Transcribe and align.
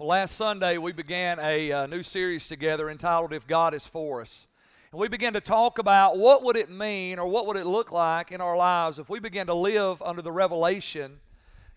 Well, 0.00 0.08
last 0.08 0.36
Sunday 0.36 0.78
we 0.78 0.92
began 0.92 1.38
a 1.38 1.70
uh, 1.72 1.86
new 1.86 2.02
series 2.02 2.48
together 2.48 2.88
entitled 2.88 3.34
If 3.34 3.46
God 3.46 3.74
is 3.74 3.86
For 3.86 4.22
Us. 4.22 4.46
And 4.92 4.98
we 4.98 5.08
began 5.08 5.34
to 5.34 5.42
talk 5.42 5.78
about 5.78 6.16
what 6.16 6.42
would 6.42 6.56
it 6.56 6.70
mean 6.70 7.18
or 7.18 7.26
what 7.26 7.46
would 7.46 7.58
it 7.58 7.66
look 7.66 7.92
like 7.92 8.32
in 8.32 8.40
our 8.40 8.56
lives 8.56 8.98
if 8.98 9.10
we 9.10 9.20
began 9.20 9.46
to 9.48 9.52
live 9.52 10.00
under 10.00 10.22
the 10.22 10.32
revelation 10.32 11.20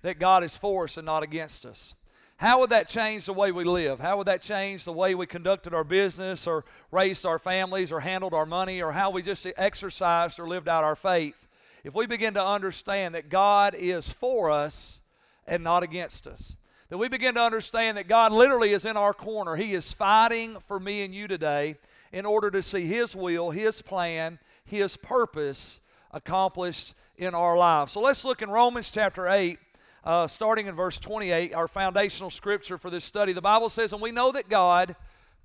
that 0.04 0.20
God 0.20 0.42
is 0.42 0.56
for 0.56 0.86
us 0.86 0.96
and 0.96 1.06
not 1.06 1.22
against 1.22 1.66
us. 1.66 1.96
How 2.38 2.62
would 2.62 2.70
that 2.70 2.88
change 2.88 3.26
the 3.26 3.34
way 3.34 3.52
we 3.52 3.66
live? 3.66 4.00
How 4.00 4.16
would 4.16 4.28
that 4.28 4.42
change 4.42 4.86
the 4.86 4.94
way 4.94 5.16
we 5.16 5.26
conducted 5.26 5.74
our 5.74 5.84
business 5.84 6.48
or 6.48 6.64
raised 6.94 7.26
our 7.26 7.40
families 7.40 7.92
or 7.92 8.00
handled 8.00 8.34
our 8.34 8.46
money 8.46 8.82
or 8.82 8.94
how 8.94 9.10
we 9.10 9.22
just 9.22 9.46
exercised 9.58 10.40
or 10.40 10.48
lived 10.48 10.70
out 10.70 10.86
our 10.86 10.96
faith? 10.96 11.50
If 11.84 11.94
we 11.94 12.06
begin 12.06 12.36
to 12.36 12.46
understand 12.46 13.16
that 13.16 13.28
God 13.28 13.76
is 13.76 14.10
for 14.10 14.50
us 14.50 15.02
and 15.46 15.62
not 15.62 15.84
against 15.84 16.26
us 16.26 16.56
that 16.94 17.00
we 17.00 17.10
begin 17.10 17.34
to 17.34 17.42
understand 17.42 17.98
that 17.98 18.08
God 18.08 18.32
literally 18.32 18.72
is 18.72 18.86
in 18.86 18.98
our 18.98 19.16
corner. 19.16 19.56
He 19.56 19.74
is 19.74 19.92
fighting 19.92 20.60
for 20.68 20.80
me 20.80 21.02
and 21.02 21.12
you 21.12 21.28
today 21.28 21.74
in 22.12 22.24
order 22.24 22.52
to 22.52 22.62
see 22.62 22.86
His 22.86 23.16
will, 23.16 23.50
His 23.50 23.82
plan, 23.82 24.38
His 24.64 24.96
purpose 24.96 25.82
accomplished 26.12 26.94
in 27.18 27.34
our 27.34 27.58
lives. 27.58 27.94
So 27.94 28.00
let's 28.00 28.24
look 28.24 28.44
in 28.44 28.52
Romans 28.52 28.92
chapter 28.92 29.28
8, 29.28 29.58
uh, 30.04 30.28
starting 30.28 30.68
in 30.68 30.76
verse 30.76 31.00
28, 31.00 31.56
our 31.56 31.68
foundational 31.68 32.30
scripture 32.30 32.78
for 32.78 32.92
this 32.92 33.04
study. 33.04 33.34
The 33.34 33.42
Bible 33.42 33.70
says, 33.70 33.92
And 33.92 34.00
we 34.00 34.12
know 34.12 34.32
that 34.32 34.48
God 34.48 34.96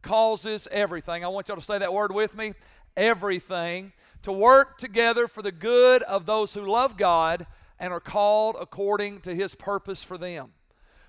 causes 0.02 0.68
everything. 0.70 1.24
I 1.24 1.28
want 1.28 1.48
y'all 1.48 1.56
to 1.56 1.64
say 1.64 1.78
that 1.78 1.94
word 1.94 2.12
with 2.12 2.36
me 2.36 2.52
everything 2.94 3.94
to 4.20 4.32
work 4.32 4.76
together 4.76 5.26
for 5.26 5.40
the 5.40 5.52
good 5.52 6.02
of 6.02 6.26
those 6.26 6.52
who 6.52 6.70
love 6.70 6.98
God 6.98 7.46
and 7.78 7.90
are 7.90 8.00
called 8.00 8.56
according 8.60 9.22
to 9.22 9.34
His 9.34 9.54
purpose 9.54 10.02
for 10.02 10.18
them. 10.18 10.50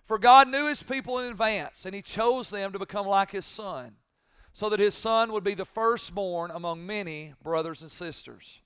For 0.09 0.17
God 0.17 0.47
knew 0.47 0.65
his 0.65 0.81
people 0.81 1.19
in 1.19 1.27
advance, 1.27 1.85
and 1.85 1.93
he 1.93 2.01
chose 2.01 2.49
them 2.49 2.71
to 2.71 2.79
become 2.79 3.05
like 3.05 3.29
his 3.29 3.45
son, 3.45 3.91
so 4.53 4.67
that 4.69 4.79
his 4.79 4.95
son 4.95 5.31
would 5.31 5.43
be 5.43 5.53
the 5.53 5.65
firstborn 5.65 6.49
among 6.49 6.83
many 6.83 7.35
brothers 7.43 7.83
and 7.83 7.91
sisters. 7.91 8.59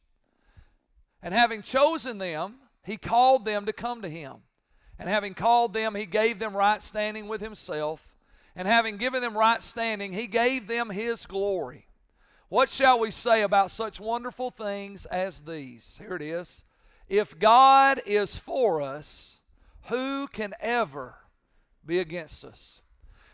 And 1.22 1.34
having 1.34 1.62
chosen 1.62 2.18
them, 2.18 2.60
he 2.86 2.96
called 2.96 3.44
them 3.44 3.66
to 3.66 3.74
come 3.74 4.02
to 4.04 4.08
him. 4.08 4.38
And 4.98 5.10
having 5.10 5.34
called 5.34 5.74
them, 5.74 5.96
he 5.96 6.06
gave 6.06 6.40
them 6.40 6.56
right 6.56 6.82
standing 6.82 7.28
with 7.28 7.42
himself. 7.42 8.16
And 8.56 8.66
having 8.66 8.96
given 8.96 9.22
them 9.22 9.38
right 9.38 9.62
standing, 9.62 10.14
he 10.14 10.28
gave 10.28 10.68
them 10.68 10.92
his 10.92 11.26
glory. 11.26 11.88
What 12.48 12.70
shall 12.70 13.00
we 13.00 13.12
say 13.12 13.42
about 13.42 13.70
such 13.70 14.00
wonderful 14.00 14.50
things 14.50 15.06
as 15.08 15.42
these? 15.42 16.00
Here 16.02 16.16
it 16.16 16.22
is. 16.22 16.64
If 17.10 17.38
God 17.38 18.00
is 18.06 18.38
for 18.38 18.82
us, 18.82 19.42
who 19.88 20.28
can 20.28 20.54
ever 20.62 21.16
be 21.86 22.00
against 22.00 22.44
us. 22.44 22.82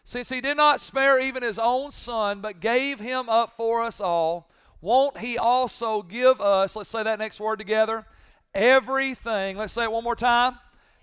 Since 0.04 0.30
he 0.30 0.42
did 0.42 0.58
not 0.58 0.82
spare 0.82 1.20
even 1.20 1.44
his 1.44 1.60
own 1.60 1.92
son, 1.92 2.42
but 2.42 2.60
gave 2.60 3.00
him 3.00 3.30
up 3.30 3.56
for 3.56 3.82
us 3.82 4.02
all, 4.02 4.50
won't 4.82 5.20
he 5.20 5.38
also 5.38 6.02
give 6.02 6.42
us, 6.42 6.76
let's 6.76 6.90
say 6.90 7.04
that 7.04 7.20
next 7.20 7.40
word 7.40 7.60
together, 7.60 8.06
everything, 8.54 9.58
let's 9.58 9.74
say 9.74 9.84
it 9.84 9.92
one 9.92 10.04
more 10.04 10.16
time, 10.16 10.58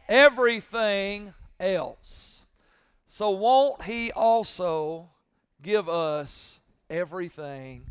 everything 0.08 1.34
else. 1.60 2.46
So 3.08 3.30
won't 3.30 3.82
he 3.82 4.10
also 4.12 5.10
give 5.62 5.88
us 5.88 6.60
everything 6.90 7.84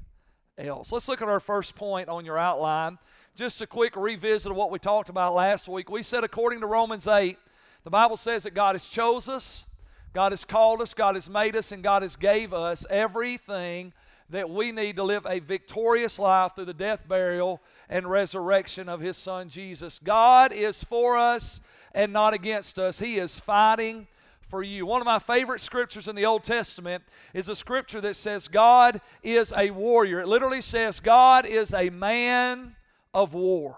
else? 0.58 0.92
Let's 0.92 1.08
look 1.08 1.22
at 1.22 1.30
our 1.30 1.40
first 1.40 1.76
point 1.76 2.10
on 2.10 2.26
your 2.26 2.38
outline. 2.38 2.98
Just 3.36 3.62
a 3.62 3.68
quick 3.68 3.96
revisit 3.96 4.52
of 4.52 4.58
what 4.58 4.72
we 4.72 4.80
talked 4.80 5.10
about 5.10 5.34
last 5.34 5.68
week. 5.68 5.90
We 5.90 6.04
said, 6.04 6.24
according 6.24 6.62
to 6.62 6.68
Romans 6.68 7.08
8, 7.08 7.38
the 7.86 7.92
Bible 7.92 8.18
says 8.18 8.44
that 8.44 8.56
God 8.56 8.74
has 8.74 8.88
chose 8.88 9.30
us, 9.30 9.64
God 10.12 10.32
has 10.32 10.44
called 10.44 10.82
us, 10.82 10.96
God 10.96 11.14
has 11.14 11.30
made 11.30 11.56
us, 11.56 11.72
and 11.72 11.84
God 11.84 12.02
has 12.02 12.16
gave 12.16 12.52
us 12.52 12.84
everything 12.90 13.94
that 14.32 14.50
we 14.50 14.72
need 14.72 14.96
to 14.96 15.04
live 15.04 15.28
a 15.30 15.38
victorious 15.38 16.18
life 16.18 16.56
through 16.56 16.66
the 16.66 16.74
death, 16.74 17.08
burial, 17.08 17.62
and 17.88 18.10
resurrection 18.10 18.90
of 18.90 19.02
His 19.02 19.18
Son 19.18 19.50
Jesus. 19.50 20.00
God 20.04 20.52
is 20.52 20.84
for 20.84 21.16
us 21.16 21.62
and 21.94 22.12
not 22.12 22.34
against 22.34 22.80
us. 22.80 22.98
He 22.98 23.18
is 23.18 23.40
fighting 23.40 24.08
for 24.42 24.64
you. 24.64 24.88
One 24.88 25.00
of 25.00 25.06
my 25.06 25.20
favorite 25.20 25.62
scriptures 25.62 26.08
in 26.08 26.16
the 26.16 26.26
Old 26.26 26.44
Testament 26.44 27.04
is 27.36 27.48
a 27.50 27.56
scripture 27.56 28.02
that 28.02 28.16
says 28.16 28.48
God 28.48 29.00
is 29.22 29.54
a 29.56 29.70
warrior. 29.70 30.22
It 30.22 30.28
literally 30.28 30.62
says 30.62 31.00
God 31.00 31.46
is 31.46 31.72
a 31.72 31.92
man 31.92 32.76
of 33.14 33.36
war. 33.36 33.78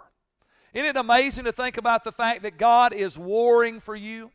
Isn't 0.77 0.89
it 0.89 0.95
amazing 0.95 1.45
to 1.45 1.51
think 1.51 1.77
about 1.77 2.03
the 2.03 2.11
fact 2.11 2.43
that 2.43 2.59
God 2.59 2.93
is 2.93 3.17
warring 3.17 3.79
for 3.79 3.95
you? 3.95 4.29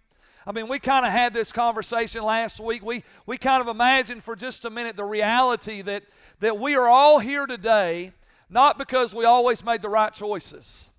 I 0.44 0.50
mean, 0.50 0.66
we 0.66 0.80
kind 0.80 1.06
of 1.06 1.12
had 1.12 1.32
this 1.32 1.52
conversation 1.52 2.24
last 2.24 2.58
week. 2.58 2.84
We, 2.84 3.04
we 3.26 3.36
kind 3.38 3.60
of 3.60 3.68
imagined 3.68 4.24
for 4.24 4.34
just 4.34 4.64
a 4.64 4.70
minute 4.70 4.96
the 4.96 5.04
reality 5.04 5.82
that, 5.82 6.02
that 6.40 6.58
we 6.58 6.74
are 6.74 6.88
all 6.88 7.20
here 7.20 7.46
today 7.46 8.12
not 8.50 8.76
because 8.76 9.14
we 9.14 9.24
always 9.24 9.64
made 9.64 9.82
the 9.82 9.88
right 9.88 10.12
choices, 10.12 10.90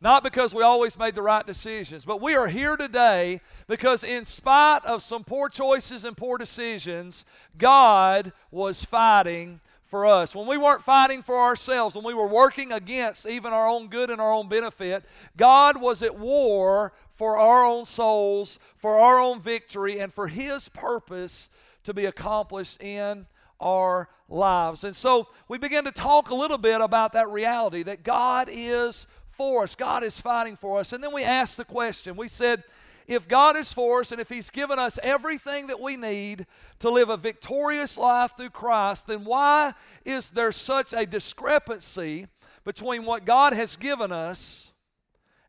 not 0.00 0.24
because 0.24 0.52
we 0.52 0.64
always 0.64 0.98
made 0.98 1.14
the 1.14 1.22
right 1.22 1.46
decisions, 1.46 2.04
but 2.04 2.20
we 2.20 2.34
are 2.34 2.48
here 2.48 2.76
today 2.76 3.40
because, 3.68 4.02
in 4.02 4.24
spite 4.24 4.84
of 4.84 5.00
some 5.00 5.22
poor 5.22 5.48
choices 5.48 6.04
and 6.04 6.16
poor 6.16 6.38
decisions, 6.38 7.24
God 7.56 8.32
was 8.50 8.84
fighting 8.84 9.60
for 9.88 10.04
us. 10.06 10.34
When 10.34 10.46
we 10.46 10.58
weren't 10.58 10.82
fighting 10.82 11.22
for 11.22 11.40
ourselves, 11.40 11.96
when 11.96 12.04
we 12.04 12.14
were 12.14 12.26
working 12.26 12.72
against 12.72 13.26
even 13.26 13.52
our 13.52 13.66
own 13.66 13.88
good 13.88 14.10
and 14.10 14.20
our 14.20 14.32
own 14.32 14.48
benefit, 14.48 15.04
God 15.36 15.80
was 15.80 16.02
at 16.02 16.18
war 16.18 16.92
for 17.10 17.38
our 17.38 17.64
own 17.64 17.84
souls, 17.84 18.58
for 18.76 18.98
our 18.98 19.18
own 19.18 19.40
victory, 19.40 19.98
and 19.98 20.12
for 20.12 20.28
His 20.28 20.68
purpose 20.68 21.48
to 21.84 21.94
be 21.94 22.04
accomplished 22.04 22.82
in 22.82 23.26
our 23.60 24.08
lives. 24.28 24.84
And 24.84 24.94
so 24.94 25.28
we 25.48 25.58
began 25.58 25.84
to 25.84 25.90
talk 25.90 26.30
a 26.30 26.34
little 26.34 26.58
bit 26.58 26.80
about 26.80 27.14
that 27.14 27.30
reality 27.30 27.82
that 27.84 28.04
God 28.04 28.48
is 28.50 29.06
for 29.26 29.62
us, 29.62 29.74
God 29.74 30.02
is 30.02 30.20
fighting 30.20 30.56
for 30.56 30.80
us. 30.80 30.92
And 30.92 31.02
then 31.02 31.14
we 31.14 31.22
asked 31.22 31.56
the 31.56 31.64
question 31.64 32.16
we 32.16 32.28
said, 32.28 32.64
if 33.08 33.26
God 33.26 33.56
is 33.56 33.72
for 33.72 34.00
us 34.00 34.12
and 34.12 34.20
if 34.20 34.28
He's 34.28 34.50
given 34.50 34.78
us 34.78 34.98
everything 35.02 35.66
that 35.68 35.80
we 35.80 35.96
need 35.96 36.46
to 36.78 36.90
live 36.90 37.08
a 37.08 37.16
victorious 37.16 37.96
life 37.96 38.36
through 38.36 38.50
Christ, 38.50 39.06
then 39.06 39.24
why 39.24 39.72
is 40.04 40.30
there 40.30 40.52
such 40.52 40.92
a 40.92 41.06
discrepancy 41.06 42.26
between 42.64 43.06
what 43.06 43.24
God 43.24 43.54
has 43.54 43.76
given 43.76 44.12
us 44.12 44.72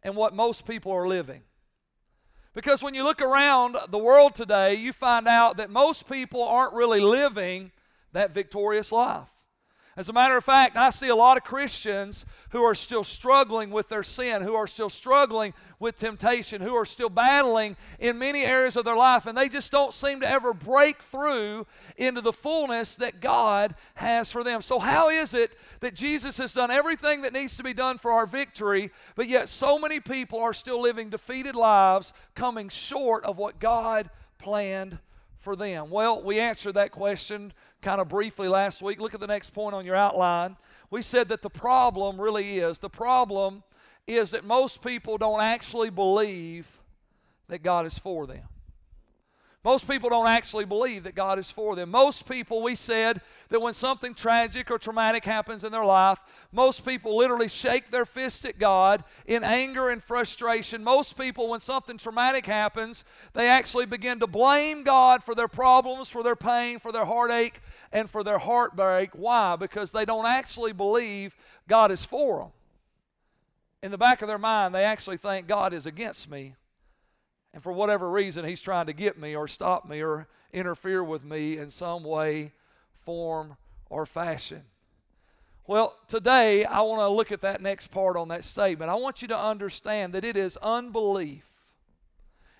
and 0.01 0.15
what 0.15 0.33
most 0.33 0.65
people 0.65 0.93
are 0.93 1.07
living? 1.07 1.41
Because 2.53 2.81
when 2.81 2.93
you 2.93 3.03
look 3.03 3.21
around 3.21 3.75
the 3.89 3.97
world 3.97 4.35
today, 4.35 4.75
you 4.75 4.93
find 4.93 5.27
out 5.27 5.57
that 5.57 5.69
most 5.69 6.09
people 6.09 6.41
aren't 6.41 6.73
really 6.73 7.01
living 7.01 7.71
that 8.13 8.33
victorious 8.33 8.91
life. 8.91 9.27
As 9.99 10.07
a 10.07 10.13
matter 10.13 10.37
of 10.37 10.45
fact, 10.45 10.77
I 10.77 10.91
see 10.91 11.09
a 11.09 11.15
lot 11.15 11.35
of 11.35 11.43
Christians 11.43 12.25
who 12.51 12.63
are 12.63 12.73
still 12.73 13.03
struggling 13.03 13.69
with 13.69 13.89
their 13.89 14.01
sin, 14.01 14.41
who 14.43 14.55
are 14.55 14.65
still 14.65 14.87
struggling 14.87 15.53
with 15.77 15.97
temptation, 15.97 16.61
who 16.61 16.73
are 16.73 16.85
still 16.85 17.09
battling 17.09 17.75
in 17.99 18.17
many 18.17 18.45
areas 18.45 18.77
of 18.77 18.85
their 18.85 18.95
life, 18.95 19.25
and 19.25 19.37
they 19.37 19.49
just 19.49 19.73
don't 19.73 19.93
seem 19.93 20.21
to 20.21 20.29
ever 20.29 20.53
break 20.53 21.01
through 21.01 21.67
into 21.97 22.21
the 22.21 22.31
fullness 22.31 22.95
that 22.95 23.19
God 23.19 23.75
has 23.95 24.31
for 24.31 24.41
them. 24.41 24.61
So, 24.61 24.79
how 24.79 25.09
is 25.09 25.33
it 25.33 25.51
that 25.81 25.95
Jesus 25.95 26.37
has 26.37 26.53
done 26.53 26.71
everything 26.71 27.23
that 27.23 27.33
needs 27.33 27.57
to 27.57 27.63
be 27.63 27.73
done 27.73 27.97
for 27.97 28.13
our 28.13 28.25
victory, 28.25 28.91
but 29.15 29.27
yet 29.27 29.49
so 29.49 29.77
many 29.77 29.99
people 29.99 30.39
are 30.39 30.53
still 30.53 30.79
living 30.79 31.09
defeated 31.09 31.55
lives, 31.55 32.13
coming 32.35 32.69
short 32.69 33.25
of 33.25 33.37
what 33.37 33.59
God 33.59 34.09
planned 34.37 34.97
for 35.39 35.57
them? 35.57 35.89
Well, 35.89 36.23
we 36.23 36.39
answer 36.39 36.71
that 36.71 36.93
question 36.93 37.51
kind 37.81 38.01
of 38.01 38.09
briefly 38.09 38.47
last 38.47 38.81
week. 38.81 38.99
Look 38.99 39.13
at 39.13 39.19
the 39.19 39.27
next 39.27 39.51
point 39.51 39.75
on 39.75 39.85
your 39.85 39.95
outline. 39.95 40.57
We 40.89 41.01
said 41.01 41.29
that 41.29 41.41
the 41.41 41.49
problem 41.49 42.19
really 42.19 42.59
is 42.59 42.79
the 42.79 42.89
problem 42.89 43.63
is 44.07 44.31
that 44.31 44.43
most 44.43 44.81
people 44.83 45.17
don't 45.17 45.41
actually 45.41 45.89
believe 45.89 46.67
that 47.47 47.63
God 47.63 47.85
is 47.85 47.97
for 47.97 48.25
them. 48.25 48.43
Most 49.61 49.89
people 49.89 50.09
don't 50.09 50.27
actually 50.27 50.63
believe 50.63 51.03
that 51.03 51.15
God 51.15 51.37
is 51.37 51.51
for 51.51 51.75
them. 51.75 51.91
Most 51.91 52.29
people, 52.29 52.63
we 52.63 52.75
said 52.75 53.19
that 53.49 53.61
when 53.61 53.73
something 53.73 54.13
tragic 54.13 54.71
or 54.71 54.77
traumatic 54.77 55.25
happens 55.25 55.65
in 55.65 55.73
their 55.73 55.83
life, 55.83 56.19
most 56.53 56.85
people 56.85 57.17
literally 57.17 57.49
shake 57.49 57.91
their 57.91 58.05
fist 58.05 58.45
at 58.45 58.57
God 58.57 59.03
in 59.25 59.43
anger 59.43 59.89
and 59.89 60.01
frustration. 60.01 60.81
Most 60.81 61.17
people, 61.17 61.49
when 61.49 61.59
something 61.59 61.97
traumatic 61.97 62.45
happens, 62.45 63.03
they 63.33 63.49
actually 63.49 63.85
begin 63.85 64.21
to 64.21 64.27
blame 64.27 64.83
God 64.83 65.25
for 65.25 65.35
their 65.35 65.49
problems, 65.49 66.07
for 66.07 66.23
their 66.23 66.37
pain, 66.37 66.79
for 66.79 66.93
their 66.93 67.05
heartache, 67.05 67.59
and 67.91 68.09
for 68.09 68.23
their 68.23 68.37
heartbreak. 68.37 69.09
Why? 69.11 69.57
Because 69.57 69.91
they 69.91 70.05
don't 70.05 70.25
actually 70.25 70.71
believe 70.71 71.35
God 71.67 71.91
is 71.91 72.05
for 72.05 72.39
them. 72.39 72.49
In 73.83 73.91
the 73.91 73.97
back 73.97 74.21
of 74.21 74.29
their 74.29 74.37
mind, 74.37 74.73
they 74.73 74.85
actually 74.85 75.17
think 75.17 75.47
God 75.47 75.73
is 75.73 75.85
against 75.85 76.29
me 76.29 76.55
and 77.53 77.63
for 77.63 77.71
whatever 77.71 78.09
reason, 78.09 78.45
he's 78.45 78.61
trying 78.61 78.85
to 78.85 78.93
get 78.93 79.17
me 79.17 79.35
or 79.35 79.47
stop 79.47 79.87
me 79.87 80.01
or 80.01 80.27
interfere 80.53 81.03
with 81.03 81.23
me 81.23 81.57
in 81.57 81.71
some 81.71 82.03
way, 82.03 82.53
form, 82.93 83.57
or 83.89 84.05
fashion. 84.05 84.63
Well, 85.65 85.95
today 86.07 86.65
I 86.65 86.81
want 86.81 87.01
to 87.01 87.09
look 87.09 87.31
at 87.31 87.41
that 87.41 87.61
next 87.61 87.87
part 87.87 88.17
on 88.17 88.27
that 88.29 88.43
statement. 88.43 88.89
I 88.89 88.95
want 88.95 89.21
you 89.21 89.27
to 89.27 89.37
understand 89.37 90.13
that 90.13 90.25
it 90.25 90.35
is 90.35 90.57
unbelief. 90.57 91.45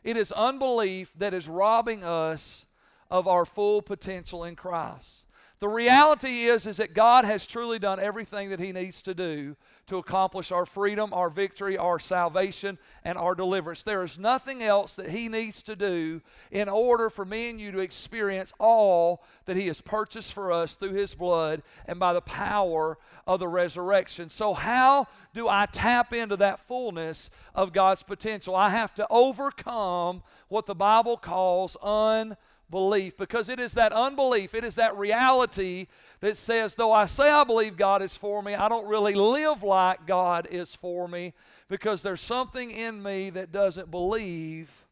It 0.03 0.18
is 0.18 0.31
unbelief 0.31 1.12
that 1.18 1.33
is 1.33 1.47
robbing 1.47 2.03
us 2.03 2.65
of 3.12 3.27
our 3.27 3.45
full 3.45 3.81
potential 3.81 4.44
in 4.44 4.56
Christ. 4.56 5.25
The 5.59 5.67
reality 5.67 6.45
is, 6.45 6.65
is 6.65 6.77
that 6.77 6.94
God 6.94 7.25
has 7.25 7.45
truly 7.45 7.79
done 7.79 8.00
everything 8.00 8.50
that 8.50 8.61
He 8.61 8.71
needs 8.71 9.01
to 9.01 9.13
do 9.13 9.57
to 9.88 9.97
accomplish 9.97 10.53
our 10.53 10.65
freedom, 10.65 11.13
our 11.13 11.29
victory, 11.29 11.77
our 11.77 12.00
salvation, 12.00 12.77
and 13.03 13.17
our 13.17 13.35
deliverance. 13.35 13.83
There 13.83 14.03
is 14.03 14.17
nothing 14.17 14.63
else 14.63 14.95
that 14.95 15.09
He 15.09 15.27
needs 15.27 15.61
to 15.63 15.75
do 15.75 16.21
in 16.50 16.69
order 16.69 17.09
for 17.09 17.25
me 17.25 17.50
and 17.50 17.59
you 17.59 17.73
to 17.73 17.79
experience 17.79 18.53
all 18.57 19.21
that 19.47 19.57
He 19.57 19.67
has 19.67 19.81
purchased 19.81 20.31
for 20.31 20.50
us 20.50 20.75
through 20.75 20.94
His 20.94 21.13
blood 21.13 21.61
and 21.85 22.00
by 22.00 22.13
the 22.13 22.21
power 22.21 22.97
of 23.27 23.41
the 23.41 23.50
resurrection. 23.50 24.29
So, 24.29 24.53
how 24.53 25.07
do 25.33 25.50
I 25.50 25.65
tap 25.65 26.13
into 26.13 26.38
that 26.38 26.61
fullness 26.61 27.29
of 27.53 27.73
God's 27.73 28.03
potential? 28.03 28.56
I 28.56 28.69
have 28.69 28.95
to 28.95 29.07
overcome 29.09 30.23
what 30.47 30.67
the 30.67 30.75
Bible 30.75 31.17
calls 31.17 31.75
un 31.81 32.38
belief 32.69 33.18
because 33.18 33.50
it 33.50 33.60
is 33.60 33.74
that 33.74 33.92
unbelief, 33.92 34.54
it 34.54 34.63
is 34.63 34.75
that 34.75 34.98
reality 34.98 35.88
that 36.19 36.38
says, 36.38 36.75
though 36.75 36.92
I 36.92 37.06
say 37.06 37.30
I 37.30 37.44
believe 37.44 37.77
God 37.77 38.01
is 38.01 38.16
for 38.16 38.42
me, 38.42 38.56
I 38.56 38.69
don't 38.69 38.88
really 38.88 39.13
live 39.13 39.63
like 39.63 40.06
God 40.06 40.48
is 40.51 40.75
for 40.75 41.07
me 41.07 41.33
because 41.68 42.01
there's 42.01 42.21
something 42.21 42.71
in 42.71 43.01
me 43.01 43.30
that 43.31 43.51
doesn't 43.51 43.92
believe 43.92 44.86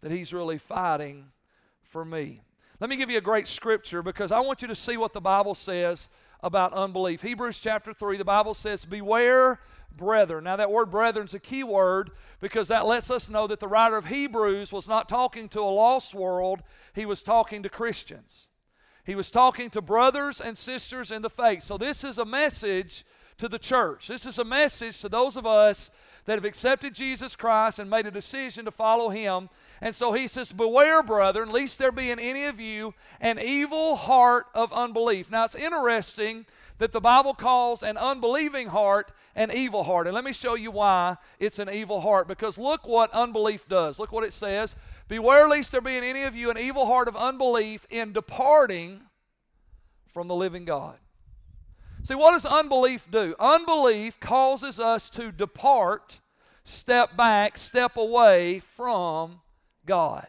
that 0.00 0.10
He's 0.10 0.32
really 0.32 0.58
fighting 0.58 1.26
for 1.82 2.04
me. 2.04 2.42
Let 2.78 2.90
me 2.90 2.96
give 2.96 3.08
you 3.08 3.18
a 3.18 3.22
great 3.22 3.48
scripture 3.48 4.02
because 4.02 4.30
I 4.30 4.40
want 4.40 4.60
you 4.60 4.68
to 4.68 4.74
see 4.74 4.96
what 4.96 5.12
the 5.12 5.20
Bible 5.20 5.54
says 5.54 6.08
about 6.42 6.72
unbelief. 6.72 7.22
Hebrews 7.22 7.60
chapter 7.60 7.92
3, 7.92 8.16
the 8.16 8.24
Bible 8.24 8.54
says, 8.54 8.84
Beware 8.84 9.60
brethren. 9.96 10.44
Now, 10.44 10.56
that 10.56 10.70
word 10.70 10.90
brethren 10.90 11.26
is 11.26 11.34
a 11.34 11.38
key 11.38 11.64
word 11.64 12.10
because 12.40 12.68
that 12.68 12.86
lets 12.86 13.10
us 13.10 13.30
know 13.30 13.46
that 13.46 13.60
the 13.60 13.68
writer 13.68 13.96
of 13.96 14.06
Hebrews 14.06 14.72
was 14.72 14.88
not 14.88 15.08
talking 15.08 15.48
to 15.50 15.60
a 15.60 15.62
lost 15.62 16.14
world, 16.14 16.62
he 16.94 17.06
was 17.06 17.22
talking 17.22 17.62
to 17.62 17.68
Christians. 17.68 18.48
He 19.04 19.14
was 19.14 19.30
talking 19.30 19.70
to 19.70 19.80
brothers 19.80 20.40
and 20.40 20.58
sisters 20.58 21.10
in 21.10 21.22
the 21.22 21.30
faith. 21.30 21.62
So, 21.62 21.78
this 21.78 22.02
is 22.02 22.18
a 22.18 22.24
message 22.24 23.04
to 23.38 23.48
the 23.48 23.58
church. 23.58 24.08
This 24.08 24.26
is 24.26 24.38
a 24.38 24.44
message 24.44 25.00
to 25.00 25.08
those 25.08 25.36
of 25.36 25.46
us 25.46 25.90
that 26.24 26.34
have 26.34 26.44
accepted 26.44 26.94
Jesus 26.94 27.36
Christ 27.36 27.78
and 27.78 27.88
made 27.88 28.06
a 28.06 28.10
decision 28.10 28.64
to 28.64 28.70
follow 28.70 29.10
Him. 29.10 29.48
And 29.80 29.94
so 29.94 30.12
he 30.12 30.28
says, 30.28 30.52
Beware, 30.52 31.02
brethren, 31.02 31.50
lest 31.50 31.78
there 31.78 31.92
be 31.92 32.10
in 32.10 32.18
any 32.18 32.44
of 32.44 32.58
you 32.58 32.94
an 33.20 33.38
evil 33.38 33.96
heart 33.96 34.46
of 34.54 34.72
unbelief. 34.72 35.30
Now, 35.30 35.44
it's 35.44 35.54
interesting 35.54 36.46
that 36.78 36.92
the 36.92 37.00
Bible 37.00 37.34
calls 37.34 37.82
an 37.82 37.96
unbelieving 37.96 38.68
heart 38.68 39.12
an 39.34 39.52
evil 39.52 39.84
heart. 39.84 40.06
And 40.06 40.14
let 40.14 40.24
me 40.24 40.32
show 40.32 40.54
you 40.54 40.70
why 40.70 41.16
it's 41.38 41.58
an 41.58 41.70
evil 41.70 42.00
heart. 42.00 42.26
Because 42.26 42.58
look 42.58 42.88
what 42.88 43.12
unbelief 43.12 43.68
does. 43.68 43.98
Look 43.98 44.10
what 44.10 44.24
it 44.24 44.32
says 44.32 44.74
Beware 45.08 45.48
lest 45.48 45.70
there 45.70 45.80
be 45.80 45.96
in 45.96 46.02
any 46.02 46.24
of 46.24 46.34
you 46.34 46.50
an 46.50 46.58
evil 46.58 46.86
heart 46.86 47.06
of 47.06 47.14
unbelief 47.14 47.86
in 47.90 48.12
departing 48.12 49.02
from 50.12 50.26
the 50.26 50.34
living 50.34 50.64
God. 50.64 50.96
See, 52.02 52.14
what 52.14 52.32
does 52.32 52.46
unbelief 52.46 53.08
do? 53.10 53.34
Unbelief 53.38 54.18
causes 54.20 54.80
us 54.80 55.10
to 55.10 55.30
depart, 55.30 56.20
step 56.64 57.16
back, 57.16 57.58
step 57.58 57.96
away 57.96 58.60
from 58.60 59.40
God. 59.86 60.26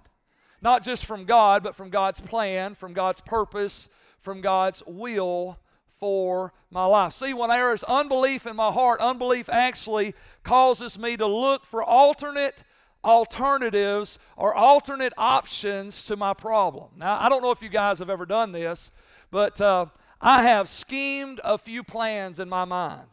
Not 0.61 0.83
just 0.83 1.05
from 1.05 1.25
God, 1.25 1.63
but 1.63 1.75
from 1.75 1.89
God's 1.89 2.19
plan, 2.19 2.75
from 2.75 2.93
God's 2.93 3.21
purpose, 3.21 3.89
from 4.19 4.41
God's 4.41 4.83
will 4.87 5.59
for 5.99 6.53
my 6.69 6.85
life. 6.85 7.13
See, 7.13 7.33
when 7.33 7.49
there 7.49 7.73
is 7.73 7.83
unbelief 7.83 8.45
in 8.45 8.55
my 8.55 8.71
heart, 8.71 8.99
unbelief 8.99 9.49
actually 9.49 10.13
causes 10.43 10.97
me 10.97 11.17
to 11.17 11.25
look 11.25 11.65
for 11.65 11.83
alternate 11.83 12.63
alternatives 13.03 14.19
or 14.35 14.53
alternate 14.53 15.13
options 15.17 16.03
to 16.03 16.15
my 16.15 16.33
problem. 16.33 16.89
Now, 16.97 17.17
I 17.19 17.29
don't 17.29 17.41
know 17.41 17.51
if 17.51 17.61
you 17.61 17.69
guys 17.69 17.99
have 17.99 18.09
ever 18.09 18.25
done 18.25 18.51
this, 18.51 18.91
but 19.31 19.59
uh, 19.61 19.87
I 20.19 20.43
have 20.43 20.67
schemed 20.67 21.39
a 21.43 21.57
few 21.57 21.83
plans 21.83 22.39
in 22.39 22.49
my 22.49 22.65
mind. 22.65 23.07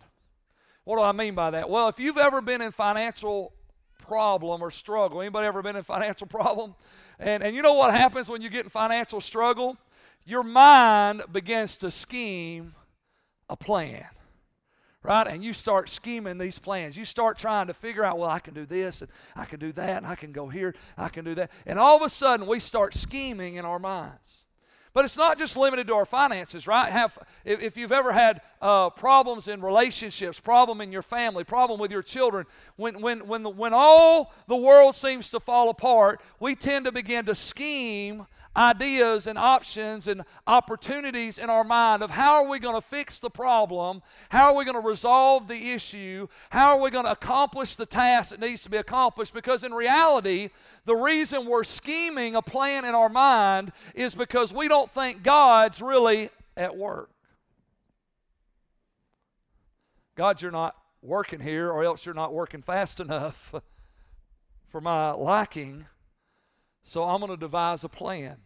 What 0.84 0.96
do 0.96 1.02
I 1.02 1.12
mean 1.12 1.34
by 1.34 1.50
that? 1.50 1.70
Well, 1.70 1.88
if 1.88 1.98
you've 1.98 2.18
ever 2.18 2.40
been 2.40 2.60
in 2.60 2.72
financial 2.72 3.52
problem 4.06 4.62
or 4.62 4.70
struggle, 4.70 5.20
anybody 5.20 5.46
ever 5.46 5.62
been 5.62 5.76
in 5.76 5.82
financial 5.82 6.26
problem? 6.26 6.74
And, 7.18 7.42
and 7.42 7.54
you 7.54 7.62
know 7.62 7.74
what 7.74 7.92
happens 7.92 8.28
when 8.28 8.42
you 8.42 8.50
get 8.50 8.64
in 8.64 8.70
financial 8.70 9.20
struggle? 9.20 9.76
your 10.24 10.42
mind 10.42 11.22
begins 11.32 11.76
to 11.78 11.90
scheme 11.90 12.74
a 13.48 13.56
plan 13.56 14.06
right? 15.02 15.26
And 15.26 15.44
you 15.44 15.52
start 15.52 15.90
scheming 15.90 16.38
these 16.38 16.58
plans. 16.58 16.96
You 16.96 17.04
start 17.04 17.36
trying 17.36 17.66
to 17.66 17.74
figure 17.74 18.02
out, 18.02 18.16
well, 18.16 18.30
I 18.30 18.38
can 18.38 18.54
do 18.54 18.64
this, 18.64 19.02
and 19.02 19.10
I 19.36 19.44
can 19.44 19.60
do 19.60 19.70
that, 19.72 19.98
and 19.98 20.06
I 20.06 20.14
can 20.14 20.32
go 20.32 20.48
here, 20.48 20.74
I 20.96 21.10
can 21.10 21.26
do 21.26 21.34
that. 21.34 21.50
And 21.66 21.78
all 21.78 21.94
of 21.94 22.00
a 22.00 22.08
sudden, 22.08 22.46
we 22.46 22.58
start 22.58 22.94
scheming 22.94 23.56
in 23.56 23.66
our 23.66 23.78
minds. 23.78 24.46
But 24.94 25.04
it's 25.04 25.16
not 25.16 25.38
just 25.38 25.56
limited 25.56 25.88
to 25.88 25.94
our 25.94 26.04
finances, 26.04 26.68
right? 26.68 26.90
Have, 26.90 27.18
if, 27.44 27.60
if 27.60 27.76
you've 27.76 27.90
ever 27.90 28.12
had 28.12 28.40
uh, 28.62 28.90
problems 28.90 29.48
in 29.48 29.60
relationships, 29.60 30.38
problem 30.38 30.80
in 30.80 30.92
your 30.92 31.02
family, 31.02 31.42
problem 31.42 31.80
with 31.80 31.90
your 31.90 32.02
children, 32.02 32.46
when, 32.76 33.00
when, 33.00 33.26
when, 33.26 33.42
the, 33.42 33.50
when 33.50 33.72
all 33.74 34.32
the 34.46 34.56
world 34.56 34.94
seems 34.94 35.30
to 35.30 35.40
fall 35.40 35.68
apart, 35.68 36.20
we 36.38 36.54
tend 36.54 36.84
to 36.84 36.92
begin 36.92 37.24
to 37.24 37.34
scheme 37.34 38.26
ideas 38.56 39.26
and 39.26 39.38
options 39.38 40.06
and 40.06 40.22
opportunities 40.46 41.38
in 41.38 41.50
our 41.50 41.64
mind 41.64 42.02
of 42.02 42.10
how 42.10 42.34
are 42.34 42.48
we 42.48 42.58
going 42.58 42.74
to 42.74 42.86
fix 42.86 43.18
the 43.18 43.30
problem, 43.30 44.02
how 44.28 44.52
are 44.52 44.56
we 44.56 44.64
going 44.64 44.80
to 44.80 44.88
resolve 44.88 45.48
the 45.48 45.72
issue, 45.72 46.28
how 46.50 46.76
are 46.76 46.80
we 46.80 46.90
going 46.90 47.04
to 47.04 47.10
accomplish 47.10 47.76
the 47.76 47.86
task 47.86 48.30
that 48.30 48.40
needs 48.40 48.62
to 48.62 48.70
be 48.70 48.76
accomplished. 48.76 49.34
Because 49.34 49.64
in 49.64 49.72
reality, 49.72 50.50
the 50.84 50.94
reason 50.94 51.46
we're 51.46 51.64
scheming 51.64 52.36
a 52.36 52.42
plan 52.42 52.84
in 52.84 52.94
our 52.94 53.08
mind 53.08 53.72
is 53.94 54.14
because 54.14 54.52
we 54.52 54.68
don't 54.68 54.90
think 54.90 55.22
God's 55.22 55.82
really 55.82 56.30
at 56.56 56.76
work. 56.76 57.10
God, 60.14 60.40
you're 60.40 60.52
not 60.52 60.76
working 61.02 61.40
here, 61.40 61.70
or 61.70 61.84
else 61.84 62.06
you're 62.06 62.14
not 62.14 62.32
working 62.32 62.62
fast 62.62 63.00
enough 63.00 63.52
for 64.68 64.80
my 64.80 65.12
liking. 65.12 65.86
So 66.84 67.04
I'm 67.04 67.20
going 67.20 67.30
to 67.30 67.36
devise 67.36 67.82
a 67.82 67.88
plan. 67.88 68.36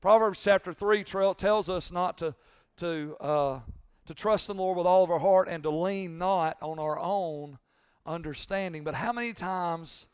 Proverbs 0.00 0.40
chapter 0.40 0.72
3 0.72 1.02
tells 1.02 1.68
us 1.68 1.90
not 1.90 2.18
to, 2.18 2.32
to, 2.76 3.16
uh, 3.20 3.60
to 4.06 4.14
trust 4.14 4.46
the 4.46 4.54
Lord 4.54 4.78
with 4.78 4.86
all 4.86 5.02
of 5.02 5.10
our 5.10 5.18
heart 5.18 5.48
and 5.48 5.60
to 5.64 5.70
lean 5.70 6.18
not 6.18 6.56
on 6.62 6.78
our 6.78 6.96
own 7.00 7.58
understanding. 8.06 8.84
But 8.84 8.94
how 8.94 9.12
many 9.12 9.32
times 9.32 10.06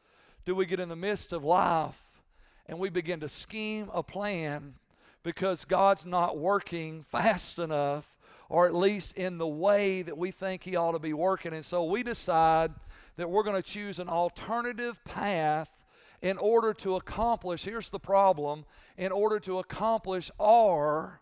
do 0.47 0.55
we 0.55 0.65
get 0.65 0.81
in 0.81 0.89
the 0.89 0.97
midst 0.97 1.35
of 1.35 1.45
life 1.45 2.01
and 2.65 2.79
we 2.79 2.89
begin 2.89 3.21
to 3.21 3.29
scheme 3.29 3.91
a 3.93 4.03
plan 4.03 4.77
because 5.23 5.67
God's 5.67 6.07
not 6.07 6.38
working 6.38 7.03
fast 7.03 7.59
enough 7.59 8.17
or 8.49 8.67
at 8.67 8.75
least 8.75 9.12
in 9.19 9.37
the 9.37 9.47
way 9.47 10.00
that 10.00 10.17
we 10.17 10.31
think 10.31 10.62
He 10.64 10.76
ought 10.76 10.93
to 10.93 10.99
be 10.99 11.12
working? 11.12 11.53
And 11.53 11.64
so 11.64 11.85
we 11.85 12.03
decide 12.03 12.73
that 13.17 13.29
we're 13.29 13.43
going 13.43 13.62
to 13.62 13.62
choose 13.62 13.99
an 13.99 14.09
alternative 14.09 15.05
path 15.05 15.69
in 16.25 16.38
order 16.38 16.73
to 16.73 16.97
accomplish, 16.97 17.66
here's 17.66 17.90
the 17.90 18.00
problem, 18.00 18.64
in 18.97 19.12
order 19.12 19.38
to 19.38 19.59
accomplish 19.59 20.31
our 20.40 21.21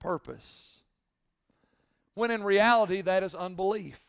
purpose. 0.00 0.80
When 2.14 2.32
in 2.32 2.42
reality, 2.42 3.00
that 3.00 3.22
is 3.22 3.36
unbelief. 3.36 4.00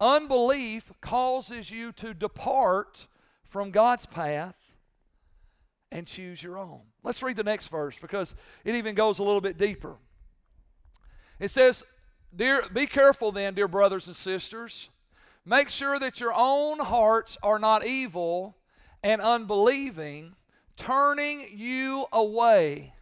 Unbelief 0.00 0.90
causes 1.00 1.70
you 1.70 1.92
to 1.92 2.12
depart 2.12 3.06
from 3.44 3.70
God's 3.70 4.06
path 4.06 4.56
and 5.92 6.04
choose 6.04 6.42
your 6.42 6.58
own. 6.58 6.80
Let's 7.04 7.22
read 7.22 7.36
the 7.36 7.44
next 7.44 7.68
verse 7.68 7.96
because 8.00 8.34
it 8.64 8.74
even 8.74 8.96
goes 8.96 9.20
a 9.20 9.22
little 9.22 9.40
bit 9.40 9.56
deeper. 9.56 9.98
It 11.38 11.52
says, 11.52 11.84
Dear, 12.34 12.64
be 12.72 12.86
careful 12.86 13.30
then, 13.30 13.54
dear 13.54 13.68
brothers 13.68 14.08
and 14.08 14.16
sisters. 14.16 14.88
Make 15.46 15.68
sure 15.68 16.00
that 16.00 16.18
your 16.18 16.32
own 16.34 16.80
hearts 16.80 17.38
are 17.40 17.60
not 17.60 17.86
evil 17.86 18.56
and 19.02 19.20
unbelieving, 19.20 20.34
turning 20.76 21.46
you 21.52 22.06
away 22.12 22.92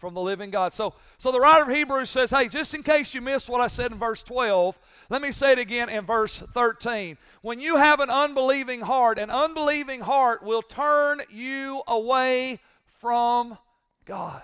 from 0.00 0.14
the 0.14 0.20
living 0.20 0.50
God. 0.50 0.72
So, 0.72 0.94
so 1.18 1.30
the 1.30 1.38
writer 1.38 1.64
of 1.64 1.76
Hebrews 1.76 2.08
says, 2.08 2.30
hey, 2.30 2.48
just 2.48 2.72
in 2.72 2.82
case 2.82 3.12
you 3.12 3.20
missed 3.20 3.50
what 3.50 3.60
I 3.60 3.66
said 3.66 3.92
in 3.92 3.98
verse 3.98 4.22
12, 4.22 4.78
let 5.10 5.20
me 5.20 5.30
say 5.30 5.52
it 5.52 5.58
again 5.58 5.90
in 5.90 6.04
verse 6.04 6.38
13. 6.38 7.18
When 7.42 7.60
you 7.60 7.76
have 7.76 8.00
an 8.00 8.08
unbelieving 8.08 8.80
heart, 8.80 9.18
an 9.18 9.30
unbelieving 9.30 10.00
heart 10.00 10.42
will 10.42 10.62
turn 10.62 11.20
you 11.28 11.82
away 11.86 12.60
from 12.98 13.58
God. 14.06 14.42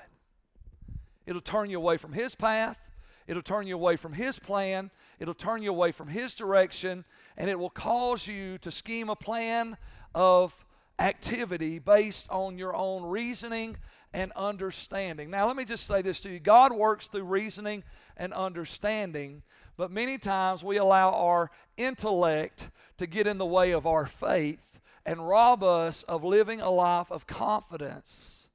It'll 1.25 1.41
turn 1.41 1.71
you 1.71 1.79
away 1.79 1.97
from 1.97 2.13
His 2.13 2.35
path. 2.35 2.79
It'll 3.27 3.43
turn 3.43 3.67
you 3.67 3.75
away 3.75 3.97
from 3.97 4.13
His 4.13 4.39
plan. 4.39 4.91
It'll 5.19 5.35
turn 5.35 5.63
you 5.63 5.71
away 5.71 5.91
from 5.91 6.09
His 6.09 6.35
direction. 6.35 7.05
And 7.37 7.49
it 7.49 7.59
will 7.59 7.71
cause 7.71 8.29
you 8.29 8.59
to 8.59 8.71
scheme 8.71 9.09
a 9.09 9.17
plan 9.17 9.79
of 10.15 10.66
activity 10.99 11.79
based 11.79 12.27
on 12.31 12.59
your 12.59 12.75
own 12.75 13.05
reasoning 13.05 13.77
and 14.13 14.33
understanding. 14.33 15.31
Now, 15.31 15.47
let 15.47 15.57
me 15.57 15.65
just 15.65 15.87
say 15.87 16.03
this 16.03 16.21
to 16.21 16.31
you 16.31 16.39
God 16.39 16.73
works 16.73 17.07
through 17.07 17.25
reasoning 17.25 17.85
and 18.17 18.33
understanding, 18.33 19.43
but 19.77 19.91
many 19.91 20.19
times 20.19 20.65
we 20.65 20.79
allow 20.79 21.11
our 21.13 21.51
intellect 21.77 22.71
to 22.99 23.07
get 23.07 23.27
in 23.27 23.39
the 23.39 23.47
way 23.47 23.73
of 23.73 23.87
our 23.87 24.07
faith 24.07 24.81
and 25.05 25.29
rob 25.29 25.63
us 25.63 26.03
of 26.05 26.25
living 26.25 26.61
a 26.61 26.71
life 26.71 27.11
of 27.11 27.27
confidence 27.27 28.49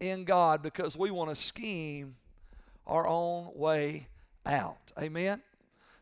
in 0.00 0.24
God 0.24 0.62
because 0.62 0.96
we 0.96 1.10
want 1.10 1.30
to 1.30 1.36
scheme 1.36 2.16
our 2.86 3.06
own 3.06 3.50
way 3.54 4.08
out. 4.44 4.92
Amen? 4.98 5.40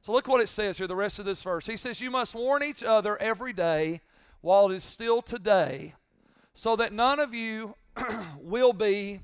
So 0.03 0.13
look 0.13 0.29
what 0.29 0.41
it 0.41 0.49
says 0.49 0.79
here, 0.79 0.87
the 0.87 0.97
rest 0.97 1.19
of 1.19 1.25
this 1.25 1.43
verse. 1.43 1.67
He 1.67 1.77
says, 1.77 2.01
You 2.01 2.11
must 2.11 2.35
warn 2.35 2.63
each 2.63 2.83
other 2.83 3.21
every 3.21 3.53
day 3.53 4.01
while 4.45 4.71
it 4.71 4.77
is 4.77 4.85
still 4.85 5.23
today, 5.23 5.95
so 6.55 6.77
that 6.77 6.93
none 6.93 7.19
of 7.19 7.33
you 7.33 7.75
will 8.39 8.75
be, 8.75 9.19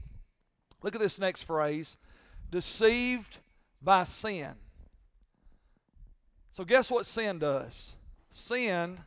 look 0.82 0.94
at 0.94 1.00
this 1.00 1.18
next 1.18 1.42
phrase, 1.42 1.98
deceived 2.50 3.36
by 3.82 4.02
sin. 4.04 4.54
So, 6.52 6.64
guess 6.64 6.90
what 6.90 7.04
sin 7.04 7.38
does? 7.38 7.96
Sin 8.30 8.98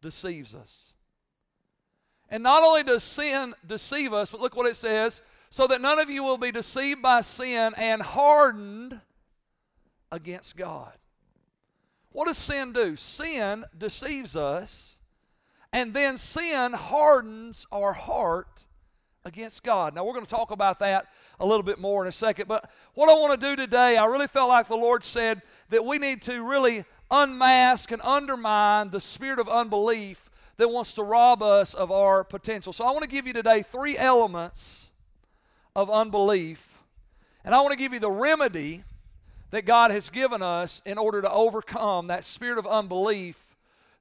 deceives 0.00 0.54
us. 0.54 0.94
And 2.30 2.42
not 2.42 2.62
only 2.62 2.82
does 2.82 3.04
sin 3.04 3.54
deceive 3.66 4.14
us, 4.14 4.30
but 4.30 4.40
look 4.40 4.56
what 4.56 4.66
it 4.66 4.76
says 4.76 5.20
so 5.50 5.66
that 5.66 5.82
none 5.82 5.98
of 5.98 6.08
you 6.08 6.24
will 6.24 6.38
be 6.38 6.50
deceived 6.50 7.02
by 7.02 7.20
sin 7.20 7.74
and 7.76 8.00
hardened 8.00 9.02
against 10.10 10.56
God. 10.56 10.92
What 12.10 12.26
does 12.26 12.38
sin 12.38 12.72
do? 12.72 12.96
Sin 12.96 13.66
deceives 13.76 14.34
us, 14.34 15.00
and 15.76 15.92
then 15.92 16.16
sin 16.16 16.72
hardens 16.72 17.66
our 17.70 17.92
heart 17.92 18.64
against 19.26 19.62
God. 19.62 19.94
Now, 19.94 20.06
we're 20.06 20.14
going 20.14 20.24
to 20.24 20.30
talk 20.34 20.50
about 20.50 20.78
that 20.78 21.08
a 21.38 21.44
little 21.44 21.62
bit 21.62 21.78
more 21.78 22.02
in 22.02 22.08
a 22.08 22.12
second, 22.12 22.48
but 22.48 22.70
what 22.94 23.10
I 23.10 23.12
want 23.12 23.38
to 23.38 23.46
do 23.46 23.56
today, 23.56 23.98
I 23.98 24.06
really 24.06 24.26
felt 24.26 24.48
like 24.48 24.68
the 24.68 24.74
Lord 24.74 25.04
said 25.04 25.42
that 25.68 25.84
we 25.84 25.98
need 25.98 26.22
to 26.22 26.42
really 26.42 26.86
unmask 27.10 27.92
and 27.92 28.00
undermine 28.00 28.88
the 28.88 29.02
spirit 29.02 29.38
of 29.38 29.50
unbelief 29.50 30.30
that 30.56 30.70
wants 30.70 30.94
to 30.94 31.02
rob 31.02 31.42
us 31.42 31.74
of 31.74 31.92
our 31.92 32.24
potential. 32.24 32.72
So 32.72 32.86
I 32.86 32.92
want 32.92 33.02
to 33.02 33.10
give 33.10 33.26
you 33.26 33.34
today 33.34 33.62
three 33.62 33.98
elements 33.98 34.90
of 35.74 35.90
unbelief, 35.90 36.78
and 37.44 37.54
I 37.54 37.60
want 37.60 37.72
to 37.72 37.78
give 37.78 37.92
you 37.92 38.00
the 38.00 38.10
remedy 38.10 38.82
that 39.50 39.66
God 39.66 39.90
has 39.90 40.08
given 40.08 40.40
us 40.40 40.80
in 40.86 40.96
order 40.96 41.20
to 41.20 41.30
overcome 41.30 42.06
that 42.06 42.24
spirit 42.24 42.56
of 42.56 42.66
unbelief 42.66 43.45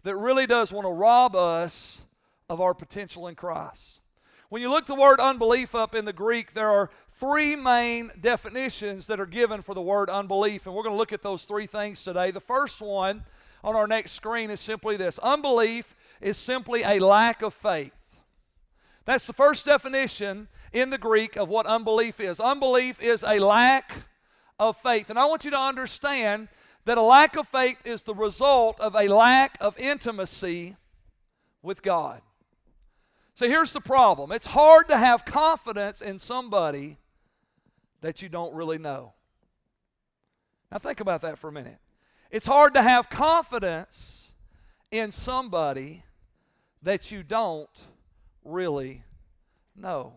that 0.05 0.15
really 0.15 0.45
does 0.45 0.71
want 0.71 0.85
to 0.85 0.91
rob 0.91 1.35
us 1.35 2.03
of 2.47 2.61
our 2.61 2.75
potential 2.75 3.27
in 3.27 3.33
Christ. 3.33 4.01
When 4.49 4.61
you 4.61 4.69
look 4.69 4.85
the 4.85 4.93
word 4.93 5.19
unbelief 5.19 5.73
up 5.73 5.95
in 5.95 6.05
the 6.05 6.13
Greek, 6.13 6.53
there 6.53 6.69
are 6.69 6.91
three 7.09 7.55
main 7.55 8.11
definitions 8.21 9.07
that 9.07 9.19
are 9.19 9.25
given 9.25 9.63
for 9.63 9.73
the 9.73 9.81
word 9.81 10.11
unbelief, 10.11 10.67
and 10.67 10.75
we're 10.75 10.83
going 10.83 10.93
to 10.93 10.97
look 10.97 11.11
at 11.11 11.23
those 11.23 11.45
three 11.45 11.65
things 11.65 12.03
today. 12.03 12.29
The 12.29 12.39
first 12.39 12.83
one 12.83 13.23
on 13.63 13.75
our 13.75 13.87
next 13.87 14.11
screen 14.11 14.51
is 14.51 14.59
simply 14.59 14.95
this 14.95 15.17
unbelief 15.19 15.95
is 16.21 16.37
simply 16.37 16.83
a 16.83 16.99
lack 16.99 17.41
of 17.41 17.55
faith. 17.55 17.91
That's 19.05 19.25
the 19.25 19.33
first 19.33 19.65
definition 19.65 20.49
in 20.71 20.91
the 20.91 20.99
Greek 20.99 21.35
of 21.35 21.49
what 21.49 21.65
unbelief 21.65 22.19
is. 22.19 22.39
Unbelief 22.39 23.01
is 23.01 23.23
a 23.23 23.39
lack 23.39 23.91
of 24.59 24.77
faith. 24.77 25.09
And 25.09 25.17
I 25.17 25.25
want 25.25 25.45
you 25.45 25.51
to 25.51 25.59
understand 25.59 26.47
that 26.85 26.97
a 26.97 27.01
lack 27.01 27.35
of 27.35 27.47
faith 27.47 27.77
is 27.85 28.03
the 28.03 28.13
result 28.13 28.79
of 28.79 28.95
a 28.95 29.07
lack 29.07 29.57
of 29.59 29.77
intimacy 29.77 30.75
with 31.61 31.81
God. 31.81 32.21
So 33.33 33.47
here's 33.47 33.73
the 33.73 33.81
problem 33.81 34.31
it's 34.31 34.47
hard 34.47 34.87
to 34.87 34.97
have 34.97 35.25
confidence 35.25 36.01
in 36.01 36.19
somebody 36.19 36.97
that 38.01 38.21
you 38.21 38.29
don't 38.29 38.53
really 38.53 38.77
know. 38.77 39.13
Now, 40.71 40.77
think 40.77 40.99
about 40.99 41.21
that 41.21 41.37
for 41.37 41.49
a 41.49 41.51
minute. 41.51 41.77
It's 42.31 42.45
hard 42.45 42.73
to 42.73 42.81
have 42.81 43.09
confidence 43.09 44.33
in 44.91 45.11
somebody 45.11 46.03
that 46.81 47.11
you 47.11 47.23
don't 47.23 47.69
really 48.43 49.03
know. 49.75 50.13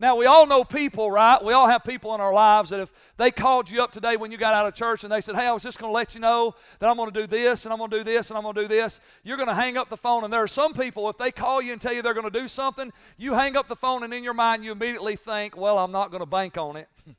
Now, 0.00 0.14
we 0.14 0.26
all 0.26 0.46
know 0.46 0.62
people, 0.62 1.10
right? 1.10 1.42
We 1.42 1.52
all 1.52 1.66
have 1.66 1.82
people 1.82 2.14
in 2.14 2.20
our 2.20 2.32
lives 2.32 2.70
that 2.70 2.78
if 2.78 2.92
they 3.16 3.32
called 3.32 3.68
you 3.68 3.82
up 3.82 3.90
today 3.90 4.16
when 4.16 4.30
you 4.30 4.38
got 4.38 4.54
out 4.54 4.64
of 4.64 4.74
church 4.74 5.02
and 5.02 5.12
they 5.12 5.20
said, 5.20 5.34
Hey, 5.34 5.48
I 5.48 5.52
was 5.52 5.64
just 5.64 5.80
going 5.80 5.90
to 5.90 5.94
let 5.94 6.14
you 6.14 6.20
know 6.20 6.54
that 6.78 6.88
I'm 6.88 6.96
going 6.96 7.10
to 7.10 7.20
do 7.20 7.26
this 7.26 7.64
and 7.64 7.72
I'm 7.72 7.78
going 7.78 7.90
to 7.90 7.98
do 7.98 8.04
this 8.04 8.30
and 8.30 8.36
I'm 8.36 8.44
going 8.44 8.54
to 8.54 8.62
do 8.62 8.68
this, 8.68 9.00
you're 9.24 9.36
going 9.36 9.48
to 9.48 9.54
hang 9.54 9.76
up 9.76 9.88
the 9.88 9.96
phone. 9.96 10.22
And 10.22 10.32
there 10.32 10.42
are 10.42 10.48
some 10.48 10.72
people, 10.72 11.08
if 11.10 11.16
they 11.16 11.32
call 11.32 11.60
you 11.60 11.72
and 11.72 11.82
tell 11.82 11.92
you 11.92 12.00
they're 12.00 12.14
going 12.14 12.30
to 12.30 12.40
do 12.40 12.46
something, 12.46 12.92
you 13.16 13.34
hang 13.34 13.56
up 13.56 13.66
the 13.66 13.74
phone 13.74 14.04
and 14.04 14.14
in 14.14 14.22
your 14.22 14.34
mind 14.34 14.64
you 14.64 14.70
immediately 14.70 15.16
think, 15.16 15.56
Well, 15.56 15.78
I'm 15.78 15.90
not 15.90 16.12
going 16.12 16.22
to 16.22 16.26
bank 16.26 16.56
on 16.56 16.76
it. 16.76 16.88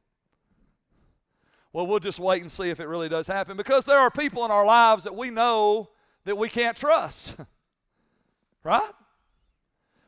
well, 1.73 1.85
we'll 1.85 1.99
just 1.99 2.19
wait 2.19 2.41
and 2.41 2.51
see 2.51 2.69
if 2.69 2.79
it 2.79 2.87
really 2.87 3.09
does 3.09 3.27
happen 3.27 3.57
because 3.57 3.83
there 3.83 3.99
are 3.99 4.09
people 4.09 4.45
in 4.45 4.51
our 4.51 4.65
lives 4.65 5.03
that 5.03 5.15
we 5.15 5.31
know 5.31 5.89
that 6.23 6.37
we 6.37 6.47
can't 6.47 6.77
trust. 6.77 7.35
right? 8.63 8.91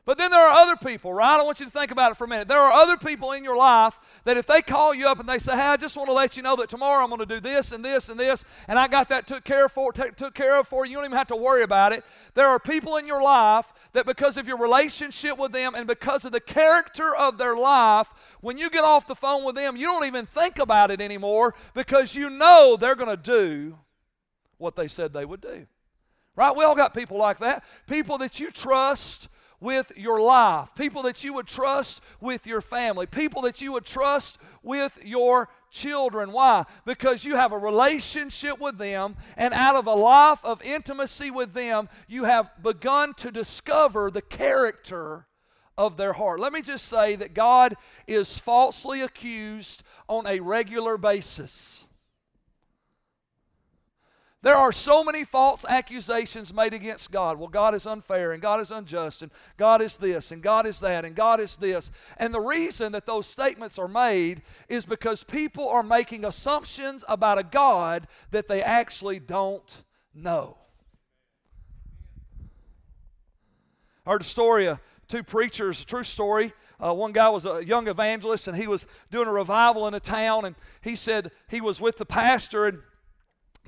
But 0.04 0.18
then 0.18 0.32
there 0.32 0.40
are 0.40 0.62
other 0.62 0.74
people, 0.74 1.14
right? 1.14 1.38
I 1.38 1.42
want 1.44 1.60
you 1.60 1.66
to 1.66 1.70
think 1.70 1.92
about 1.92 2.10
it 2.10 2.16
for 2.16 2.24
a 2.24 2.28
minute. 2.28 2.48
There 2.48 2.58
are 2.58 2.72
other 2.72 2.96
people 2.96 3.30
in 3.32 3.44
your 3.44 3.56
life 3.56 4.00
that 4.24 4.36
if 4.36 4.46
they 4.46 4.60
call 4.60 4.92
you 4.92 5.06
up 5.06 5.20
and 5.20 5.28
they 5.28 5.38
say, 5.38 5.52
"Hey, 5.52 5.60
I 5.60 5.76
just 5.76 5.96
want 5.96 6.08
to 6.08 6.12
let 6.12 6.36
you 6.36 6.42
know 6.42 6.56
that 6.56 6.68
tomorrow 6.68 7.04
I'm 7.04 7.08
going 7.08 7.20
to 7.20 7.26
do 7.26 7.38
this 7.38 7.70
and 7.70 7.84
this 7.84 8.08
and 8.08 8.18
this, 8.18 8.44
and 8.66 8.80
I 8.80 8.88
got 8.88 9.08
that 9.10 9.28
took 9.28 9.44
care 9.44 9.68
for 9.68 9.92
t- 9.92 10.10
took 10.16 10.34
care 10.34 10.58
of 10.58 10.66
for 10.66 10.84
you. 10.84 10.90
You 10.90 10.96
don't 10.96 11.04
even 11.04 11.18
have 11.18 11.28
to 11.28 11.36
worry 11.36 11.62
about 11.62 11.92
it." 11.92 12.04
There 12.34 12.48
are 12.48 12.58
people 12.58 12.96
in 12.96 13.06
your 13.06 13.22
life 13.22 13.72
that 13.92 14.04
because 14.04 14.36
of 14.36 14.48
your 14.48 14.58
relationship 14.58 15.38
with 15.38 15.52
them 15.52 15.76
and 15.76 15.86
because 15.86 16.24
of 16.24 16.32
the 16.32 16.40
character 16.40 17.14
of 17.14 17.38
their 17.38 17.54
life, 17.54 18.08
when 18.40 18.58
you 18.58 18.70
get 18.70 18.82
off 18.82 19.06
the 19.06 19.14
phone 19.14 19.44
with 19.44 19.54
them, 19.54 19.76
you 19.76 19.86
don't 19.86 20.04
even 20.04 20.26
think 20.26 20.58
about 20.58 20.90
it 20.90 21.00
anymore 21.00 21.54
because 21.74 22.16
you 22.16 22.28
know 22.28 22.76
they're 22.76 22.96
going 22.96 23.08
to 23.08 23.16
do 23.16 23.78
what 24.58 24.74
they 24.74 24.88
said 24.88 25.12
they 25.12 25.24
would 25.24 25.40
do. 25.40 25.66
Right? 26.34 26.56
We 26.56 26.64
all 26.64 26.74
got 26.74 26.92
people 26.92 27.18
like 27.18 27.38
that. 27.38 27.62
People 27.86 28.18
that 28.18 28.40
you 28.40 28.50
trust 28.50 29.28
with 29.62 29.92
your 29.96 30.20
life, 30.20 30.70
people 30.74 31.04
that 31.04 31.22
you 31.22 31.32
would 31.32 31.46
trust 31.46 32.02
with 32.20 32.46
your 32.48 32.60
family, 32.60 33.06
people 33.06 33.42
that 33.42 33.60
you 33.60 33.72
would 33.72 33.86
trust 33.86 34.38
with 34.62 34.98
your 35.04 35.48
children. 35.70 36.32
Why? 36.32 36.64
Because 36.84 37.24
you 37.24 37.36
have 37.36 37.52
a 37.52 37.58
relationship 37.58 38.58
with 38.58 38.76
them, 38.76 39.14
and 39.36 39.54
out 39.54 39.76
of 39.76 39.86
a 39.86 39.94
life 39.94 40.44
of 40.44 40.60
intimacy 40.62 41.30
with 41.30 41.54
them, 41.54 41.88
you 42.08 42.24
have 42.24 42.50
begun 42.60 43.14
to 43.14 43.30
discover 43.30 44.10
the 44.10 44.20
character 44.20 45.26
of 45.78 45.96
their 45.96 46.12
heart. 46.12 46.40
Let 46.40 46.52
me 46.52 46.60
just 46.60 46.86
say 46.86 47.14
that 47.16 47.32
God 47.32 47.76
is 48.08 48.38
falsely 48.38 49.00
accused 49.00 49.84
on 50.08 50.26
a 50.26 50.40
regular 50.40 50.98
basis. 50.98 51.86
There 54.42 54.56
are 54.56 54.72
so 54.72 55.04
many 55.04 55.22
false 55.22 55.64
accusations 55.64 56.52
made 56.52 56.74
against 56.74 57.12
God. 57.12 57.38
Well, 57.38 57.48
God 57.48 57.76
is 57.76 57.86
unfair, 57.86 58.32
and 58.32 58.42
God 58.42 58.60
is 58.60 58.72
unjust, 58.72 59.22
and 59.22 59.30
God 59.56 59.80
is 59.80 59.96
this, 59.96 60.32
and 60.32 60.42
God 60.42 60.66
is 60.66 60.80
that, 60.80 61.04
and 61.04 61.14
God 61.14 61.38
is 61.38 61.56
this. 61.56 61.92
And 62.16 62.34
the 62.34 62.40
reason 62.40 62.90
that 62.90 63.06
those 63.06 63.28
statements 63.28 63.78
are 63.78 63.86
made 63.86 64.42
is 64.68 64.84
because 64.84 65.22
people 65.22 65.68
are 65.68 65.84
making 65.84 66.24
assumptions 66.24 67.04
about 67.06 67.38
a 67.38 67.44
God 67.44 68.08
that 68.32 68.48
they 68.48 68.62
actually 68.62 69.20
don't 69.20 69.84
know. 70.12 70.58
I 74.04 74.10
heard 74.10 74.22
a 74.22 74.24
story 74.24 74.66
of 74.66 74.80
two 75.06 75.22
preachers, 75.22 75.82
a 75.82 75.86
true 75.86 76.02
story. 76.02 76.52
Uh, 76.84 76.92
one 76.92 77.12
guy 77.12 77.28
was 77.28 77.46
a 77.46 77.64
young 77.64 77.86
evangelist, 77.86 78.48
and 78.48 78.56
he 78.56 78.66
was 78.66 78.86
doing 79.12 79.28
a 79.28 79.32
revival 79.32 79.86
in 79.86 79.94
a 79.94 80.00
town, 80.00 80.44
and 80.44 80.56
he 80.80 80.96
said 80.96 81.30
he 81.48 81.60
was 81.60 81.80
with 81.80 81.98
the 81.98 82.04
pastor, 82.04 82.66
and 82.66 82.80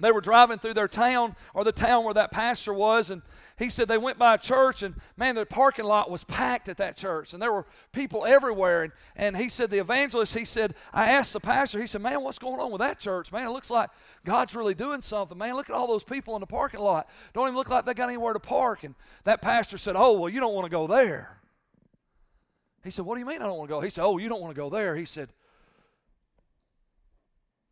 they 0.01 0.11
were 0.11 0.21
driving 0.21 0.59
through 0.59 0.75
their 0.75 0.89
town 0.89 1.37
or 1.55 1.63
the 1.63 1.73
town 1.73 2.05
where 2.05 2.15
that 2.15 2.33
pastor 2.33 2.75
was 2.75 3.11
and 3.11 3.23
he 3.57 3.71
said 3.71 3.87
they 3.87 3.99
went 3.99 4.19
by 4.19 4.35
a 4.35 4.39
church 4.39 4.83
and 4.83 4.97
man 5.17 5.37
the 5.37 5.47
parking 5.47 5.85
lot 5.85 6.11
was 6.11 6.25
packed 6.25 6.69
at 6.69 6.79
that 6.79 6.97
church 6.97 7.33
and 7.33 7.41
there 7.41 7.53
were 7.53 7.65
people 7.93 8.27
everywhere 8.27 8.83
and, 8.83 8.93
and 9.15 9.37
he 9.37 9.49
said 9.49 9.71
the 9.71 9.79
evangelist 9.79 10.35
he 10.35 10.45
said 10.45 10.75
i 10.93 11.09
asked 11.09 11.33
the 11.33 11.39
pastor 11.39 11.81
he 11.81 11.87
said 11.87 12.01
man 12.01 12.23
what's 12.23 12.39
going 12.41 12.59
on 12.59 12.73
with 12.73 12.81
that 12.81 12.99
church? 12.99 13.31
Man 13.33 13.47
it 13.47 13.51
looks 13.51 13.71
like 13.71 13.91
god's 14.25 14.55
really 14.55 14.75
doing 14.75 15.03
something. 15.03 15.37
Man 15.39 15.55
look 15.55 15.71
at 15.71 15.77
all 15.77 15.87
those 15.87 16.05
people 16.05 16.35
in 16.35 16.41
the 16.41 16.47
parking 16.47 16.81
lot. 16.81 17.09
Don't 17.33 17.47
even 17.47 17.57
look 17.57 17.69
like 17.69 17.85
they 17.85 17.95
got 17.95 18.09
anywhere 18.09 18.33
to 18.33 18.41
park. 18.41 18.85
And 18.85 18.95
that 19.25 19.43
pastor 19.43 19.79
said 19.79 19.95
oh 19.97 20.19
well 20.19 20.29
you 20.29 20.41
don't 20.41 20.55
want 20.55 20.65
to 20.65 20.71
go 20.71 20.87
there. 20.87 21.39
He 22.83 22.91
said 22.91 23.05
what 23.05 23.15
do 23.15 23.21
you 23.21 23.27
mean 23.27 23.43
i 23.43 23.47
don't 23.47 23.59
want 23.59 23.69
to 23.69 23.75
go? 23.75 23.81
He 23.81 23.91
said 23.91 24.05
oh 24.05 24.19
you 24.19 24.29
don't 24.29 24.41
want 24.41 24.55
to 24.55 24.61
go 24.61 24.71
there. 24.71 24.97
He 24.97 25.05
said 25.05 25.31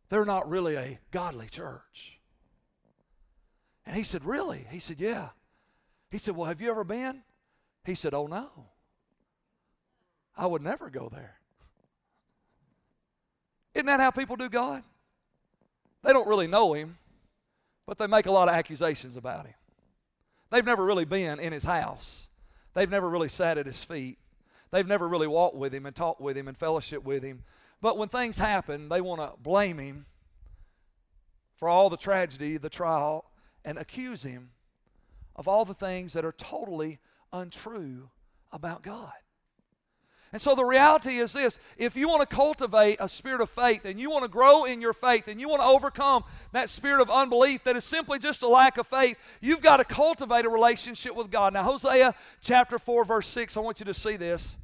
they're 0.09 0.25
not 0.25 0.49
really 0.49 0.75
a 0.75 0.99
godly 1.11 1.47
church. 1.47 2.19
And 3.85 3.95
he 3.95 4.03
said, 4.03 4.25
Really? 4.25 4.65
He 4.69 4.79
said, 4.79 4.99
Yeah. 4.99 5.29
He 6.09 6.17
said, 6.17 6.35
Well, 6.35 6.47
have 6.47 6.61
you 6.61 6.69
ever 6.69 6.83
been? 6.83 7.23
He 7.85 7.95
said, 7.95 8.13
Oh, 8.13 8.27
no. 8.27 8.49
I 10.37 10.45
would 10.45 10.61
never 10.61 10.89
go 10.89 11.09
there. 11.09 11.35
Isn't 13.73 13.87
that 13.87 13.99
how 13.99 14.11
people 14.11 14.35
do 14.35 14.49
God? 14.49 14.83
They 16.03 16.13
don't 16.13 16.27
really 16.27 16.47
know 16.47 16.73
Him, 16.73 16.97
but 17.85 17.97
they 17.97 18.07
make 18.07 18.25
a 18.25 18.31
lot 18.31 18.47
of 18.47 18.55
accusations 18.55 19.17
about 19.17 19.45
Him. 19.45 19.55
They've 20.51 20.65
never 20.65 20.85
really 20.85 21.05
been 21.05 21.39
in 21.39 21.53
His 21.53 21.63
house, 21.63 22.29
they've 22.73 22.89
never 22.89 23.09
really 23.09 23.29
sat 23.29 23.57
at 23.57 23.65
His 23.65 23.83
feet, 23.83 24.17
they've 24.71 24.87
never 24.87 25.07
really 25.07 25.27
walked 25.27 25.55
with 25.55 25.73
Him 25.73 25.85
and 25.85 25.95
talked 25.95 26.21
with 26.21 26.37
Him 26.37 26.47
and 26.47 26.57
fellowship 26.57 27.03
with 27.03 27.23
Him. 27.23 27.43
But 27.83 27.97
when 27.97 28.07
things 28.07 28.37
happen, 28.37 28.87
they 28.87 29.01
want 29.01 29.19
to 29.19 29.33
blame 29.41 29.77
him 29.77 30.05
for 31.57 31.67
all 31.67 31.89
the 31.89 31.97
tragedy, 31.97 32.55
the 32.55 32.69
trial, 32.69 33.25
and 33.65 33.77
accuse 33.77 34.23
him 34.23 34.51
of 35.35 35.49
all 35.49 35.65
the 35.65 35.73
things 35.73 36.13
that 36.13 36.23
are 36.23 36.31
totally 36.31 36.99
untrue 37.33 38.09
about 38.53 38.83
God. 38.83 39.11
And 40.31 40.41
so 40.41 40.55
the 40.55 40.63
reality 40.63 41.17
is 41.17 41.33
this 41.33 41.59
if 41.77 41.97
you 41.97 42.07
want 42.07 42.21
to 42.21 42.33
cultivate 42.33 42.99
a 43.01 43.09
spirit 43.09 43.41
of 43.41 43.49
faith 43.49 43.83
and 43.83 43.99
you 43.99 44.09
want 44.09 44.23
to 44.23 44.29
grow 44.29 44.63
in 44.63 44.79
your 44.79 44.93
faith 44.93 45.27
and 45.27 45.41
you 45.41 45.49
want 45.49 45.61
to 45.61 45.67
overcome 45.67 46.23
that 46.53 46.69
spirit 46.69 47.01
of 47.01 47.09
unbelief 47.09 47.65
that 47.65 47.75
is 47.75 47.83
simply 47.83 48.17
just 48.17 48.43
a 48.43 48.47
lack 48.47 48.77
of 48.77 48.87
faith, 48.87 49.17
you've 49.41 49.61
got 49.61 49.77
to 49.77 49.83
cultivate 49.83 50.45
a 50.45 50.49
relationship 50.49 51.17
with 51.17 51.29
God. 51.29 51.51
Now, 51.51 51.63
Hosea 51.63 52.15
chapter 52.39 52.79
4, 52.79 53.03
verse 53.03 53.27
6, 53.27 53.57
I 53.57 53.59
want 53.59 53.81
you 53.81 53.85
to 53.87 53.93
see 53.93 54.15
this. 54.15 54.55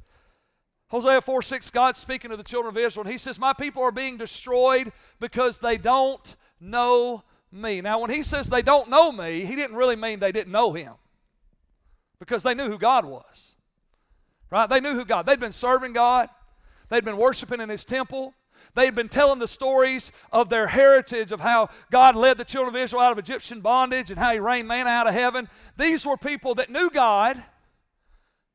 Hosea 0.90 1.22
4 1.22 1.42
6, 1.42 1.70
God's 1.70 2.00
speaking 2.00 2.32
to 2.32 2.38
the 2.38 2.44
children 2.44 2.74
of 2.74 2.78
Israel, 2.78 3.06
and 3.06 3.12
He 3.12 3.18
says, 3.18 3.40
My 3.40 3.54
people 3.54 3.84
are 3.84 3.92
being 3.92 4.18
destroyed 4.18 4.92
because 5.20 5.60
they 5.60 5.78
don't 5.78 6.36
know 6.60 7.24
me. 7.52 7.82
Now, 7.82 8.00
when 8.00 8.10
He 8.10 8.24
says 8.24 8.48
they 8.48 8.62
don't 8.62 8.90
know 8.90 9.12
me, 9.12 9.46
He 9.46 9.56
didn't 9.56 9.76
really 9.76 9.96
mean 9.96 10.20
they 10.20 10.32
didn't 10.32 10.52
know 10.52 10.74
Him 10.74 10.94
because 12.20 12.44
they 12.44 12.54
knew 12.54 12.68
who 12.68 12.78
God 12.78 13.06
was. 13.06 13.56
Right? 14.52 14.70
They 14.70 14.80
knew 14.80 14.94
who 14.94 15.06
God. 15.06 15.26
They'd 15.26 15.40
been 15.40 15.52
serving 15.52 15.94
God. 15.94 16.30
They'd 16.90 17.06
been 17.06 17.18
worshiping 17.18 17.62
in 17.62 17.70
his 17.70 17.86
temple. 17.86 18.34
They'd 18.76 18.96
been 18.96 19.10
telling 19.10 19.40
the 19.40 19.48
stories 19.48 20.12
of 20.32 20.50
their 20.50 20.68
heritage, 20.68 21.32
of 21.32 21.40
how 21.40 21.70
God 21.92 22.16
led 22.16 22.38
the 22.38 22.46
children 22.46 22.76
of 22.76 22.82
Israel 22.82 23.02
out 23.02 23.12
of 23.12 23.20
Egyptian 23.20 23.62
bondage 23.62 24.10
and 24.10 24.20
how 24.20 24.32
he 24.32 24.40
rained 24.40 24.68
manna 24.68 24.90
out 24.90 25.08
of 25.08 25.14
heaven. 25.14 25.50
These 25.78 26.06
were 26.06 26.18
people 26.18 26.56
that 26.56 26.70
knew 26.70 26.90
God, 26.90 27.44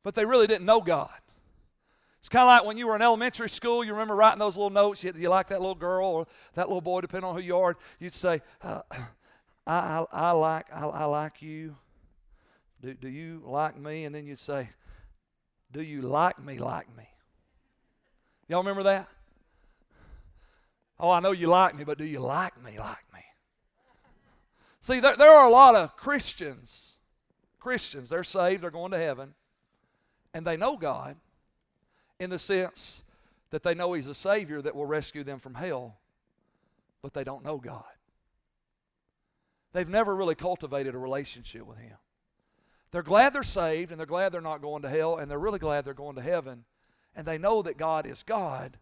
but 0.02 0.14
they 0.14 0.24
really 0.24 0.46
didn't 0.46 0.66
know 0.66 0.80
God. 0.80 1.10
It's 2.24 2.30
kind 2.30 2.44
of 2.44 2.46
like 2.46 2.64
when 2.64 2.78
you 2.78 2.86
were 2.86 2.96
in 2.96 3.02
elementary 3.02 3.50
school, 3.50 3.84
you 3.84 3.92
remember 3.92 4.16
writing 4.16 4.38
those 4.38 4.56
little 4.56 4.70
notes. 4.70 5.04
You, 5.04 5.12
you 5.14 5.28
like 5.28 5.48
that 5.48 5.60
little 5.60 5.74
girl 5.74 6.06
or 6.06 6.26
that 6.54 6.68
little 6.68 6.80
boy, 6.80 7.02
depending 7.02 7.28
on 7.28 7.34
who 7.34 7.42
you 7.42 7.58
are. 7.58 7.76
You'd 7.98 8.14
say, 8.14 8.40
uh, 8.62 8.80
I, 9.66 9.74
I, 9.74 10.06
I, 10.10 10.30
like, 10.30 10.64
I, 10.72 10.86
I 10.86 11.04
like 11.04 11.42
you. 11.42 11.76
Do, 12.80 12.94
do 12.94 13.08
you 13.08 13.42
like 13.44 13.78
me? 13.78 14.06
And 14.06 14.14
then 14.14 14.24
you'd 14.26 14.38
say, 14.38 14.70
do 15.70 15.82
you 15.82 16.00
like 16.00 16.42
me 16.42 16.56
like 16.56 16.86
me? 16.96 17.06
Y'all 18.48 18.60
remember 18.60 18.84
that? 18.84 19.06
Oh, 20.98 21.10
I 21.10 21.20
know 21.20 21.32
you 21.32 21.48
like 21.48 21.76
me, 21.76 21.84
but 21.84 21.98
do 21.98 22.06
you 22.06 22.20
like 22.20 22.58
me 22.64 22.78
like 22.78 23.04
me? 23.12 23.20
See, 24.80 24.98
there, 24.98 25.14
there 25.14 25.30
are 25.30 25.46
a 25.46 25.52
lot 25.52 25.74
of 25.74 25.94
Christians. 25.98 26.96
Christians, 27.60 28.08
they're 28.08 28.24
saved, 28.24 28.62
they're 28.62 28.70
going 28.70 28.92
to 28.92 28.98
heaven, 28.98 29.34
and 30.32 30.46
they 30.46 30.56
know 30.56 30.78
God 30.78 31.16
in 32.18 32.30
the 32.30 32.38
sense 32.38 33.02
that 33.50 33.62
they 33.62 33.74
know 33.74 33.92
He's 33.92 34.08
a 34.08 34.14
Savior 34.14 34.62
that 34.62 34.74
will 34.74 34.86
rescue 34.86 35.24
them 35.24 35.38
from 35.38 35.54
hell, 35.54 35.98
but 37.02 37.14
they 37.14 37.24
don't 37.24 37.44
know 37.44 37.58
God. 37.58 37.84
They've 39.72 39.88
never 39.88 40.14
really 40.14 40.34
cultivated 40.34 40.94
a 40.94 40.98
relationship 40.98 41.66
with 41.66 41.78
Him. 41.78 41.96
They're 42.92 43.02
glad 43.02 43.32
they're 43.32 43.42
saved 43.42 43.90
and 43.90 43.98
they're 43.98 44.06
glad 44.06 44.30
they're 44.32 44.40
not 44.40 44.62
going 44.62 44.82
to 44.82 44.88
hell 44.88 45.16
and 45.16 45.28
they're 45.28 45.38
really 45.38 45.58
glad 45.58 45.84
they're 45.84 45.94
going 45.94 46.14
to 46.14 46.22
heaven. 46.22 46.64
And 47.16 47.26
they 47.26 47.38
know 47.38 47.62
that 47.62 47.76
God 47.76 48.06
is 48.06 48.22
God, 48.22 48.78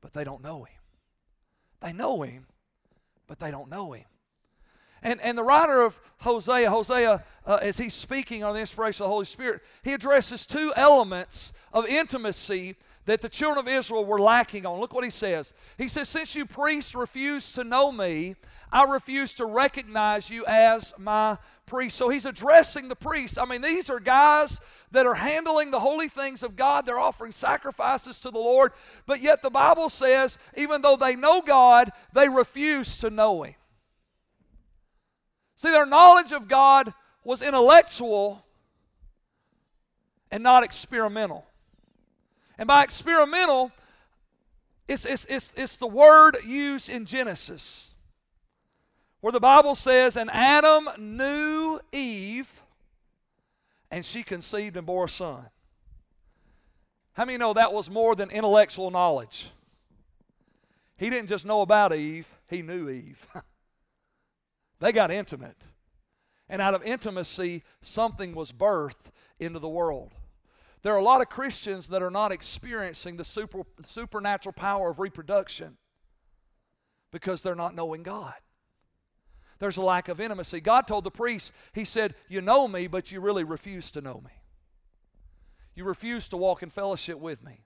but 0.00 0.12
they 0.12 0.22
don't 0.22 0.42
know 0.42 0.62
Him. 0.62 0.80
They 1.80 1.92
know 1.92 2.22
Him, 2.22 2.46
but 3.26 3.40
they 3.40 3.50
don't 3.50 3.68
know 3.68 3.92
Him. 3.92 4.04
And, 5.04 5.20
and 5.20 5.38
the 5.38 5.44
writer 5.44 5.82
of 5.82 6.00
Hosea, 6.18 6.70
Hosea, 6.70 7.22
uh, 7.46 7.58
as 7.60 7.76
he's 7.76 7.94
speaking 7.94 8.42
on 8.42 8.54
the 8.54 8.60
inspiration 8.60 9.04
of 9.04 9.08
the 9.08 9.12
Holy 9.12 9.26
Spirit, 9.26 9.60
he 9.82 9.92
addresses 9.92 10.46
two 10.46 10.72
elements 10.74 11.52
of 11.72 11.86
intimacy 11.86 12.76
that 13.04 13.20
the 13.20 13.28
children 13.28 13.58
of 13.58 13.70
Israel 13.70 14.06
were 14.06 14.18
lacking 14.18 14.64
on. 14.64 14.80
Look 14.80 14.94
what 14.94 15.04
he 15.04 15.10
says. 15.10 15.52
He 15.76 15.88
says, 15.88 16.08
Since 16.08 16.34
you 16.34 16.46
priests 16.46 16.94
refuse 16.94 17.52
to 17.52 17.62
know 17.62 17.92
me, 17.92 18.34
I 18.72 18.84
refuse 18.84 19.34
to 19.34 19.44
recognize 19.44 20.30
you 20.30 20.46
as 20.46 20.94
my 20.98 21.36
priest. 21.66 21.96
So 21.96 22.08
he's 22.08 22.24
addressing 22.24 22.88
the 22.88 22.96
priests. 22.96 23.36
I 23.36 23.44
mean, 23.44 23.60
these 23.60 23.90
are 23.90 24.00
guys 24.00 24.58
that 24.92 25.04
are 25.04 25.14
handling 25.14 25.70
the 25.70 25.80
holy 25.80 26.08
things 26.08 26.42
of 26.42 26.56
God. 26.56 26.86
They're 26.86 26.98
offering 26.98 27.32
sacrifices 27.32 28.20
to 28.20 28.30
the 28.30 28.38
Lord. 28.38 28.72
But 29.04 29.20
yet 29.20 29.42
the 29.42 29.50
Bible 29.50 29.90
says, 29.90 30.38
even 30.56 30.80
though 30.80 30.96
they 30.96 31.14
know 31.14 31.42
God, 31.42 31.92
they 32.14 32.30
refuse 32.30 32.96
to 32.98 33.10
know 33.10 33.42
Him. 33.42 33.54
See, 35.64 35.70
their 35.70 35.86
knowledge 35.86 36.30
of 36.32 36.46
God 36.46 36.92
was 37.24 37.40
intellectual 37.40 38.44
and 40.30 40.42
not 40.42 40.62
experimental. 40.62 41.46
And 42.58 42.66
by 42.66 42.84
experimental, 42.84 43.72
it's, 44.86 45.06
it's, 45.06 45.24
it's, 45.24 45.54
it's 45.56 45.78
the 45.78 45.86
word 45.86 46.36
used 46.46 46.90
in 46.90 47.06
Genesis 47.06 47.92
where 49.22 49.32
the 49.32 49.40
Bible 49.40 49.74
says, 49.74 50.18
And 50.18 50.30
Adam 50.34 50.86
knew 50.98 51.80
Eve, 51.92 52.60
and 53.90 54.04
she 54.04 54.22
conceived 54.22 54.76
and 54.76 54.84
bore 54.84 55.06
a 55.06 55.08
son. 55.08 55.46
How 57.14 57.24
many 57.24 57.38
know 57.38 57.54
that 57.54 57.72
was 57.72 57.88
more 57.88 58.14
than 58.14 58.28
intellectual 58.28 58.90
knowledge? 58.90 59.50
He 60.98 61.08
didn't 61.08 61.30
just 61.30 61.46
know 61.46 61.62
about 61.62 61.94
Eve, 61.94 62.28
he 62.50 62.60
knew 62.60 62.90
Eve. 62.90 63.26
they 64.80 64.92
got 64.92 65.10
intimate. 65.10 65.66
And 66.48 66.60
out 66.60 66.74
of 66.74 66.82
intimacy, 66.82 67.62
something 67.82 68.34
was 68.34 68.52
birthed 68.52 69.06
into 69.38 69.58
the 69.58 69.68
world. 69.68 70.12
There 70.82 70.92
are 70.92 70.98
a 70.98 71.04
lot 71.04 71.22
of 71.22 71.30
Christians 71.30 71.88
that 71.88 72.02
are 72.02 72.10
not 72.10 72.32
experiencing 72.32 73.16
the 73.16 73.24
super, 73.24 73.62
supernatural 73.82 74.52
power 74.52 74.90
of 74.90 74.98
reproduction 74.98 75.78
because 77.10 77.40
they're 77.40 77.54
not 77.54 77.74
knowing 77.74 78.02
God 78.02 78.34
there's 79.58 79.76
a 79.76 79.82
lack 79.82 80.08
of 80.08 80.20
intimacy. 80.20 80.60
God 80.60 80.86
told 80.86 81.04
the 81.04 81.10
priest, 81.10 81.52
He 81.72 81.84
said, 81.84 82.14
You 82.28 82.42
know 82.42 82.68
me, 82.68 82.86
but 82.86 83.10
you 83.10 83.20
really 83.20 83.44
refuse 83.44 83.90
to 83.92 84.00
know 84.00 84.20
me. 84.24 84.30
You 85.74 85.84
refuse 85.84 86.28
to 86.28 86.36
walk 86.36 86.62
in 86.62 86.70
fellowship 86.70 87.18
with 87.18 87.42
me. 87.42 87.64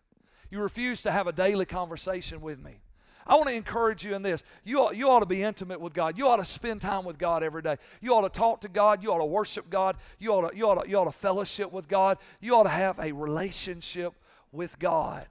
You 0.50 0.60
refuse 0.60 1.02
to 1.02 1.10
have 1.12 1.26
a 1.26 1.32
daily 1.32 1.66
conversation 1.66 2.40
with 2.40 2.62
me. 2.62 2.80
I 3.28 3.34
want 3.34 3.48
to 3.48 3.54
encourage 3.54 4.04
you 4.04 4.14
in 4.14 4.22
this. 4.22 4.42
You 4.64 4.80
ought, 4.80 4.96
you 4.96 5.10
ought 5.10 5.20
to 5.20 5.26
be 5.26 5.42
intimate 5.42 5.80
with 5.80 5.92
God. 5.92 6.16
You 6.16 6.28
ought 6.28 6.38
to 6.38 6.46
spend 6.46 6.80
time 6.80 7.04
with 7.04 7.18
God 7.18 7.42
every 7.42 7.60
day. 7.60 7.76
You 8.00 8.14
ought 8.14 8.22
to 8.22 8.30
talk 8.30 8.62
to 8.62 8.68
God. 8.68 9.02
You 9.02 9.12
ought 9.12 9.18
to 9.18 9.26
worship 9.26 9.68
God. 9.68 9.96
You 10.18 10.32
ought 10.32 10.50
to, 10.50 10.56
you 10.56 10.66
ought 10.66 10.82
to, 10.82 10.88
you 10.88 10.96
ought 10.96 11.04
to 11.04 11.12
fellowship 11.12 11.70
with 11.70 11.88
God. 11.88 12.16
You 12.40 12.56
ought 12.56 12.62
to 12.62 12.70
have 12.70 12.98
a 12.98 13.12
relationship 13.12 14.14
with 14.50 14.78
God 14.78 15.26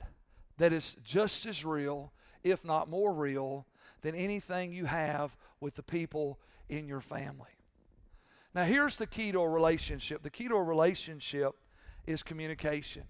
that 0.58 0.72
is 0.72 0.96
just 1.04 1.48
as 1.48 1.66
real, 1.66 2.12
if 2.44 2.64
not 2.64 2.88
more 2.88 3.12
real, 3.12 3.66
than 4.02 4.14
anything 4.14 4.74
you 4.74 4.86
have 4.86 5.36
with 5.60 5.76
the 5.76 5.84
people 5.84 6.38
in 6.70 6.88
your 6.88 7.02
family. 7.02 7.50
Now, 8.54 8.64
here's 8.64 8.98
the 9.00 9.08
key 9.08 9.32
to 9.32 9.40
a 9.40 9.50
relationship 9.50 10.22
the 10.22 10.30
key 10.30 10.48
to 10.48 10.56
a 10.56 10.64
relationship 10.64 11.56
is 12.06 12.22
communication. 12.22 13.04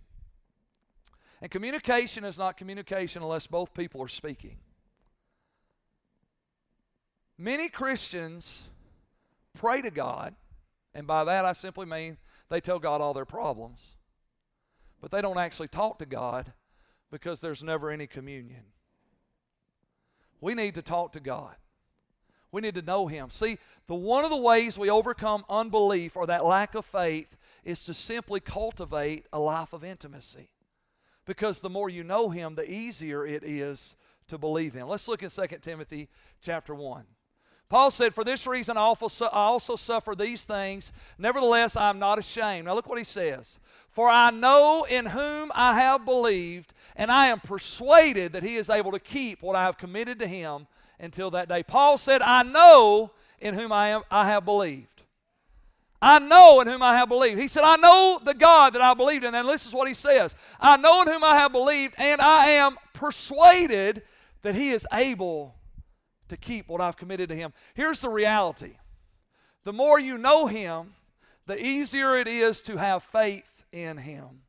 And 1.42 1.52
communication 1.52 2.24
is 2.24 2.40
not 2.40 2.58
communication 2.58 3.22
unless 3.22 3.48
both 3.48 3.74
people 3.74 4.02
are 4.02 4.08
speaking. 4.08 4.58
Many 7.38 7.70
Christians 7.70 8.64
pray 9.54 9.82
to 9.82 9.92
God, 9.92 10.36
and 10.94 11.06
by 11.06 11.24
that 11.24 11.46
I 11.46 11.54
simply 11.54 11.86
mean 11.86 12.18
they 12.50 12.60
tell 12.60 12.80
God 12.80 13.02
all 13.02 13.14
their 13.14 13.26
problems, 13.26 13.96
but 15.02 15.12
they 15.12 15.22
don't 15.22 15.38
actually 15.38 15.68
talk 15.68 16.00
to 16.00 16.06
God 16.06 16.54
because 17.12 17.40
there's 17.40 17.64
never 17.64 17.92
any 17.92 18.08
communion. 18.08 18.64
We 20.42 20.56
need 20.56 20.76
to 20.76 20.82
talk 20.82 21.14
to 21.14 21.20
God. 21.20 21.56
We 22.52 22.62
need 22.62 22.76
to 22.76 22.82
know 22.82 23.08
Him. 23.08 23.30
See, 23.30 23.58
the 23.88 23.96
one 23.96 24.24
of 24.24 24.32
the 24.32 24.38
ways 24.38 24.78
we 24.78 24.90
overcome 24.90 25.44
unbelief 25.50 26.16
or 26.16 26.26
that 26.28 26.46
lack 26.46 26.76
of 26.76 26.86
faith 26.86 27.38
is 27.64 27.84
to 27.86 27.94
simply 27.94 28.40
cultivate 28.40 29.26
a 29.34 29.40
life 29.40 29.74
of 29.74 29.84
intimacy. 29.84 30.50
Because 31.26 31.60
the 31.60 31.70
more 31.70 31.90
you 31.90 32.04
know 32.04 32.30
Him, 32.30 32.56
the 32.56 32.72
easier 32.72 33.26
it 33.26 33.44
is 33.44 33.96
to 34.28 34.38
believe 34.38 34.74
Him. 34.74 34.88
Let's 34.88 35.08
look 35.08 35.24
at 35.24 35.32
2 35.32 35.58
Timothy 35.62 36.08
chapter 36.42 36.74
1. 36.74 37.04
Paul 37.70 37.92
said, 37.92 38.16
For 38.16 38.24
this 38.24 38.48
reason 38.48 38.78
I 38.78 38.82
also 38.82 39.76
suffer 39.76 40.16
these 40.16 40.46
things. 40.46 40.92
Nevertheless, 41.18 41.76
I 41.76 41.90
am 41.90 42.00
not 42.00 42.18
ashamed. 42.18 42.66
Now 42.66 42.76
look 42.76 42.88
what 42.88 42.98
he 42.98 43.04
says. 43.04 43.60
For 43.90 44.10
I 44.10 44.32
know 44.32 44.86
in 44.90 45.08
whom 45.08 45.52
I 45.54 45.80
have 45.80 46.06
believed, 46.06 46.74
and 46.96 47.12
I 47.12 47.28
am 47.28 47.40
persuaded 47.40 48.34
that 48.34 48.44
he 48.44 48.56
is 48.56 48.70
able 48.70 48.92
to 48.92 49.00
keep 49.00 49.42
what 49.42 49.56
I 49.56 49.64
have 49.64 49.78
committed 49.78 50.20
to 50.20 50.28
him 50.28 50.68
until 51.00 51.32
that 51.32 51.50
day. 51.50 51.64
Paul 51.64 51.98
said, 51.98 52.22
I 52.22 52.44
know 52.44 53.12
in 53.40 53.54
whom 53.54 53.72
I, 53.72 53.90
am, 53.90 54.04
I 54.10 54.28
have 54.28 54.46
believed. 54.46 54.98
I 56.02 56.20
know 56.20 56.62
in 56.62 56.68
whom 56.68 56.82
I 56.82 56.96
have 56.96 57.10
believed. 57.10 57.40
He 57.40 57.48
said, 57.48 57.64
I 57.64 57.76
know 57.76 58.22
the 58.24 58.34
God 58.34 58.74
that 58.74 58.82
I 58.82 58.94
believed 58.94 59.24
in. 59.24 59.34
And 59.34 59.50
this 59.50 59.66
is 59.66 59.74
what 59.74 59.88
he 59.88 59.94
says 59.94 60.36
I 60.60 60.78
know 60.78 61.02
in 61.02 61.08
whom 61.08 61.24
I 61.24 61.36
have 61.36 61.52
believed, 61.52 61.96
and 61.98 62.22
I 62.22 62.52
am 62.52 62.78
persuaded 62.94 64.04
that 64.44 64.56
he 64.56 64.70
is 64.70 64.88
able 64.94 65.57
to 66.30 66.38
keep 66.38 66.68
what 66.68 66.82
I've 66.82 66.98
committed 66.98 67.30
to 67.30 67.36
him. 67.36 67.54
Here's 67.74 68.02
the 68.02 68.10
reality 68.10 68.76
the 69.64 69.74
more 69.74 70.00
you 70.00 70.18
know 70.18 70.48
him, 70.48 70.94
the 71.46 71.62
easier 71.62 72.18
it 72.18 72.28
is 72.28 72.62
to 72.64 72.78
have 72.78 73.04
faith 73.04 73.66
in 73.72 73.98
him 73.98 74.44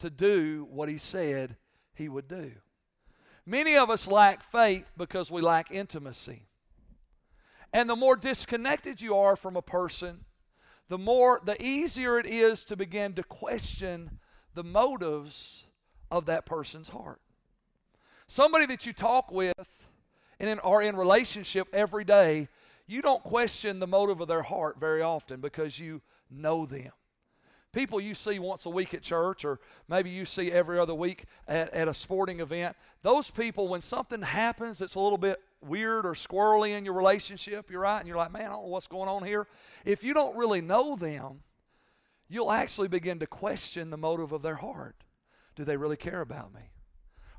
to 0.00 0.10
do 0.10 0.66
what 0.70 0.88
he 0.88 0.98
said 0.98 1.56
he 1.94 2.08
would 2.08 2.28
do. 2.28 2.52
Many 3.46 3.76
of 3.76 3.90
us 3.90 4.06
lack 4.06 4.42
faith 4.42 4.90
because 4.96 5.30
we 5.30 5.40
lack 5.40 5.70
intimacy. 5.70 6.42
And 7.72 7.88
the 7.88 7.96
more 7.96 8.16
disconnected 8.16 9.00
you 9.00 9.16
are 9.16 9.36
from 9.36 9.56
a 9.56 9.62
person, 9.62 10.24
the 10.88 10.98
more 10.98 11.40
the 11.44 11.60
easier 11.64 12.18
it 12.18 12.26
is 12.26 12.64
to 12.66 12.76
begin 12.76 13.14
to 13.14 13.22
question 13.22 14.18
the 14.54 14.64
motives 14.64 15.64
of 16.10 16.26
that 16.26 16.44
person's 16.44 16.90
heart. 16.90 17.20
Somebody 18.26 18.66
that 18.66 18.86
you 18.86 18.92
talk 18.92 19.30
with 19.32 19.81
and 20.42 20.50
in, 20.50 20.58
are 20.58 20.82
in 20.82 20.96
relationship 20.96 21.68
every 21.72 22.04
day, 22.04 22.48
you 22.86 23.00
don't 23.00 23.22
question 23.22 23.78
the 23.78 23.86
motive 23.86 24.20
of 24.20 24.26
their 24.26 24.42
heart 24.42 24.78
very 24.78 25.00
often 25.00 25.40
because 25.40 25.78
you 25.78 26.02
know 26.30 26.66
them. 26.66 26.90
People 27.72 28.00
you 28.00 28.14
see 28.14 28.38
once 28.38 28.66
a 28.66 28.70
week 28.70 28.92
at 28.92 29.02
church, 29.02 29.46
or 29.46 29.60
maybe 29.88 30.10
you 30.10 30.26
see 30.26 30.52
every 30.52 30.78
other 30.78 30.94
week 30.94 31.24
at, 31.48 31.72
at 31.72 31.88
a 31.88 31.94
sporting 31.94 32.40
event, 32.40 32.76
those 33.02 33.30
people, 33.30 33.68
when 33.68 33.80
something 33.80 34.20
happens 34.20 34.80
that's 34.80 34.96
a 34.96 35.00
little 35.00 35.16
bit 35.16 35.40
weird 35.62 36.04
or 36.04 36.12
squirrely 36.12 36.76
in 36.76 36.84
your 36.84 36.94
relationship, 36.94 37.70
you're 37.70 37.80
right, 37.80 38.00
and 38.00 38.08
you're 38.08 38.16
like, 38.16 38.32
man, 38.32 38.42
I 38.42 38.48
don't 38.48 38.64
know 38.64 38.68
what's 38.68 38.88
going 38.88 39.08
on 39.08 39.22
here. 39.22 39.46
If 39.86 40.04
you 40.04 40.12
don't 40.12 40.36
really 40.36 40.60
know 40.60 40.96
them, 40.96 41.44
you'll 42.28 42.52
actually 42.52 42.88
begin 42.88 43.20
to 43.20 43.26
question 43.26 43.90
the 43.90 43.96
motive 43.96 44.32
of 44.32 44.42
their 44.42 44.56
heart. 44.56 44.96
Do 45.54 45.64
they 45.64 45.76
really 45.76 45.96
care 45.96 46.20
about 46.20 46.52
me? 46.52 46.71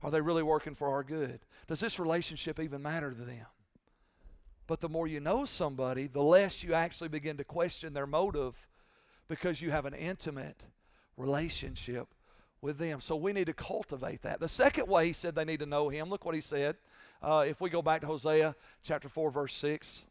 Are 0.04 0.12
they 0.12 0.22
really 0.22 0.44
working 0.44 0.76
for 0.76 0.90
our 0.90 1.04
good? 1.04 1.40
Does 1.68 1.80
this 1.80 1.98
relationship 2.00 2.60
even 2.60 2.82
matter 2.82 3.12
to 3.12 3.22
them? 3.24 3.46
But 4.68 4.82
the 4.82 4.90
more 4.90 5.08
you 5.08 5.20
know 5.20 5.46
somebody, 5.46 6.08
the 6.08 6.22
less 6.22 6.64
you 6.64 6.74
actually 6.74 7.10
begin 7.10 7.38
to 7.38 7.44
question 7.44 7.94
their 7.94 8.08
motive 8.08 8.56
because 9.28 9.62
you 9.62 9.72
have 9.72 9.86
an 9.86 9.94
intimate 9.94 10.64
relationship 11.18 12.08
with 12.62 12.78
them. 12.78 13.00
So 13.00 13.16
we 13.16 13.34
need 13.34 13.46
to 13.46 13.54
cultivate 13.54 14.22
that. 14.24 14.40
The 14.40 14.48
second 14.48 14.88
way 14.88 15.08
he 15.08 15.14
said 15.14 15.36
they 15.36 15.46
need 15.46 15.60
to 15.60 15.66
know 15.66 15.90
him, 15.90 16.10
look 16.10 16.26
what 16.26 16.36
he 16.36 16.42
said. 16.42 16.76
Uh, 17.22 17.46
if 17.48 17.62
we 17.62 17.70
go 17.70 17.82
back 17.82 18.02
to 18.02 18.08
Hosea 18.08 18.56
chapter 18.84 19.10
4, 19.10 19.32
verse 19.32 19.54
6, 19.54 20.06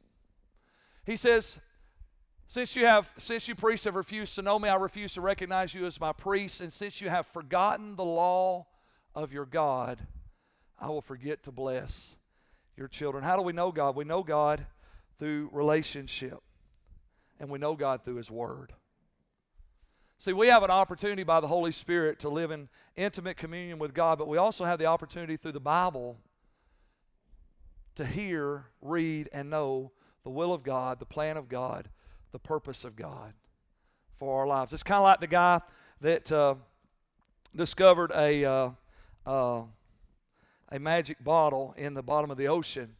he 1.04 1.16
says, 1.16 1.58
since 2.46 2.76
you 2.76 2.84
have 2.84 3.10
since 3.16 3.48
you 3.48 3.54
priests 3.54 3.84
have 3.86 3.96
refused 3.96 4.34
to 4.34 4.42
know 4.42 4.58
me, 4.58 4.68
I 4.68 4.76
refuse 4.76 5.14
to 5.14 5.22
recognize 5.22 5.74
you 5.74 5.86
as 5.86 5.98
my 5.98 6.12
priest, 6.12 6.60
and 6.60 6.70
since 6.70 7.00
you 7.00 7.08
have 7.08 7.26
forgotten 7.26 7.96
the 7.96 8.04
law 8.04 8.66
of 9.14 9.32
your 9.32 9.46
God, 9.46 10.06
I 10.78 10.88
will 10.88 11.00
forget 11.00 11.42
to 11.44 11.52
bless 11.52 12.16
your 12.76 12.88
children. 12.88 13.22
How 13.24 13.36
do 13.36 13.42
we 13.42 13.52
know 13.52 13.72
God? 13.72 13.96
We 13.96 14.04
know 14.04 14.22
God 14.22 14.66
through 15.18 15.50
relationship, 15.52 16.40
and 17.38 17.48
we 17.48 17.58
know 17.58 17.74
God 17.76 18.04
through 18.04 18.16
His 18.16 18.30
Word. 18.30 18.72
See, 20.18 20.32
we 20.32 20.46
have 20.48 20.62
an 20.62 20.70
opportunity 20.70 21.24
by 21.24 21.40
the 21.40 21.48
Holy 21.48 21.72
Spirit 21.72 22.20
to 22.20 22.28
live 22.28 22.50
in 22.50 22.68
intimate 22.96 23.36
communion 23.36 23.78
with 23.78 23.92
God, 23.92 24.18
but 24.18 24.28
we 24.28 24.38
also 24.38 24.64
have 24.64 24.78
the 24.78 24.86
opportunity 24.86 25.36
through 25.36 25.52
the 25.52 25.60
Bible 25.60 26.18
to 27.96 28.06
hear, 28.06 28.66
read, 28.80 29.28
and 29.32 29.50
know 29.50 29.92
the 30.24 30.30
will 30.30 30.52
of 30.52 30.62
God, 30.62 30.98
the 30.98 31.06
plan 31.06 31.36
of 31.36 31.48
God, 31.48 31.88
the 32.30 32.38
purpose 32.38 32.84
of 32.84 32.96
God 32.96 33.34
for 34.18 34.40
our 34.40 34.46
lives. 34.46 34.72
It's 34.72 34.84
kind 34.84 34.98
of 34.98 35.04
like 35.04 35.20
the 35.20 35.26
guy 35.26 35.60
that 36.00 36.30
uh, 36.30 36.54
discovered 37.54 38.12
a, 38.14 38.44
uh, 38.44 38.70
uh, 39.26 39.62
a 40.70 40.78
magic 40.78 41.22
bottle 41.22 41.74
in 41.76 41.94
the 41.94 42.02
bottom 42.02 42.30
of 42.30 42.36
the 42.36 42.48
ocean. 42.48 42.94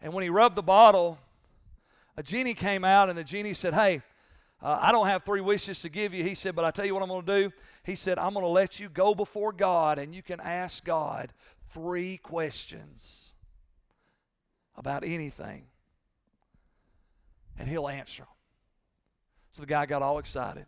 And 0.00 0.12
when 0.12 0.22
he 0.22 0.30
rubbed 0.30 0.56
the 0.56 0.62
bottle, 0.62 1.18
a 2.16 2.22
genie 2.22 2.54
came 2.54 2.84
out, 2.84 3.08
and 3.08 3.18
the 3.18 3.24
genie 3.24 3.54
said, 3.54 3.74
Hey, 3.74 4.02
uh, 4.62 4.78
I 4.80 4.92
don't 4.92 5.06
have 5.06 5.22
three 5.22 5.40
wishes 5.40 5.80
to 5.82 5.88
give 5.88 6.12
you. 6.12 6.22
He 6.22 6.34
said, 6.34 6.54
But 6.54 6.64
I 6.64 6.70
tell 6.70 6.84
you 6.84 6.94
what 6.94 7.02
I'm 7.02 7.08
going 7.08 7.24
to 7.24 7.48
do. 7.48 7.52
He 7.84 7.94
said, 7.94 8.18
I'm 8.18 8.34
going 8.34 8.44
to 8.44 8.50
let 8.50 8.80
you 8.80 8.88
go 8.88 9.14
before 9.14 9.52
God 9.52 9.98
and 9.98 10.14
you 10.14 10.22
can 10.22 10.40
ask 10.40 10.84
God 10.84 11.32
three 11.72 12.18
questions 12.18 13.32
about 14.76 15.04
anything, 15.04 15.64
and 17.58 17.68
He'll 17.68 17.88
answer 17.88 18.22
them. 18.22 18.32
So 19.52 19.60
the 19.62 19.66
guy 19.66 19.86
got 19.86 20.02
all 20.02 20.18
excited. 20.18 20.66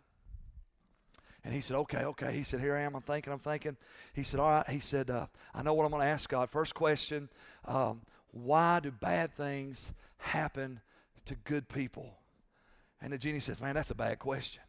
And 1.43 1.53
he 1.53 1.59
said, 1.59 1.75
okay, 1.77 2.05
okay. 2.05 2.33
He 2.33 2.43
said, 2.43 2.61
here 2.61 2.75
I 2.75 2.81
am. 2.81 2.95
I'm 2.95 3.01
thinking, 3.01 3.33
I'm 3.33 3.39
thinking. 3.39 3.75
He 4.13 4.23
said, 4.23 4.39
all 4.39 4.49
right. 4.49 4.69
He 4.69 4.79
said, 4.79 5.09
uh, 5.09 5.27
I 5.53 5.61
know 5.61 5.73
what 5.73 5.83
I'm 5.83 5.91
going 5.91 6.03
to 6.03 6.07
ask 6.07 6.29
God. 6.29 6.49
First 6.49 6.73
question 6.73 7.29
um, 7.65 8.01
Why 8.31 8.79
do 8.79 8.91
bad 8.91 9.35
things 9.35 9.93
happen 10.17 10.79
to 11.25 11.35
good 11.35 11.67
people? 11.67 12.13
And 13.01 13.11
the 13.11 13.17
genie 13.17 13.39
says, 13.39 13.61
Man, 13.61 13.75
that's 13.75 13.91
a 13.91 13.95
bad 13.95 14.19
question. 14.19 14.63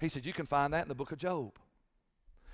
He 0.00 0.08
said, 0.08 0.26
You 0.26 0.32
can 0.32 0.46
find 0.46 0.72
that 0.72 0.82
in 0.82 0.88
the 0.88 0.94
book 0.96 1.12
of 1.12 1.18
Job. 1.18 1.52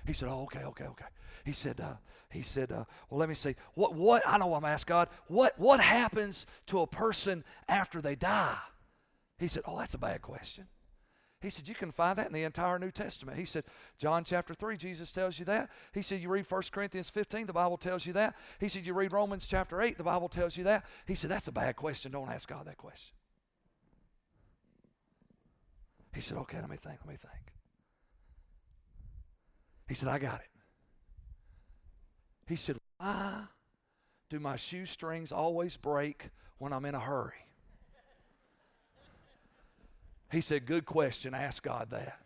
He 0.05 0.13
said, 0.13 0.29
Oh, 0.29 0.43
okay, 0.43 0.63
okay, 0.63 0.85
okay. 0.85 1.05
He 1.43 1.51
said, 1.51 1.81
uh, 1.81 1.95
he 2.29 2.41
said, 2.41 2.71
uh, 2.71 2.85
well, 3.09 3.19
let 3.19 3.29
me 3.29 3.35
see. 3.35 3.55
What, 3.75 3.93
what, 3.93 4.21
I 4.27 4.37
know 4.37 4.55
I'm 4.55 4.65
asking 4.65 4.91
God, 4.91 5.09
what, 5.27 5.57
what 5.57 5.79
happens 5.79 6.45
to 6.67 6.81
a 6.81 6.87
person 6.87 7.43
after 7.67 8.01
they 8.01 8.15
die? 8.15 8.57
He 9.37 9.47
said, 9.47 9.63
Oh, 9.65 9.77
that's 9.79 9.93
a 9.93 9.99
bad 9.99 10.21
question. 10.21 10.67
He 11.45 11.51
said, 11.51 11.67
You 11.67 11.75
can 11.75 11.91
find 11.91 12.17
that 12.17 12.25
in 12.25 12.33
the 12.33 12.41
entire 12.41 12.79
New 12.79 12.89
Testament. 12.89 13.37
He 13.37 13.45
said, 13.45 13.65
John 13.99 14.23
chapter 14.23 14.55
3, 14.55 14.77
Jesus 14.77 15.11
tells 15.11 15.37
you 15.37 15.45
that. 15.45 15.69
He 15.93 16.01
said, 16.01 16.19
You 16.19 16.29
read 16.29 16.49
1 16.49 16.61
Corinthians 16.71 17.11
15, 17.11 17.45
the 17.45 17.53
Bible 17.53 17.77
tells 17.77 18.03
you 18.03 18.13
that. 18.13 18.33
He 18.59 18.67
said, 18.67 18.83
You 18.83 18.95
read 18.95 19.13
Romans 19.13 19.45
chapter 19.45 19.79
8, 19.79 19.95
the 19.95 20.03
Bible 20.03 20.27
tells 20.27 20.57
you 20.57 20.63
that. 20.63 20.85
He 21.05 21.13
said, 21.13 21.29
That's 21.29 21.47
a 21.47 21.51
bad 21.51 21.75
question. 21.75 22.11
Don't 22.11 22.31
ask 22.31 22.49
God 22.49 22.65
that 22.65 22.77
question. 22.77 23.13
He 26.15 26.21
said, 26.21 26.35
Okay, 26.37 26.59
let 26.59 26.67
me 26.67 26.77
think, 26.77 26.97
let 27.05 27.11
me 27.11 27.17
think. 27.17 27.53
He 29.87 29.93
said, 29.93 30.09
I 30.09 30.17
got 30.17 30.39
it. 30.39 30.49
He 32.47 32.55
said, 32.55 32.77
Why 32.97 33.43
do 34.31 34.39
my 34.39 34.55
shoestrings 34.55 35.31
always 35.31 35.77
break 35.77 36.31
when 36.57 36.73
I'm 36.73 36.85
in 36.85 36.95
a 36.95 36.99
hurry? 36.99 37.44
He 40.31 40.41
said, 40.41 40.65
Good 40.65 40.85
question. 40.85 41.33
Ask 41.33 41.63
God 41.63 41.89
that. 41.91 42.19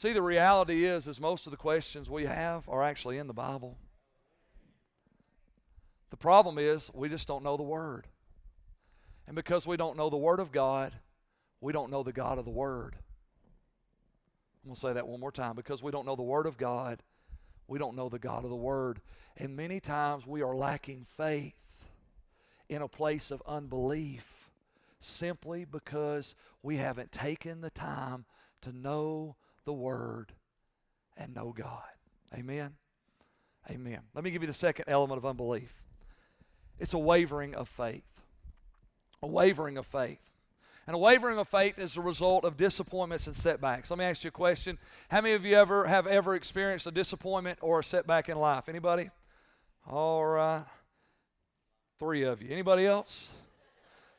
See, 0.00 0.12
the 0.14 0.22
reality 0.22 0.86
is, 0.86 1.06
is 1.06 1.20
most 1.20 1.46
of 1.46 1.50
the 1.50 1.58
questions 1.58 2.08
we 2.08 2.24
have 2.24 2.66
are 2.68 2.82
actually 2.82 3.18
in 3.18 3.26
the 3.26 3.34
Bible. 3.34 3.76
The 6.08 6.16
problem 6.16 6.56
is 6.56 6.90
we 6.94 7.08
just 7.08 7.28
don't 7.28 7.44
know 7.44 7.58
the 7.58 7.62
Word. 7.62 8.06
And 9.26 9.36
because 9.36 9.66
we 9.66 9.76
don't 9.76 9.98
know 9.98 10.08
the 10.08 10.16
Word 10.16 10.40
of 10.40 10.52
God, 10.52 10.94
we 11.60 11.72
don't 11.72 11.90
know 11.90 12.02
the 12.02 12.14
God 12.14 12.38
of 12.38 12.46
the 12.46 12.50
Word. 12.50 12.96
I'm 14.62 14.68
going 14.68 14.74
to 14.74 14.80
say 14.80 14.92
that 14.94 15.06
one 15.06 15.20
more 15.20 15.30
time. 15.30 15.54
Because 15.54 15.82
we 15.82 15.92
don't 15.92 16.06
know 16.06 16.16
the 16.16 16.22
Word 16.22 16.46
of 16.46 16.56
God, 16.56 17.02
we 17.68 17.78
don't 17.78 17.94
know 17.94 18.08
the 18.08 18.18
God 18.18 18.44
of 18.44 18.50
the 18.50 18.56
Word. 18.56 19.02
And 19.36 19.54
many 19.54 19.80
times 19.80 20.26
we 20.26 20.40
are 20.40 20.56
lacking 20.56 21.06
faith 21.16 21.60
in 22.68 22.80
a 22.80 22.88
place 22.88 23.30
of 23.30 23.42
unbelief 23.46 24.39
simply 25.00 25.64
because 25.64 26.34
we 26.62 26.76
haven't 26.76 27.12
taken 27.12 27.60
the 27.60 27.70
time 27.70 28.24
to 28.62 28.72
know 28.72 29.36
the 29.64 29.72
Word 29.72 30.32
and 31.16 31.34
know 31.34 31.54
God. 31.56 31.82
Amen? 32.34 32.74
Amen. 33.70 34.00
Let 34.14 34.24
me 34.24 34.30
give 34.30 34.42
you 34.42 34.48
the 34.48 34.54
second 34.54 34.86
element 34.88 35.18
of 35.18 35.26
unbelief 35.26 35.74
it's 36.78 36.94
a 36.94 36.98
wavering 36.98 37.54
of 37.54 37.68
faith 37.68 38.04
a 39.22 39.26
wavering 39.26 39.76
of 39.76 39.86
faith. 39.86 40.18
And 40.86 40.94
a 40.94 40.98
wavering 40.98 41.38
of 41.38 41.46
faith 41.46 41.78
is 41.78 41.96
a 41.96 42.00
result 42.00 42.44
of 42.44 42.56
disappointments 42.56 43.26
and 43.26 43.36
setbacks. 43.36 43.90
Let 43.90 43.98
me 43.98 44.04
ask 44.04 44.24
you 44.24 44.28
a 44.28 44.32
question. 44.32 44.78
How 45.08 45.20
many 45.20 45.34
of 45.34 45.44
you 45.44 45.56
ever 45.56 45.86
have 45.86 46.06
ever 46.06 46.34
experienced 46.34 46.86
a 46.86 46.90
disappointment 46.90 47.58
or 47.62 47.80
a 47.80 47.84
setback 47.84 48.28
in 48.28 48.38
life? 48.38 48.68
Anybody? 48.68 49.10
All 49.88 50.24
right. 50.24 50.64
Three 51.98 52.22
of 52.22 52.42
you. 52.42 52.48
Anybody 52.50 52.86
else? 52.86 53.30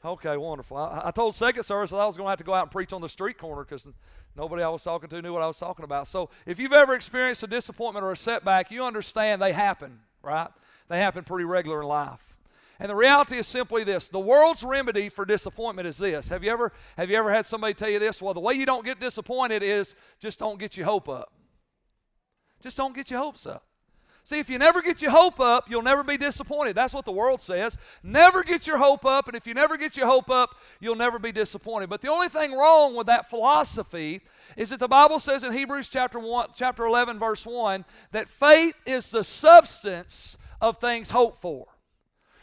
Okay, 0.04 0.36
wonderful. 0.36 0.78
I, 0.78 1.02
I 1.06 1.12
told 1.12 1.36
second 1.36 1.64
service 1.64 1.92
that 1.92 1.98
I 1.98 2.06
was 2.06 2.18
going 2.18 2.26
to 2.26 2.32
have 2.32 2.40
to 2.40 2.44
go 2.44 2.54
out 2.54 2.64
and 2.64 2.72
preach 2.72 2.92
on 2.92 3.02
the 3.02 3.10
street 3.10 3.38
corner 3.38 3.64
because 3.64 3.88
nobody 4.36 4.64
I 4.64 4.70
was 4.70 4.84
talking 4.84 5.10
to 5.10 5.22
knew 5.22 5.34
what 5.34 5.44
I 5.44 5.48
was 5.48 5.60
talking 5.60 5.86
about. 5.86 6.08
So 6.08 6.30
if 6.46 6.60
you've 6.60 6.74
ever 6.74 6.96
experienced 6.96 7.44
a 7.44 7.48
disappointment 7.48 8.04
or 8.04 8.12
a 8.12 8.18
setback, 8.18 8.72
you 8.72 8.84
understand 8.84 9.42
they 9.42 9.54
happen, 9.54 10.00
right? 10.24 10.50
They 10.88 10.98
happen 10.98 11.24
pretty 11.24 11.46
regular 11.46 11.82
in 11.82 11.88
life. 11.88 12.36
And 12.80 12.90
the 12.90 12.96
reality 12.96 13.38
is 13.38 13.46
simply 13.46 13.84
this 13.84 14.10
the 14.10 14.20
world's 14.20 14.64
remedy 14.64 15.08
for 15.10 15.24
disappointment 15.24 15.88
is 15.88 16.00
this. 16.00 16.30
Have 16.30 16.44
you 16.44 16.50
ever, 16.50 16.74
have 16.98 17.12
you 17.12 17.16
ever 17.16 17.32
had 17.32 17.46
somebody 17.46 17.76
tell 17.76 17.90
you 17.90 18.00
this? 18.00 18.24
Well, 18.24 18.34
the 18.34 18.40
way 18.40 18.56
you 18.56 18.66
don't 18.66 18.84
get 18.84 19.00
disappointed 19.00 19.62
is 19.62 19.94
just 20.20 20.40
don't 20.40 20.60
get 20.60 20.76
your 20.76 20.88
hope 20.88 21.08
up. 21.08 21.32
Just 22.60 22.78
don't 22.78 22.96
get 22.96 23.12
your 23.12 23.20
hopes 23.20 23.46
up. 23.46 23.66
See, 24.24 24.40
if 24.40 24.50
you 24.50 24.60
never 24.60 24.82
get 24.82 25.02
your 25.02 25.12
hope 25.12 25.40
up, 25.40 25.70
you'll 25.70 25.82
never 25.82 26.04
be 26.04 26.16
disappointed. 26.16 26.76
That's 26.76 26.94
what 26.94 27.06
the 27.06 27.12
world 27.12 27.42
says. 27.42 27.78
Never 28.04 28.44
get 28.44 28.68
your 28.68 28.78
hope 28.78 29.06
up, 29.06 29.28
and 29.28 29.36
if 29.36 29.48
you 29.48 29.54
never 29.54 29.78
get 29.78 29.98
your 29.98 30.06
hope 30.06 30.30
up, 30.30 30.56
you'll 30.80 30.96
never 30.96 31.18
be 31.18 31.32
disappointed. 31.32 31.90
But 31.90 32.02
the 32.02 32.10
only 32.10 32.30
thing 32.30 32.54
wrong 32.54 32.96
with 32.96 33.08
that 33.08 33.30
philosophy 33.30 34.22
is 34.56 34.70
that 34.70 34.80
the 34.80 34.88
Bible 34.88 35.20
says 35.20 35.44
in 35.44 35.54
Hebrews 35.54 35.90
chapter 35.90 36.20
1, 36.20 36.50
chapter 36.56 36.86
11 36.86 37.18
verse 37.18 37.46
1 37.46 37.84
that 38.12 38.30
faith 38.30 38.76
is 38.86 39.10
the 39.10 39.24
substance 39.24 40.38
of 40.62 40.78
things 40.78 41.10
hoped 41.10 41.42
for. 41.42 41.68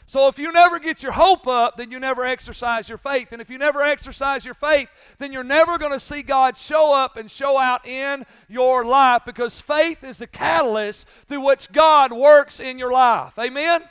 So 0.09 0.27
if 0.27 0.39
you 0.39 0.51
never 0.51 0.79
get 0.79 1.03
your 1.03 1.11
hope 1.11 1.45
up, 1.45 1.77
then 1.77 1.91
you 1.91 1.99
never 1.99 2.25
exercise 2.25 2.89
your 2.89 2.97
faith. 2.97 3.31
And 3.31 3.39
if 3.39 3.47
you 3.47 3.59
never 3.59 3.83
exercise 3.83 4.43
your 4.43 4.55
faith, 4.55 4.89
then 5.19 5.31
you're 5.31 5.43
never 5.43 5.77
going 5.77 5.91
to 5.91 5.99
see 5.99 6.23
God 6.23 6.57
show 6.57 6.95
up 6.95 7.15
and 7.15 7.29
show 7.29 7.59
out 7.59 7.87
in 7.87 8.25
your 8.47 8.83
life 8.83 9.21
because 9.23 9.61
faith 9.61 10.03
is 10.03 10.17
the 10.17 10.25
catalyst 10.25 11.05
through 11.27 11.45
which 11.45 11.71
God 11.71 12.11
works 12.11 12.59
in 12.59 12.79
your 12.79 12.91
life. 12.91 13.37
Amen? 13.37 13.83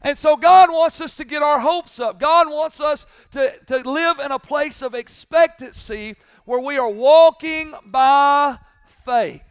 And 0.00 0.16
so 0.16 0.34
God 0.34 0.70
wants 0.70 0.98
us 1.02 1.14
to 1.16 1.26
get 1.26 1.42
our 1.42 1.60
hopes 1.60 2.00
up. 2.00 2.18
God 2.18 2.48
wants 2.48 2.80
us 2.80 3.04
to, 3.32 3.52
to 3.66 3.86
live 3.86 4.20
in 4.20 4.32
a 4.32 4.38
place 4.38 4.80
of 4.80 4.94
expectancy 4.94 6.16
where 6.46 6.60
we 6.60 6.78
are 6.78 6.88
walking 6.88 7.74
by 7.84 8.56
faith. 9.04 9.42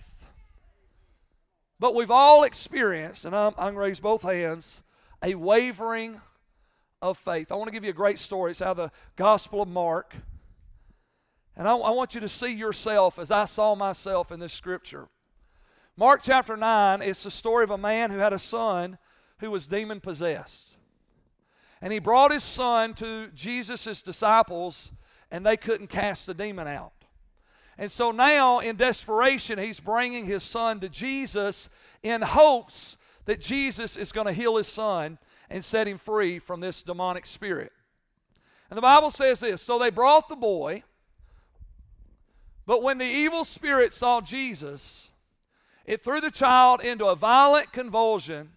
But 1.80 1.94
we've 1.94 2.10
all 2.10 2.44
experienced, 2.44 3.26
and 3.26 3.36
I'm, 3.36 3.54
I'm 3.60 3.76
raise 3.76 4.00
both 4.00 4.24
hands, 4.24 4.82
a 5.24 5.36
wavering 5.36 6.22
of 7.02 7.18
faith. 7.18 7.52
I 7.52 7.56
want 7.56 7.68
to 7.68 7.74
give 7.74 7.84
you 7.84 7.90
a 7.90 7.94
great 7.94 8.20
story. 8.20 8.52
It's 8.52 8.62
out 8.62 8.72
of 8.72 8.78
the 8.78 8.92
Gospel 9.16 9.62
of 9.62 9.68
Mark. 9.68 10.16
And 11.56 11.68
I, 11.68 11.76
I 11.76 11.92
want 11.92 12.16
you 12.16 12.22
to 12.22 12.30
see 12.30 12.54
yourself 12.54 13.20
as 13.20 13.32
I 13.32 13.46
saw 13.46 13.76
myself 13.76 14.32
in 14.32 14.40
this 14.40 14.54
scripture. 14.54 15.08
Mark 15.96 16.22
chapter 16.24 16.56
9, 16.56 17.02
it's 17.02 17.24
the 17.24 17.32
story 17.32 17.64
of 17.64 17.72
a 17.72 17.78
man 17.78 18.12
who 18.12 18.20
had 18.20 18.34
a 18.34 18.40
son 18.40 19.00
who 19.40 19.50
was 19.50 19.68
demon 19.68 20.00
possessed. 20.00 20.74
And 21.82 21.94
he 21.94 22.00
brought 22.00 22.32
his 22.32 22.44
son 22.44 22.94
to 22.96 23.30
Jesus' 23.34 24.02
disciples, 24.02 24.92
and 25.32 25.46
they 25.46 25.58
couldn't 25.58 25.88
cast 25.88 26.26
the 26.26 26.34
demon 26.34 26.68
out. 26.68 26.94
And 27.78 27.92
so 27.92 28.12
now, 28.12 28.60
in 28.60 28.76
desperation, 28.76 29.60
he's 29.60 29.80
bringing 29.80 30.26
his 30.26 30.44
son 30.44 30.80
to 30.80 30.90
Jesus 30.90 31.70
in 32.02 32.24
hopes 32.24 32.97
that 33.28 33.42
Jesus 33.42 33.98
is 33.98 34.14
going 34.14 34.26
to 34.26 34.34
heal 34.34 34.56
his 34.56 34.68
son 34.68 35.20
and 35.50 35.64
set 35.64 35.88
him 35.88 35.98
free 35.98 36.40
from 36.40 36.62
this 36.62 36.82
demonic 36.82 37.26
spirit. 37.26 37.74
And 38.70 38.78
the 38.78 38.82
Bible 38.82 39.12
says 39.12 39.42
this 39.42 39.62
So 39.62 39.78
they 39.78 39.92
brought 39.92 40.30
the 40.30 40.36
boy, 40.36 40.84
but 42.66 42.82
when 42.82 42.98
the 42.98 43.06
evil 43.06 43.44
spirit 43.44 43.94
saw 43.94 44.22
Jesus, 44.22 45.12
it 45.86 46.02
threw 46.02 46.22
the 46.22 46.32
child 46.32 46.82
into 46.82 47.06
a 47.06 47.16
violent 47.16 47.74
convulsion, 47.74 48.52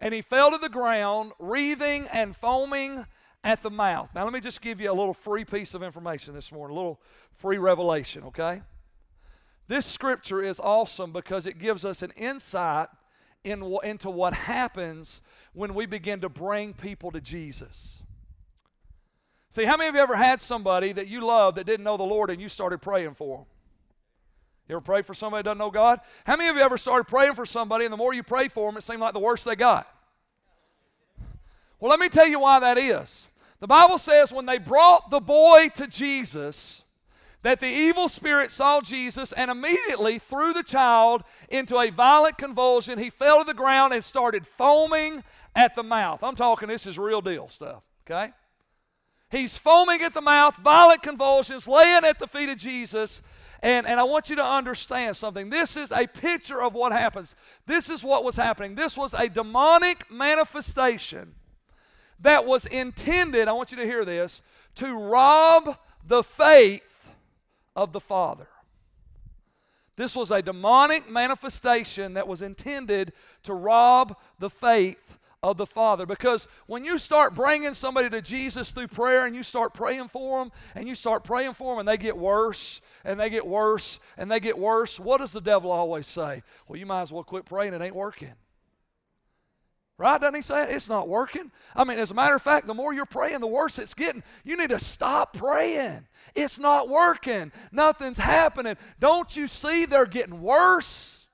and 0.00 0.12
he 0.12 0.22
fell 0.22 0.50
to 0.50 0.58
the 0.58 0.68
ground, 0.68 1.32
wreathing 1.38 2.08
and 2.12 2.34
foaming 2.34 3.06
at 3.44 3.62
the 3.62 3.70
mouth. 3.70 4.10
Now, 4.12 4.24
let 4.24 4.32
me 4.32 4.40
just 4.40 4.60
give 4.60 4.80
you 4.80 4.90
a 4.90 4.92
little 4.92 5.14
free 5.14 5.44
piece 5.44 5.72
of 5.72 5.84
information 5.84 6.34
this 6.34 6.50
morning, 6.50 6.76
a 6.76 6.78
little 6.78 7.00
free 7.34 7.58
revelation, 7.58 8.24
okay? 8.24 8.62
This 9.68 9.86
scripture 9.86 10.42
is 10.42 10.58
awesome 10.58 11.12
because 11.12 11.46
it 11.46 11.58
gives 11.58 11.84
us 11.84 12.02
an 12.02 12.10
insight 12.16 12.88
in, 13.44 13.62
into 13.82 14.10
what 14.10 14.32
happens 14.34 15.22
when 15.52 15.74
we 15.74 15.86
begin 15.86 16.20
to 16.20 16.28
bring 16.28 16.74
people 16.74 17.10
to 17.10 17.20
Jesus. 17.20 18.02
See, 19.50 19.64
how 19.64 19.76
many 19.76 19.88
of 19.88 19.94
you 19.94 20.00
ever 20.00 20.16
had 20.16 20.40
somebody 20.40 20.92
that 20.92 21.08
you 21.08 21.26
love 21.26 21.56
that 21.56 21.64
didn't 21.64 21.84
know 21.84 21.96
the 21.96 22.04
Lord 22.04 22.30
and 22.30 22.40
you 22.40 22.48
started 22.48 22.78
praying 22.78 23.14
for 23.14 23.38
them? 23.38 23.46
You 24.68 24.76
ever 24.76 24.80
pray 24.80 25.02
for 25.02 25.14
somebody 25.14 25.40
that 25.40 25.44
doesn't 25.46 25.58
know 25.58 25.72
God? 25.72 26.00
How 26.24 26.36
many 26.36 26.48
of 26.48 26.56
you 26.56 26.62
ever 26.62 26.78
started 26.78 27.04
praying 27.04 27.34
for 27.34 27.44
somebody 27.44 27.84
and 27.84 27.92
the 27.92 27.96
more 27.96 28.14
you 28.14 28.22
pray 28.22 28.46
for 28.46 28.68
them, 28.68 28.76
it 28.76 28.82
seemed 28.82 29.00
like 29.00 29.14
the 29.14 29.18
worse 29.18 29.42
they 29.42 29.56
got? 29.56 29.92
Well, 31.80 31.90
let 31.90 31.98
me 31.98 32.08
tell 32.08 32.28
you 32.28 32.38
why 32.38 32.60
that 32.60 32.78
is. 32.78 33.26
The 33.58 33.66
Bible 33.66 33.98
says 33.98 34.32
when 34.32 34.46
they 34.46 34.58
brought 34.58 35.10
the 35.10 35.20
boy 35.20 35.70
to 35.74 35.88
Jesus, 35.88 36.84
that 37.42 37.60
the 37.60 37.68
evil 37.68 38.08
spirit 38.08 38.50
saw 38.50 38.80
Jesus 38.80 39.32
and 39.32 39.50
immediately 39.50 40.18
threw 40.18 40.52
the 40.52 40.62
child 40.62 41.22
into 41.48 41.78
a 41.78 41.90
violent 41.90 42.36
convulsion. 42.36 42.98
He 42.98 43.10
fell 43.10 43.38
to 43.38 43.44
the 43.44 43.54
ground 43.54 43.94
and 43.94 44.04
started 44.04 44.46
foaming 44.46 45.24
at 45.54 45.74
the 45.74 45.82
mouth. 45.82 46.22
I'm 46.22 46.36
talking, 46.36 46.68
this 46.68 46.86
is 46.86 46.98
real 46.98 47.20
deal 47.22 47.48
stuff, 47.48 47.82
okay? 48.08 48.32
He's 49.30 49.56
foaming 49.56 50.02
at 50.02 50.12
the 50.12 50.20
mouth, 50.20 50.56
violent 50.56 51.02
convulsions, 51.02 51.66
laying 51.66 52.04
at 52.04 52.18
the 52.18 52.26
feet 52.26 52.48
of 52.48 52.58
Jesus. 52.58 53.22
And, 53.62 53.86
and 53.86 54.00
I 54.00 54.02
want 54.04 54.28
you 54.28 54.36
to 54.36 54.44
understand 54.44 55.16
something. 55.16 55.50
This 55.50 55.76
is 55.76 55.92
a 55.92 56.06
picture 56.06 56.60
of 56.60 56.74
what 56.74 56.92
happens. 56.92 57.34
This 57.66 57.88
is 57.88 58.02
what 58.02 58.24
was 58.24 58.36
happening. 58.36 58.74
This 58.74 58.96
was 58.96 59.14
a 59.14 59.28
demonic 59.28 60.10
manifestation 60.10 61.34
that 62.20 62.44
was 62.44 62.66
intended, 62.66 63.48
I 63.48 63.52
want 63.52 63.70
you 63.70 63.78
to 63.78 63.84
hear 63.84 64.04
this, 64.04 64.42
to 64.76 64.98
rob 64.98 65.76
the 66.06 66.22
faith 66.22 66.99
of 67.80 67.92
the 67.92 68.00
Father. 68.00 68.46
This 69.96 70.14
was 70.14 70.30
a 70.30 70.42
demonic 70.42 71.10
manifestation 71.10 72.12
that 72.12 72.28
was 72.28 72.42
intended 72.42 73.14
to 73.44 73.54
rob 73.54 74.16
the 74.38 74.50
faith 74.50 75.18
of 75.42 75.56
the 75.56 75.64
Father. 75.64 76.04
Because 76.04 76.46
when 76.66 76.84
you 76.84 76.98
start 76.98 77.34
bringing 77.34 77.72
somebody 77.72 78.10
to 78.10 78.20
Jesus 78.20 78.70
through 78.70 78.88
prayer 78.88 79.24
and 79.24 79.34
you 79.34 79.42
start 79.42 79.72
praying 79.72 80.08
for 80.08 80.40
them 80.40 80.52
and 80.74 80.86
you 80.86 80.94
start 80.94 81.24
praying 81.24 81.54
for 81.54 81.72
them 81.72 81.78
and 81.78 81.88
they 81.88 81.96
get 81.96 82.18
worse 82.18 82.82
and 83.02 83.18
they 83.18 83.30
get 83.30 83.46
worse 83.46 83.98
and 84.18 84.30
they 84.30 84.40
get 84.40 84.58
worse, 84.58 85.00
what 85.00 85.18
does 85.18 85.32
the 85.32 85.40
devil 85.40 85.70
always 85.70 86.06
say? 86.06 86.42
Well, 86.68 86.78
you 86.78 86.84
might 86.84 87.00
as 87.02 87.12
well 87.12 87.24
quit 87.24 87.46
praying, 87.46 87.72
it 87.72 87.80
ain't 87.80 87.96
working. 87.96 88.34
Right? 90.00 90.18
Doesn't 90.18 90.34
he 90.34 90.40
say 90.40 90.62
it? 90.62 90.70
It's 90.70 90.88
not 90.88 91.10
working. 91.10 91.52
I 91.76 91.84
mean, 91.84 91.98
as 91.98 92.10
a 92.10 92.14
matter 92.14 92.34
of 92.34 92.40
fact, 92.40 92.66
the 92.66 92.72
more 92.72 92.94
you're 92.94 93.04
praying, 93.04 93.40
the 93.40 93.46
worse 93.46 93.78
it's 93.78 93.92
getting. 93.92 94.22
You 94.44 94.56
need 94.56 94.70
to 94.70 94.80
stop 94.80 95.36
praying. 95.36 96.06
It's 96.34 96.58
not 96.58 96.88
working. 96.88 97.52
Nothing's 97.70 98.16
happening. 98.16 98.76
Don't 98.98 99.36
you 99.36 99.46
see 99.46 99.84
they're 99.84 100.06
getting 100.06 100.40
worse? 100.40 101.26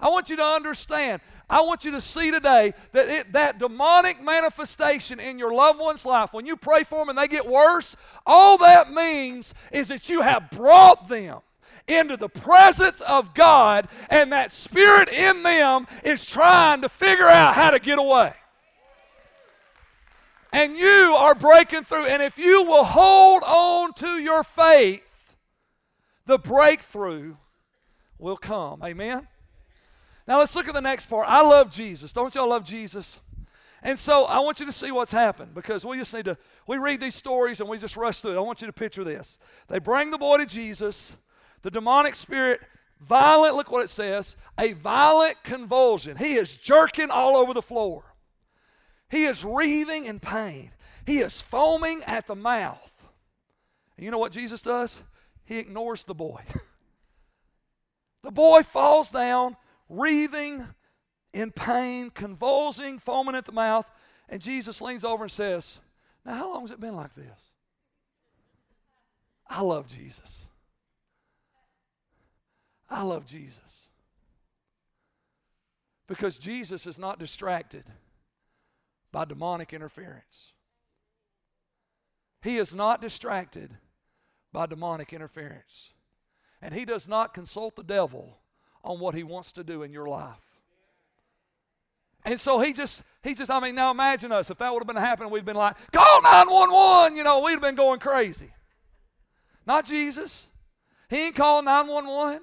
I 0.00 0.08
want 0.08 0.30
you 0.30 0.36
to 0.36 0.44
understand 0.44 1.20
I 1.48 1.60
want 1.60 1.84
you 1.84 1.92
to 1.92 2.00
see 2.00 2.30
today 2.30 2.72
that 2.92 3.06
it, 3.06 3.32
that 3.32 3.58
demonic 3.58 4.22
manifestation 4.22 5.20
in 5.20 5.38
your 5.38 5.52
loved 5.52 5.78
one's 5.78 6.04
life, 6.04 6.32
when 6.32 6.46
you 6.46 6.56
pray 6.56 6.84
for 6.84 6.98
them 7.00 7.10
and 7.10 7.18
they 7.18 7.28
get 7.28 7.46
worse, 7.46 7.96
all 8.24 8.58
that 8.58 8.92
means 8.92 9.54
is 9.70 9.88
that 9.88 10.08
you 10.08 10.22
have 10.22 10.50
brought 10.50 11.08
them 11.08 11.40
into 11.88 12.16
the 12.16 12.28
presence 12.28 13.00
of 13.00 13.34
God, 13.34 13.88
and 14.10 14.32
that 14.32 14.52
spirit 14.52 15.08
in 15.08 15.42
them 15.42 15.86
is 16.04 16.26
trying 16.26 16.82
to 16.82 16.88
figure 16.88 17.28
out 17.28 17.54
how 17.54 17.70
to 17.70 17.78
get 17.78 17.98
away. 17.98 18.32
And 20.52 20.76
you 20.76 21.14
are 21.18 21.34
breaking 21.34 21.82
through. 21.82 22.06
And 22.06 22.22
if 22.22 22.38
you 22.38 22.62
will 22.62 22.84
hold 22.84 23.42
on 23.44 23.92
to 23.94 24.20
your 24.20 24.42
faith, 24.42 25.02
the 26.24 26.38
breakthrough 26.38 27.36
will 28.18 28.36
come. 28.38 28.82
Amen? 28.82 29.28
Now 30.26 30.38
let's 30.38 30.56
look 30.56 30.66
at 30.66 30.74
the 30.74 30.80
next 30.80 31.06
part. 31.06 31.28
I 31.28 31.42
love 31.42 31.70
Jesus. 31.70 32.12
Don't 32.12 32.34
y'all 32.34 32.48
love 32.48 32.64
Jesus? 32.64 33.20
And 33.82 33.98
so 33.98 34.24
I 34.24 34.40
want 34.40 34.58
you 34.58 34.66
to 34.66 34.72
see 34.72 34.90
what's 34.90 35.12
happened 35.12 35.54
because 35.54 35.84
we 35.84 35.98
just 35.98 36.12
need 36.14 36.24
to, 36.24 36.36
we 36.66 36.78
read 36.78 37.00
these 37.00 37.14
stories 37.14 37.60
and 37.60 37.68
we 37.68 37.78
just 37.78 37.96
rush 37.96 38.20
through 38.20 38.32
it. 38.32 38.36
I 38.36 38.40
want 38.40 38.60
you 38.60 38.66
to 38.66 38.72
picture 38.72 39.04
this. 39.04 39.38
They 39.68 39.78
bring 39.78 40.10
the 40.10 40.18
boy 40.18 40.38
to 40.38 40.46
Jesus, 40.46 41.16
the 41.66 41.70
demonic 41.72 42.14
spirit, 42.14 42.60
violent, 43.00 43.56
look 43.56 43.72
what 43.72 43.82
it 43.82 43.90
says, 43.90 44.36
a 44.56 44.72
violent 44.74 45.42
convulsion. 45.42 46.16
He 46.16 46.34
is 46.34 46.56
jerking 46.56 47.10
all 47.10 47.36
over 47.36 47.52
the 47.52 47.60
floor. 47.60 48.04
He 49.10 49.24
is 49.24 49.44
wreathing 49.44 50.04
in 50.04 50.20
pain. 50.20 50.70
He 51.06 51.18
is 51.18 51.42
foaming 51.42 52.04
at 52.04 52.28
the 52.28 52.36
mouth. 52.36 52.92
And 53.96 54.04
you 54.04 54.12
know 54.12 54.18
what 54.18 54.30
Jesus 54.30 54.62
does? 54.62 55.02
He 55.44 55.58
ignores 55.58 56.04
the 56.04 56.14
boy. 56.14 56.42
the 58.22 58.30
boy 58.30 58.62
falls 58.62 59.10
down 59.10 59.56
wreathing 59.88 60.68
in 61.32 61.50
pain, 61.50 62.10
convulsing, 62.10 63.00
foaming 63.00 63.34
at 63.34 63.44
the 63.44 63.50
mouth. 63.50 63.90
And 64.28 64.40
Jesus 64.40 64.80
leans 64.80 65.02
over 65.02 65.24
and 65.24 65.32
says, 65.32 65.80
Now, 66.24 66.34
how 66.34 66.52
long 66.52 66.60
has 66.60 66.70
it 66.70 66.78
been 66.78 66.94
like 66.94 67.16
this? 67.16 67.50
I 69.48 69.62
love 69.62 69.88
Jesus. 69.88 70.46
I 72.88 73.02
love 73.02 73.26
Jesus. 73.26 73.88
Because 76.06 76.38
Jesus 76.38 76.86
is 76.86 76.98
not 76.98 77.18
distracted 77.18 77.84
by 79.10 79.24
demonic 79.24 79.72
interference. 79.72 80.52
He 82.42 82.58
is 82.58 82.74
not 82.74 83.00
distracted 83.00 83.76
by 84.52 84.66
demonic 84.66 85.12
interference. 85.12 85.92
And 86.62 86.72
he 86.72 86.84
does 86.84 87.08
not 87.08 87.34
consult 87.34 87.76
the 87.76 87.82
devil 87.82 88.38
on 88.86 89.00
what 89.00 89.14
He 89.14 89.24
wants 89.24 89.52
to 89.52 89.64
do 89.64 89.82
in 89.82 89.92
your 89.92 90.08
life. 90.08 90.36
And 92.24 92.40
so 92.40 92.58
he 92.58 92.72
just, 92.72 93.02
he 93.22 93.34
just, 93.34 93.50
I 93.50 93.60
mean, 93.60 93.76
now 93.76 93.90
imagine 93.92 94.32
us. 94.32 94.50
If 94.50 94.58
that 94.58 94.72
would 94.72 94.80
have 94.80 94.86
been 94.86 94.96
happening, 94.96 95.30
we'd 95.30 95.44
been 95.44 95.56
like, 95.56 95.76
call 95.92 96.22
911, 96.22 97.16
you 97.16 97.22
know, 97.22 97.40
we'd 97.42 97.52
have 97.52 97.62
been 97.62 97.76
going 97.76 98.00
crazy. 98.00 98.50
Not 99.64 99.84
Jesus. 99.84 100.48
He 101.08 101.26
ain't 101.26 101.36
calling 101.36 101.66
911. 101.66 102.42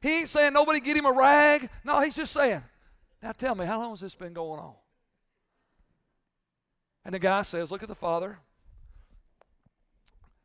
He 0.00 0.18
ain't 0.18 0.28
saying 0.28 0.52
nobody 0.52 0.80
get 0.80 0.96
him 0.96 1.06
a 1.06 1.12
rag. 1.12 1.68
No, 1.84 2.00
he's 2.00 2.16
just 2.16 2.32
saying, 2.32 2.62
now 3.22 3.32
tell 3.32 3.54
me, 3.54 3.66
how 3.66 3.78
long 3.78 3.90
has 3.90 4.00
this 4.00 4.14
been 4.14 4.32
going 4.32 4.60
on? 4.60 4.74
And 7.04 7.14
the 7.14 7.18
guy 7.18 7.42
says, 7.42 7.70
look 7.70 7.82
at 7.82 7.88
the 7.88 7.94
father. 7.94 8.38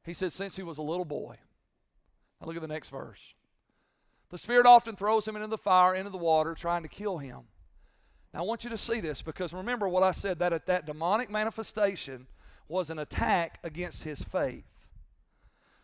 He 0.04 0.14
said, 0.14 0.34
since 0.34 0.56
he 0.56 0.64
was 0.64 0.78
a 0.78 0.84
little 0.84 1.06
boy. 1.06 1.38
Now 2.40 2.48
look 2.48 2.56
at 2.56 2.62
the 2.62 2.68
next 2.68 2.90
verse. 2.90 3.20
The 4.30 4.38
Spirit 4.38 4.66
often 4.66 4.96
throws 4.96 5.28
him 5.28 5.36
into 5.36 5.48
the 5.48 5.58
fire, 5.58 5.96
into 5.96 6.10
the 6.10 6.18
water, 6.18 6.54
trying 6.54 6.84
to 6.84 6.90
kill 6.90 7.18
him. 7.18 7.42
Now, 8.34 8.42
I 8.42 8.44
want 8.44 8.66
you 8.66 8.70
to 8.70 8.78
see 8.78 9.00
this 9.00 9.22
because 9.22 9.54
remember 9.54 9.88
what 9.88 10.04
I 10.04 10.12
said 10.12 10.40
that 10.40 10.66
that 10.66 10.86
demonic 10.86 11.30
manifestation 11.30 12.28
was 12.68 12.90
an 12.90 13.00
attack 13.00 13.60
against 13.64 14.04
his 14.04 14.24
faith. 14.24 14.66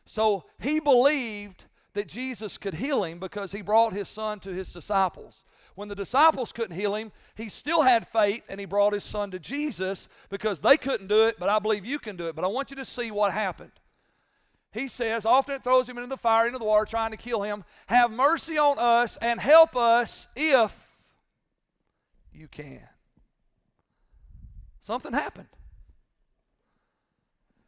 So 0.06 0.46
he 0.60 0.80
believed 0.80 1.66
that 1.94 2.08
Jesus 2.08 2.58
could 2.58 2.76
heal 2.76 3.04
him 3.04 3.20
because 3.20 3.52
he 3.52 3.62
brought 3.62 3.94
his 3.94 4.08
son 4.08 4.40
to 4.42 4.54
his 4.54 4.72
disciples. 4.72 5.46
When 5.76 5.88
the 5.88 5.96
disciples 5.96 6.52
couldn't 6.52 6.76
heal 6.76 6.96
him, 6.96 7.12
he 7.36 7.50
still 7.50 7.82
had 7.82 8.08
faith 8.08 8.44
and 8.50 8.60
he 8.60 8.66
brought 8.66 8.94
his 8.94 9.04
son 9.04 9.32
to 9.32 9.40
Jesus 9.40 10.08
because 10.30 10.60
they 10.60 10.78
couldn't 10.78 11.08
do 11.08 11.28
it, 11.28 11.38
but 11.40 11.50
I 11.50 11.60
believe 11.60 11.86
you 11.86 12.00
can 12.00 12.16
do 12.16 12.28
it. 12.28 12.36
But 12.36 12.46
I 12.46 12.48
want 12.48 12.72
you 12.72 12.78
to 12.78 12.86
see 12.86 13.12
what 13.12 13.32
happened. 13.32 13.72
He 14.72 14.88
says, 14.88 15.26
often 15.26 15.56
it 15.56 15.64
throws 15.64 15.90
him 15.90 15.98
into 15.98 16.10
the 16.10 16.18
fire, 16.18 16.48
into 16.48 16.60
the 16.60 16.66
water, 16.66 16.86
trying 16.86 17.12
to 17.12 17.18
kill 17.18 17.42
him. 17.42 17.66
Have 17.88 18.10
mercy 18.10 18.58
on 18.58 18.80
us 18.80 19.18
and 19.18 19.40
help 19.40 19.76
us 19.76 20.30
if 20.36 20.88
you 22.32 22.48
can. 22.48 22.88
Something 24.80 25.12
happened. 25.12 25.50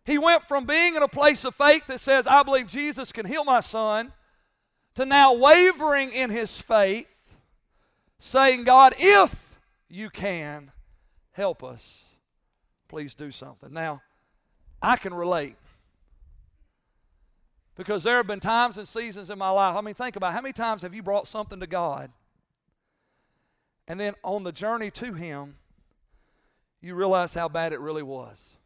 He 0.05 0.17
went 0.17 0.43
from 0.43 0.65
being 0.65 0.95
in 0.95 1.03
a 1.03 1.07
place 1.07 1.45
of 1.45 1.55
faith 1.55 1.87
that 1.87 1.99
says, 1.99 2.27
I 2.27 2.43
believe 2.43 2.67
Jesus 2.67 3.11
can 3.11 3.25
heal 3.25 3.45
my 3.45 3.61
son, 3.61 4.11
to 4.95 5.05
now 5.05 5.33
wavering 5.33 6.11
in 6.11 6.29
his 6.29 6.59
faith, 6.59 7.07
saying, 8.19 8.65
God, 8.65 8.93
if 8.97 9.57
you 9.89 10.09
can, 10.09 10.71
help 11.31 11.63
us. 11.63 12.13
Please 12.89 13.13
do 13.13 13.31
something. 13.31 13.71
Now, 13.71 14.01
I 14.81 14.97
can 14.97 15.13
relate. 15.13 15.55
Because 17.75 18.03
there 18.03 18.17
have 18.17 18.27
been 18.27 18.39
times 18.39 18.77
and 18.77 18.87
seasons 18.87 19.29
in 19.29 19.39
my 19.39 19.49
life. 19.49 19.75
I 19.75 19.81
mean, 19.81 19.95
think 19.95 20.15
about 20.15 20.31
it. 20.31 20.35
how 20.35 20.41
many 20.41 20.53
times 20.53 20.83
have 20.83 20.93
you 20.93 21.01
brought 21.01 21.27
something 21.27 21.59
to 21.59 21.65
God? 21.65 22.11
And 23.87 23.99
then 23.99 24.13
on 24.23 24.43
the 24.43 24.51
journey 24.51 24.91
to 24.91 25.13
Him, 25.13 25.55
you 26.81 26.93
realize 26.93 27.33
how 27.33 27.47
bad 27.47 27.73
it 27.73 27.79
really 27.79 28.03
was. 28.03 28.57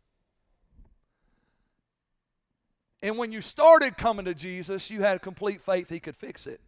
And 3.02 3.18
when 3.18 3.32
you 3.32 3.42
started 3.42 3.98
coming 3.98 4.26
to 4.26 4.34
Jesus, 4.34 4.90
you 4.90 5.02
had 5.02 5.22
complete 5.22 5.62
faith 5.62 5.90
He 5.90 6.00
could 6.00 6.16
fix 6.16 6.48
it. 6.48 6.62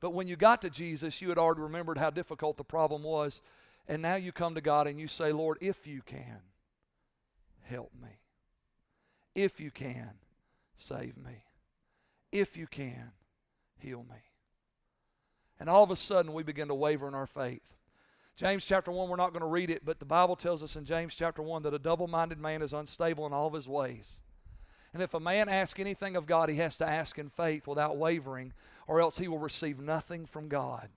But 0.00 0.14
when 0.14 0.26
you 0.26 0.36
got 0.36 0.62
to 0.62 0.70
Jesus, 0.70 1.22
you 1.22 1.28
had 1.28 1.38
already 1.38 1.62
remembered 1.62 1.98
how 1.98 2.10
difficult 2.10 2.56
the 2.56 2.64
problem 2.64 3.02
was. 3.02 3.40
And 3.88 4.02
now 4.02 4.16
you 4.16 4.32
come 4.32 4.54
to 4.54 4.60
God 4.60 4.86
and 4.86 4.98
you 4.98 5.08
say, 5.08 5.32
Lord, 5.32 5.58
if 5.60 5.86
you 5.86 6.02
can, 6.04 6.40
help 7.62 7.92
me. 8.00 8.08
If 9.34 9.60
you 9.60 9.70
can, 9.70 10.10
save 10.76 11.16
me. 11.16 11.44
If 12.30 12.56
you 12.56 12.66
can, 12.66 13.12
heal 13.78 14.04
me. 14.08 14.18
And 15.60 15.68
all 15.68 15.84
of 15.84 15.90
a 15.90 15.96
sudden, 15.96 16.32
we 16.32 16.42
begin 16.42 16.68
to 16.68 16.74
waver 16.74 17.06
in 17.06 17.14
our 17.14 17.26
faith. 17.26 17.62
James 18.34 18.64
chapter 18.64 18.90
1, 18.90 19.08
we're 19.08 19.16
not 19.16 19.32
going 19.32 19.42
to 19.42 19.46
read 19.46 19.70
it, 19.70 19.84
but 19.84 19.98
the 19.98 20.04
Bible 20.04 20.34
tells 20.34 20.62
us 20.62 20.74
in 20.74 20.84
James 20.84 21.14
chapter 21.14 21.42
1 21.42 21.62
that 21.62 21.74
a 21.74 21.78
double 21.78 22.08
minded 22.08 22.40
man 22.40 22.62
is 22.62 22.72
unstable 22.72 23.26
in 23.26 23.32
all 23.32 23.46
of 23.46 23.52
his 23.52 23.68
ways. 23.68 24.20
And 24.92 25.02
if 25.02 25.14
a 25.14 25.20
man 25.20 25.48
asks 25.48 25.80
anything 25.80 26.16
of 26.16 26.26
God, 26.26 26.48
he 26.48 26.56
has 26.56 26.76
to 26.76 26.88
ask 26.88 27.18
in 27.18 27.30
faith 27.30 27.66
without 27.66 27.96
wavering, 27.96 28.52
or 28.86 29.00
else 29.00 29.18
he 29.18 29.28
will 29.28 29.38
receive 29.38 29.80
nothing 29.80 30.26
from 30.26 30.48
God. 30.48 30.88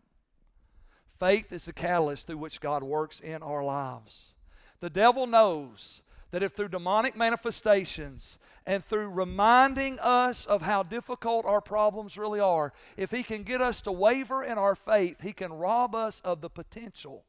Faith 1.17 1.53
is 1.53 1.65
the 1.65 1.73
catalyst 1.73 2.27
through 2.27 2.37
which 2.37 2.59
God 2.59 2.83
works 2.83 3.21
in 3.21 3.41
our 3.41 3.63
lives. 3.63 4.35
The 4.81 4.89
devil 4.89 5.27
knows 5.27 6.01
that 6.31 6.43
if 6.43 6.51
through 6.51 6.67
demonic 6.67 7.15
manifestations 7.15 8.37
and 8.65 8.83
through 8.83 9.09
reminding 9.09 9.97
us 9.99 10.45
of 10.45 10.61
how 10.61 10.83
difficult 10.83 11.45
our 11.45 11.61
problems 11.61 12.17
really 12.17 12.41
are, 12.41 12.73
if 12.97 13.11
he 13.11 13.23
can 13.23 13.43
get 13.43 13.61
us 13.61 13.79
to 13.83 13.91
waver 13.93 14.43
in 14.43 14.57
our 14.57 14.75
faith, 14.75 15.21
he 15.21 15.31
can 15.31 15.53
rob 15.53 15.95
us 15.95 16.19
of 16.25 16.41
the 16.41 16.49
potential 16.49 17.23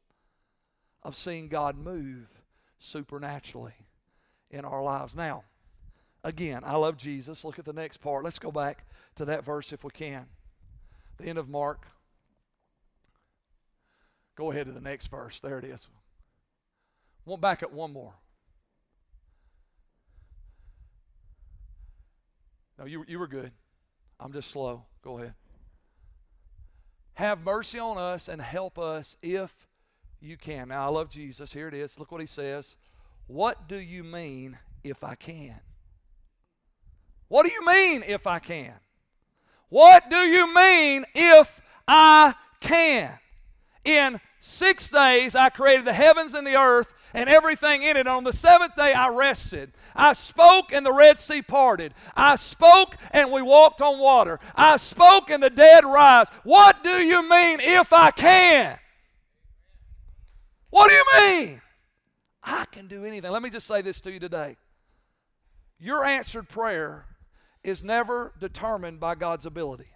of 1.03 1.15
seeing 1.15 1.47
God 1.47 1.77
move 1.77 2.27
supernaturally 2.79 3.75
in 4.51 4.65
our 4.65 4.83
lives. 4.83 5.15
Now, 5.15 5.45
again, 6.27 6.61
I 6.65 6.75
love 6.75 6.97
Jesus. 6.97 7.45
Look 7.45 7.57
at 7.57 7.65
the 7.65 7.73
next 7.73 7.97
part. 7.97 8.23
Let's 8.23 8.37
go 8.37 8.51
back 8.51 8.85
to 9.15 9.25
that 9.25 9.45
verse 9.45 9.71
if 9.71 9.83
we 9.83 9.89
can. 9.91 10.25
The 11.17 11.25
end 11.25 11.39
of 11.39 11.47
Mark. 11.47 11.87
Go 14.35 14.51
ahead 14.51 14.67
to 14.67 14.73
the 14.73 14.81
next 14.81 15.07
verse. 15.07 15.39
There 15.39 15.57
it 15.57 15.63
is. 15.63 15.87
Won't 17.25 17.41
back 17.41 17.63
up 17.63 17.71
one 17.71 17.93
more. 17.93 18.13
No, 22.77 22.85
you, 22.85 23.05
you 23.07 23.17
were 23.17 23.27
good. 23.27 23.51
I'm 24.19 24.33
just 24.33 24.51
slow. 24.51 24.83
Go 25.01 25.17
ahead. 25.17 25.33
Have 27.15 27.43
mercy 27.43 27.79
on 27.79 27.97
us 27.97 28.27
and 28.27 28.41
help 28.41 28.77
us 28.77 29.17
if 29.23 29.67
you 30.19 30.37
can. 30.37 30.67
Now, 30.67 30.85
I 30.85 30.89
love 30.89 31.09
Jesus. 31.09 31.53
Here 31.53 31.67
it 31.67 31.73
is. 31.73 31.97
Look 31.97 32.11
what 32.11 32.21
he 32.21 32.27
says. 32.27 32.75
What 33.25 33.67
do 33.67 33.77
you 33.77 34.03
mean 34.03 34.59
if 34.83 35.03
I 35.03 35.15
can? 35.15 35.61
What 37.27 37.45
do 37.45 37.51
you 37.51 37.65
mean 37.65 38.03
if 38.05 38.25
I 38.27 38.39
can? 38.39 38.73
What 39.69 40.09
do 40.09 40.17
you 40.17 40.53
mean 40.53 41.05
if 41.13 41.61
I 41.87 42.35
can? 42.61 43.19
In 43.83 44.19
six 44.39 44.87
days 44.89 45.35
I 45.35 45.49
created 45.49 45.85
the 45.85 45.93
heavens 45.93 46.33
and 46.33 46.47
the 46.47 46.57
earth 46.57 46.93
and 47.13 47.29
everything 47.29 47.83
in 47.83 47.97
it. 47.97 48.07
On 48.07 48.23
the 48.23 48.33
seventh 48.33 48.75
day, 48.75 48.93
I 48.93 49.09
rested. 49.09 49.71
I 49.95 50.13
spoke, 50.13 50.71
and 50.71 50.85
the 50.85 50.93
Red 50.93 51.19
Sea 51.19 51.41
parted. 51.41 51.93
I 52.15 52.35
spoke, 52.35 52.95
and 53.11 53.31
we 53.31 53.41
walked 53.41 53.81
on 53.81 53.99
water. 53.99 54.39
I 54.55 54.77
spoke, 54.77 55.29
and 55.29 55.41
the 55.41 55.49
dead 55.49 55.83
rise. 55.85 56.27
What 56.43 56.83
do 56.83 56.97
you 57.01 57.27
mean 57.27 57.59
if 57.61 57.91
I 57.93 58.11
can? 58.11 58.77
What 60.69 60.89
do 60.89 60.93
you 60.93 61.05
mean? 61.21 61.61
I 62.43 62.65
can 62.65 62.87
do 62.87 63.03
anything. 63.03 63.31
Let 63.31 63.41
me 63.41 63.49
just 63.49 63.67
say 63.67 63.81
this 63.81 63.99
to 64.01 64.11
you 64.11 64.19
today. 64.19 64.57
Your 65.79 66.05
answered 66.05 66.49
prayer 66.49 67.05
is 67.67 67.83
never 67.83 68.33
determined 68.39 68.97
by 68.97 69.13
God's 69.13 69.45
ability. 69.45 69.89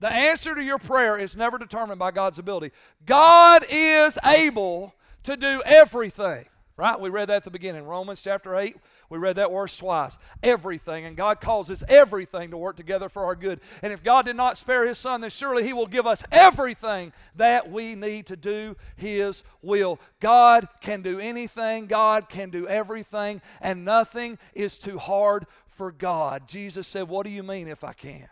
The 0.00 0.10
answer 0.10 0.54
to 0.54 0.64
your 0.64 0.78
prayer 0.78 1.18
is 1.18 1.36
never 1.36 1.58
determined 1.58 1.98
by 1.98 2.10
God's 2.10 2.38
ability. 2.38 2.72
God 3.04 3.66
is 3.68 4.18
able 4.24 4.94
to 5.24 5.36
do 5.36 5.62
everything. 5.66 6.46
Right? 6.76 6.98
We 6.98 7.08
read 7.08 7.28
that 7.28 7.36
at 7.36 7.44
the 7.44 7.52
beginning. 7.52 7.84
Romans 7.84 8.20
chapter 8.20 8.56
8, 8.56 8.76
we 9.08 9.16
read 9.18 9.36
that 9.36 9.52
verse 9.52 9.76
twice. 9.76 10.18
Everything. 10.42 11.04
And 11.04 11.16
God 11.16 11.40
causes 11.40 11.84
everything 11.88 12.50
to 12.50 12.56
work 12.56 12.76
together 12.76 13.08
for 13.08 13.24
our 13.24 13.36
good. 13.36 13.60
And 13.80 13.92
if 13.92 14.02
God 14.02 14.24
did 14.24 14.34
not 14.34 14.58
spare 14.58 14.84
His 14.84 14.98
Son, 14.98 15.20
then 15.20 15.30
surely 15.30 15.62
He 15.62 15.72
will 15.72 15.86
give 15.86 16.04
us 16.04 16.24
everything 16.32 17.12
that 17.36 17.70
we 17.70 17.94
need 17.94 18.26
to 18.26 18.36
do 18.36 18.76
His 18.96 19.44
will. 19.62 20.00
God 20.18 20.66
can 20.80 21.00
do 21.00 21.20
anything, 21.20 21.86
God 21.86 22.28
can 22.28 22.50
do 22.50 22.66
everything, 22.66 23.40
and 23.60 23.84
nothing 23.84 24.36
is 24.52 24.76
too 24.76 24.98
hard 24.98 25.46
for 25.68 25.92
God. 25.92 26.48
Jesus 26.48 26.88
said, 26.88 27.08
What 27.08 27.24
do 27.24 27.30
you 27.30 27.44
mean 27.44 27.68
if 27.68 27.84
I 27.84 27.92
can? 27.92 28.28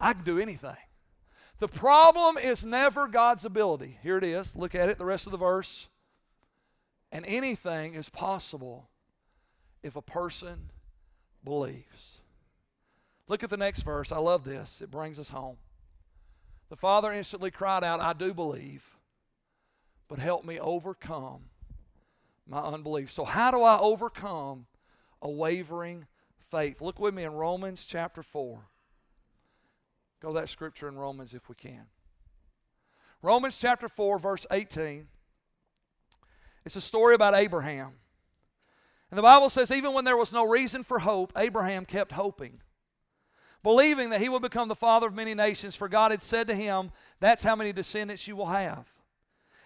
I 0.00 0.12
can 0.12 0.22
do 0.22 0.38
anything. 0.38 0.76
The 1.58 1.68
problem 1.68 2.38
is 2.38 2.64
never 2.64 3.08
God's 3.08 3.44
ability. 3.44 3.98
Here 4.02 4.18
it 4.18 4.24
is. 4.24 4.54
Look 4.54 4.76
at 4.76 4.88
it, 4.88 4.98
the 4.98 5.04
rest 5.04 5.26
of 5.26 5.32
the 5.32 5.38
verse. 5.38 5.88
And 7.14 7.24
anything 7.26 7.94
is 7.94 8.08
possible 8.08 8.88
if 9.84 9.94
a 9.94 10.02
person 10.02 10.70
believes. 11.44 12.18
Look 13.28 13.44
at 13.44 13.50
the 13.50 13.56
next 13.56 13.82
verse. 13.82 14.10
I 14.10 14.18
love 14.18 14.42
this. 14.42 14.80
It 14.80 14.90
brings 14.90 15.20
us 15.20 15.28
home. 15.28 15.56
The 16.70 16.76
father 16.76 17.12
instantly 17.12 17.52
cried 17.52 17.84
out, 17.84 18.00
I 18.00 18.14
do 18.14 18.34
believe, 18.34 18.96
but 20.08 20.18
help 20.18 20.44
me 20.44 20.58
overcome 20.58 21.44
my 22.48 22.58
unbelief. 22.58 23.12
So, 23.12 23.24
how 23.24 23.52
do 23.52 23.62
I 23.62 23.78
overcome 23.78 24.66
a 25.22 25.30
wavering 25.30 26.06
faith? 26.50 26.80
Look 26.80 26.98
with 26.98 27.14
me 27.14 27.22
in 27.22 27.34
Romans 27.34 27.86
chapter 27.86 28.24
4. 28.24 28.60
Go 30.20 30.32
that 30.32 30.48
scripture 30.48 30.88
in 30.88 30.96
Romans 30.96 31.32
if 31.32 31.48
we 31.48 31.54
can. 31.54 31.86
Romans 33.22 33.56
chapter 33.56 33.88
4, 33.88 34.18
verse 34.18 34.46
18. 34.50 35.06
It's 36.64 36.76
a 36.76 36.80
story 36.80 37.14
about 37.14 37.34
Abraham. 37.34 37.92
And 39.10 39.18
the 39.18 39.22
Bible 39.22 39.48
says, 39.48 39.70
even 39.70 39.92
when 39.92 40.04
there 40.04 40.16
was 40.16 40.32
no 40.32 40.48
reason 40.48 40.82
for 40.82 40.98
hope, 40.98 41.32
Abraham 41.36 41.84
kept 41.84 42.12
hoping, 42.12 42.60
believing 43.62 44.10
that 44.10 44.20
he 44.20 44.28
would 44.28 44.42
become 44.42 44.68
the 44.68 44.74
father 44.74 45.06
of 45.06 45.14
many 45.14 45.34
nations, 45.34 45.76
for 45.76 45.88
God 45.88 46.10
had 46.10 46.22
said 46.22 46.48
to 46.48 46.54
him, 46.54 46.90
That's 47.20 47.42
how 47.42 47.54
many 47.54 47.72
descendants 47.72 48.26
you 48.26 48.34
will 48.34 48.46
have. 48.46 48.86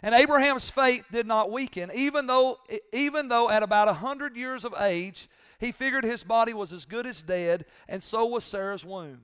And 0.03 0.15
Abraham's 0.15 0.71
faith 0.71 1.07
did 1.11 1.27
not 1.27 1.51
weaken, 1.51 1.91
even 1.95 2.27
though, 2.27 2.59
even 2.93 3.29
though 3.29 3.51
at 3.51 3.63
about 3.63 3.89
a 3.89 3.95
hundred 3.95 4.37
years 4.37 4.65
of 4.65 4.75
age, 4.79 5.29
he 5.59 5.73
figured 5.73 6.05
his 6.05 6.23
body 6.23 6.55
was 6.55 6.73
as 6.73 6.85
good 6.85 7.07
as 7.07 7.23
dead, 7.23 7.65
and 7.89 8.03
so 8.03 8.27
was 8.27 8.45
Sarah's 8.45 8.85
womb. 8.85 9.23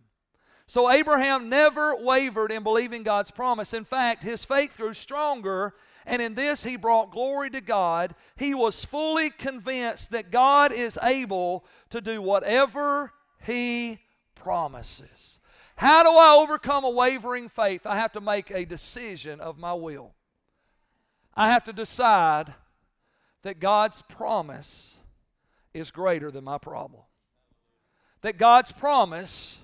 So 0.66 0.90
Abraham 0.90 1.48
never 1.48 1.94
wavered 1.94 2.50
in 2.50 2.62
believing 2.62 3.02
God's 3.02 3.30
promise. 3.30 3.74
In 3.74 3.84
fact, 3.84 4.22
his 4.22 4.44
faith 4.44 4.76
grew 4.76 4.94
stronger, 4.94 5.74
and 6.06 6.20
in 6.20 6.34
this 6.34 6.64
he 6.64 6.76
brought 6.76 7.10
glory 7.10 7.50
to 7.50 7.60
God. 7.60 8.14
He 8.36 8.54
was 8.54 8.84
fully 8.84 9.30
convinced 9.30 10.10
that 10.10 10.30
God 10.30 10.72
is 10.72 10.98
able 11.02 11.64
to 11.90 12.00
do 12.00 12.20
whatever 12.20 13.12
he 13.44 14.00
promises. 14.34 15.38
How 15.76 16.02
do 16.02 16.10
I 16.10 16.34
overcome 16.34 16.84
a 16.84 16.90
wavering 16.90 17.48
faith? 17.48 17.86
I 17.86 17.96
have 17.96 18.12
to 18.12 18.20
make 18.20 18.50
a 18.50 18.64
decision 18.64 19.40
of 19.40 19.58
my 19.58 19.74
will. 19.74 20.14
I 21.34 21.50
have 21.50 21.64
to 21.64 21.72
decide 21.72 22.54
that 23.42 23.58
God's 23.58 24.02
promise 24.02 24.98
is 25.72 25.90
greater 25.90 26.30
than 26.30 26.44
my 26.44 26.58
problem 26.58 27.02
that 28.24 28.38
God's 28.38 28.72
promise 28.72 29.60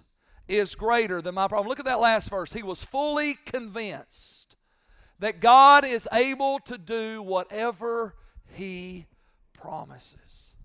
is 0.47 0.74
greater 0.74 1.22
than 1.22 1.34
my 1.34 1.49
problem. 1.49 1.66
Look 1.66 1.78
at 1.78 1.86
that 1.86 1.99
last 1.99 2.28
verse. 2.28 2.53
He 2.53 2.62
was 2.62 2.84
fully 2.84 3.38
convinced 3.47 4.39
that 5.20 5.40
God 5.40 5.84
is 5.84 6.08
able 6.12 6.58
to 6.60 6.76
do 6.76 7.22
whatever 7.22 8.14
He 8.54 9.06
promises. 9.52 10.56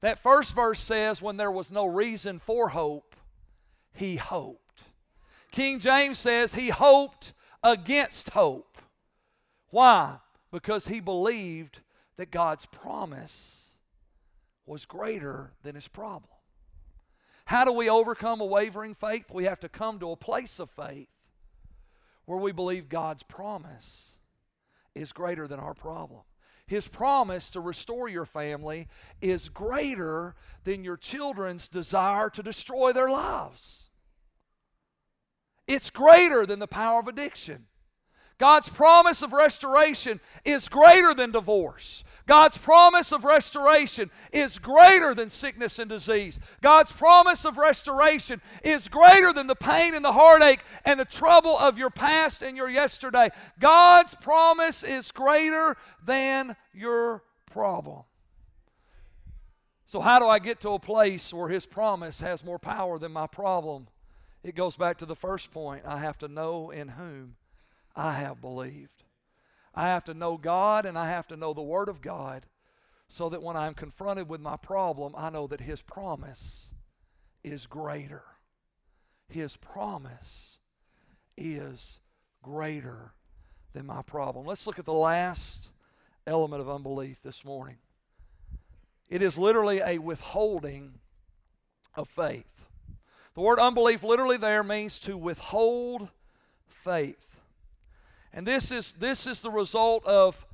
That 0.00 0.22
first 0.22 0.54
verse 0.54 0.78
says, 0.78 1.20
when 1.20 1.36
there 1.36 1.50
was 1.50 1.72
no 1.72 1.86
reason 1.86 2.38
for 2.38 2.68
hope, 2.68 3.16
He 3.92 4.16
hoped. 4.16 4.82
King 5.50 5.80
James 5.80 6.18
says, 6.18 6.54
He 6.54 6.68
hoped 6.68 7.32
against 7.62 8.30
hope. 8.30 8.78
Why? 9.70 10.18
Because 10.52 10.86
He 10.86 11.00
believed 11.00 11.80
that 12.16 12.30
God's 12.30 12.66
promise 12.66 13.72
was 14.66 14.84
greater 14.84 15.52
than 15.62 15.74
His 15.74 15.88
problem. 15.88 16.30
How 17.46 17.64
do 17.64 17.72
we 17.72 17.88
overcome 17.88 18.42
a 18.42 18.46
wavering 18.46 18.94
faith? 18.94 19.30
We 19.32 19.44
have 19.44 19.60
to 19.60 19.68
come 19.70 19.98
to 20.00 20.10
a 20.10 20.16
place 20.16 20.60
of 20.60 20.68
faith 20.68 21.08
where 22.28 22.38
we 22.38 22.52
believe 22.52 22.90
God's 22.90 23.22
promise 23.22 24.18
is 24.94 25.12
greater 25.12 25.48
than 25.48 25.58
our 25.58 25.72
problem. 25.72 26.20
His 26.66 26.86
promise 26.86 27.48
to 27.50 27.60
restore 27.60 28.06
your 28.06 28.26
family 28.26 28.86
is 29.22 29.48
greater 29.48 30.34
than 30.64 30.84
your 30.84 30.98
children's 30.98 31.68
desire 31.68 32.28
to 32.28 32.42
destroy 32.42 32.92
their 32.92 33.08
lives. 33.08 33.88
It's 35.66 35.88
greater 35.88 36.44
than 36.44 36.58
the 36.58 36.66
power 36.66 37.00
of 37.00 37.08
addiction. 37.08 37.64
God's 38.38 38.68
promise 38.68 39.22
of 39.22 39.32
restoration 39.32 40.20
is 40.44 40.68
greater 40.68 41.12
than 41.12 41.32
divorce. 41.32 42.04
God's 42.26 42.56
promise 42.56 43.10
of 43.10 43.24
restoration 43.24 44.10
is 44.32 44.58
greater 44.58 45.12
than 45.12 45.28
sickness 45.28 45.78
and 45.78 45.88
disease. 45.90 46.38
God's 46.60 46.92
promise 46.92 47.44
of 47.44 47.56
restoration 47.56 48.40
is 48.62 48.86
greater 48.86 49.32
than 49.32 49.48
the 49.48 49.56
pain 49.56 49.94
and 49.94 50.04
the 50.04 50.12
heartache 50.12 50.60
and 50.84 51.00
the 51.00 51.04
trouble 51.04 51.58
of 51.58 51.78
your 51.78 51.90
past 51.90 52.42
and 52.42 52.56
your 52.56 52.68
yesterday. 52.68 53.30
God's 53.58 54.14
promise 54.14 54.84
is 54.84 55.10
greater 55.10 55.76
than 56.04 56.54
your 56.72 57.24
problem. 57.50 58.02
So, 59.86 60.00
how 60.00 60.18
do 60.18 60.26
I 60.28 60.38
get 60.38 60.60
to 60.60 60.70
a 60.70 60.78
place 60.78 61.32
where 61.32 61.48
His 61.48 61.64
promise 61.64 62.20
has 62.20 62.44
more 62.44 62.58
power 62.58 62.98
than 62.98 63.10
my 63.10 63.26
problem? 63.26 63.88
It 64.44 64.54
goes 64.54 64.76
back 64.76 64.98
to 64.98 65.06
the 65.06 65.16
first 65.16 65.50
point. 65.50 65.84
I 65.86 65.98
have 65.98 66.18
to 66.18 66.28
know 66.28 66.70
in 66.70 66.88
whom 66.88 67.36
I 67.98 68.12
have 68.12 68.40
believed. 68.40 69.02
I 69.74 69.88
have 69.88 70.04
to 70.04 70.14
know 70.14 70.36
God 70.36 70.86
and 70.86 70.96
I 70.96 71.08
have 71.08 71.26
to 71.28 71.36
know 71.36 71.52
the 71.52 71.60
Word 71.60 71.88
of 71.88 72.00
God 72.00 72.46
so 73.08 73.28
that 73.28 73.42
when 73.42 73.56
I'm 73.56 73.74
confronted 73.74 74.28
with 74.28 74.40
my 74.40 74.56
problem, 74.56 75.14
I 75.16 75.30
know 75.30 75.48
that 75.48 75.62
His 75.62 75.82
promise 75.82 76.74
is 77.42 77.66
greater. 77.66 78.22
His 79.28 79.56
promise 79.56 80.60
is 81.36 81.98
greater 82.40 83.14
than 83.72 83.86
my 83.86 84.02
problem. 84.02 84.46
Let's 84.46 84.66
look 84.66 84.78
at 84.78 84.84
the 84.84 84.92
last 84.92 85.70
element 86.24 86.60
of 86.60 86.70
unbelief 86.70 87.20
this 87.22 87.44
morning. 87.44 87.78
It 89.08 89.22
is 89.22 89.36
literally 89.36 89.80
a 89.84 89.98
withholding 89.98 91.00
of 91.96 92.08
faith. 92.08 92.66
The 93.34 93.40
word 93.40 93.58
unbelief 93.58 94.04
literally 94.04 94.36
there 94.36 94.62
means 94.62 95.00
to 95.00 95.16
withhold 95.16 96.10
faith. 96.68 97.27
And 98.32 98.46
this 98.46 98.70
is, 98.70 98.92
this 98.92 99.26
is 99.26 99.40
the 99.40 99.50
result 99.50 100.04
of 100.06 100.44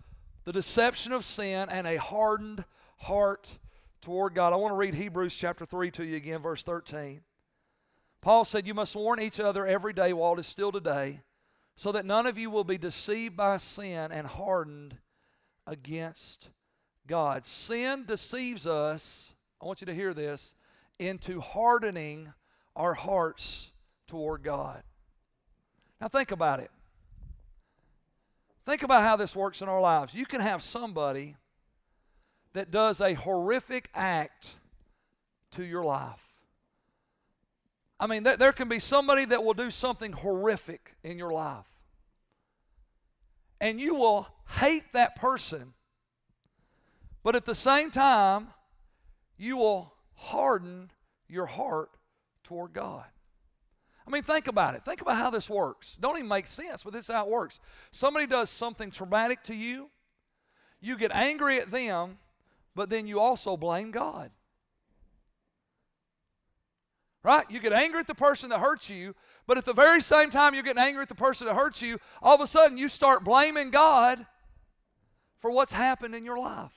the 0.44 0.52
deception 0.52 1.12
of 1.12 1.24
sin 1.24 1.68
and 1.70 1.86
a 1.86 1.96
hardened 1.96 2.64
heart 2.98 3.58
toward 4.00 4.34
God. 4.34 4.52
I 4.52 4.56
want 4.56 4.72
to 4.72 4.76
read 4.76 4.94
Hebrews 4.94 5.34
chapter 5.34 5.64
3 5.64 5.90
to 5.92 6.06
you 6.06 6.16
again, 6.16 6.40
verse 6.40 6.62
13. 6.62 7.22
Paul 8.20 8.44
said, 8.44 8.66
You 8.66 8.74
must 8.74 8.96
warn 8.96 9.20
each 9.20 9.40
other 9.40 9.66
every 9.66 9.92
day 9.92 10.12
while 10.12 10.34
it 10.34 10.40
is 10.40 10.46
still 10.46 10.72
today, 10.72 11.20
so 11.76 11.92
that 11.92 12.06
none 12.06 12.26
of 12.26 12.38
you 12.38 12.50
will 12.50 12.64
be 12.64 12.78
deceived 12.78 13.36
by 13.36 13.56
sin 13.56 14.12
and 14.12 14.26
hardened 14.26 14.96
against 15.66 16.50
God. 17.06 17.46
Sin 17.46 18.04
deceives 18.06 18.66
us, 18.66 19.34
I 19.60 19.66
want 19.66 19.80
you 19.80 19.86
to 19.86 19.94
hear 19.94 20.14
this, 20.14 20.54
into 20.98 21.40
hardening 21.40 22.32
our 22.76 22.94
hearts 22.94 23.72
toward 24.06 24.42
God. 24.42 24.82
Now 26.00 26.08
think 26.08 26.30
about 26.30 26.60
it. 26.60 26.70
Think 28.64 28.82
about 28.82 29.02
how 29.02 29.16
this 29.16 29.36
works 29.36 29.60
in 29.60 29.68
our 29.68 29.80
lives. 29.80 30.14
You 30.14 30.26
can 30.26 30.40
have 30.40 30.62
somebody 30.62 31.36
that 32.54 32.70
does 32.70 33.00
a 33.00 33.14
horrific 33.14 33.90
act 33.94 34.56
to 35.52 35.64
your 35.64 35.84
life. 35.84 36.20
I 38.00 38.06
mean, 38.06 38.22
there 38.22 38.52
can 38.52 38.68
be 38.68 38.78
somebody 38.78 39.24
that 39.26 39.44
will 39.44 39.54
do 39.54 39.70
something 39.70 40.12
horrific 40.12 40.96
in 41.02 41.18
your 41.18 41.30
life. 41.30 41.66
And 43.60 43.80
you 43.80 43.94
will 43.94 44.26
hate 44.48 44.92
that 44.92 45.16
person, 45.16 45.74
but 47.22 47.36
at 47.36 47.44
the 47.44 47.54
same 47.54 47.90
time, 47.90 48.48
you 49.38 49.56
will 49.56 49.94
harden 50.14 50.90
your 51.28 51.46
heart 51.46 51.90
toward 52.42 52.72
God. 52.72 53.04
I 54.06 54.10
mean, 54.10 54.22
think 54.22 54.48
about 54.48 54.74
it. 54.74 54.84
Think 54.84 55.00
about 55.00 55.16
how 55.16 55.30
this 55.30 55.48
works. 55.48 55.96
Don't 55.98 56.16
even 56.16 56.28
make 56.28 56.46
sense, 56.46 56.84
but 56.84 56.92
this 56.92 57.08
is 57.08 57.14
how 57.14 57.24
it 57.24 57.30
works. 57.30 57.58
Somebody 57.90 58.26
does 58.26 58.50
something 58.50 58.90
traumatic 58.90 59.42
to 59.44 59.54
you, 59.54 59.90
you 60.80 60.98
get 60.98 61.12
angry 61.12 61.58
at 61.58 61.70
them, 61.70 62.18
but 62.74 62.90
then 62.90 63.06
you 63.06 63.18
also 63.18 63.56
blame 63.56 63.90
God. 63.90 64.30
Right? 67.22 67.50
You 67.50 67.58
get 67.58 67.72
angry 67.72 68.00
at 68.00 68.06
the 68.06 68.14
person 68.14 68.50
that 68.50 68.60
hurts 68.60 68.90
you, 68.90 69.14
but 69.46 69.56
at 69.56 69.64
the 69.64 69.72
very 69.72 70.02
same 70.02 70.30
time 70.30 70.52
you're 70.52 70.62
getting 70.62 70.82
angry 70.82 71.00
at 71.00 71.08
the 71.08 71.14
person 71.14 71.46
that 71.46 71.54
hurts 71.54 71.80
you, 71.80 71.98
all 72.20 72.34
of 72.34 72.42
a 72.42 72.46
sudden 72.46 72.76
you 72.76 72.90
start 72.90 73.24
blaming 73.24 73.70
God 73.70 74.26
for 75.38 75.50
what's 75.50 75.72
happened 75.72 76.14
in 76.14 76.26
your 76.26 76.38
life. 76.38 76.72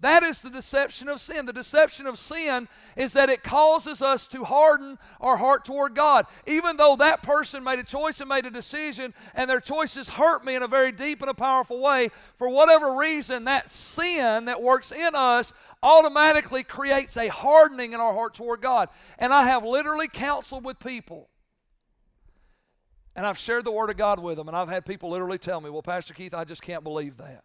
That 0.00 0.22
is 0.22 0.42
the 0.42 0.50
deception 0.50 1.08
of 1.08 1.20
sin. 1.20 1.46
The 1.46 1.52
deception 1.52 2.06
of 2.06 2.20
sin 2.20 2.68
is 2.96 3.14
that 3.14 3.30
it 3.30 3.42
causes 3.42 4.00
us 4.00 4.28
to 4.28 4.44
harden 4.44 4.96
our 5.20 5.36
heart 5.36 5.64
toward 5.64 5.96
God. 5.96 6.26
Even 6.46 6.76
though 6.76 6.94
that 6.96 7.24
person 7.24 7.64
made 7.64 7.80
a 7.80 7.84
choice 7.84 8.20
and 8.20 8.28
made 8.28 8.46
a 8.46 8.50
decision, 8.50 9.12
and 9.34 9.50
their 9.50 9.60
choices 9.60 10.08
hurt 10.08 10.44
me 10.44 10.54
in 10.54 10.62
a 10.62 10.68
very 10.68 10.92
deep 10.92 11.20
and 11.20 11.30
a 11.30 11.34
powerful 11.34 11.80
way, 11.80 12.10
for 12.36 12.48
whatever 12.48 12.94
reason, 12.94 13.44
that 13.44 13.72
sin 13.72 14.44
that 14.44 14.62
works 14.62 14.92
in 14.92 15.16
us 15.16 15.52
automatically 15.82 16.62
creates 16.62 17.16
a 17.16 17.26
hardening 17.26 17.92
in 17.92 17.98
our 17.98 18.14
heart 18.14 18.34
toward 18.34 18.60
God. 18.60 18.88
And 19.18 19.32
I 19.32 19.44
have 19.44 19.64
literally 19.64 20.06
counseled 20.06 20.64
with 20.64 20.78
people. 20.78 21.28
And 23.16 23.26
I've 23.26 23.38
shared 23.38 23.64
the 23.64 23.72
Word 23.72 23.90
of 23.90 23.96
God 23.96 24.20
with 24.20 24.36
them, 24.36 24.46
and 24.46 24.56
I've 24.56 24.68
had 24.68 24.86
people 24.86 25.10
literally 25.10 25.38
tell 25.38 25.60
me, 25.60 25.70
Well, 25.70 25.82
Pastor 25.82 26.14
Keith, 26.14 26.34
I 26.34 26.44
just 26.44 26.62
can't 26.62 26.84
believe 26.84 27.16
that. 27.16 27.42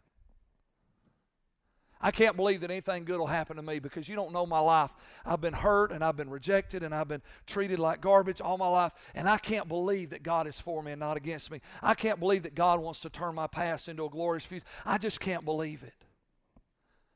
I 2.06 2.12
can't 2.12 2.36
believe 2.36 2.60
that 2.62 2.70
anything 2.70 3.06
good 3.06 3.18
will 3.18 3.28
happen 3.28 3.56
to 3.56 3.62
me 3.62 3.80
because 3.80 4.10
you 4.10 4.16
don't 4.18 4.34
know 4.34 4.46
my 4.46 4.60
life. 4.60 4.92
I've 5.26 5.40
been 5.40 5.54
hurt 5.54 5.94
and 5.94 6.04
I've 6.04 6.18
been 6.18 6.30
rejected 6.30 6.84
and 6.84 6.94
I've 6.94 7.08
been 7.08 7.22
treated 7.48 7.80
like 7.80 8.02
garbage 8.02 8.42
all 8.42 8.58
my 8.58 8.68
life. 8.68 8.92
And 9.16 9.30
I 9.30 9.38
can't 9.38 9.70
believe 9.70 10.10
that 10.10 10.22
God 10.22 10.46
is 10.46 10.60
for 10.60 10.84
me 10.84 10.92
and 10.92 11.00
not 11.00 11.16
against 11.16 11.50
me. 11.50 11.62
I 11.82 11.94
can't 11.94 12.20
believe 12.20 12.44
that 12.44 12.56
God 12.56 12.82
wants 12.82 13.00
to 13.00 13.10
turn 13.10 13.36
my 13.36 13.48
past 13.48 13.88
into 13.88 14.04
a 14.04 14.10
glorious 14.10 14.44
future. 14.44 14.66
I 14.86 14.98
just 14.98 15.22
can't 15.22 15.46
believe 15.46 15.82
it. 15.82 15.94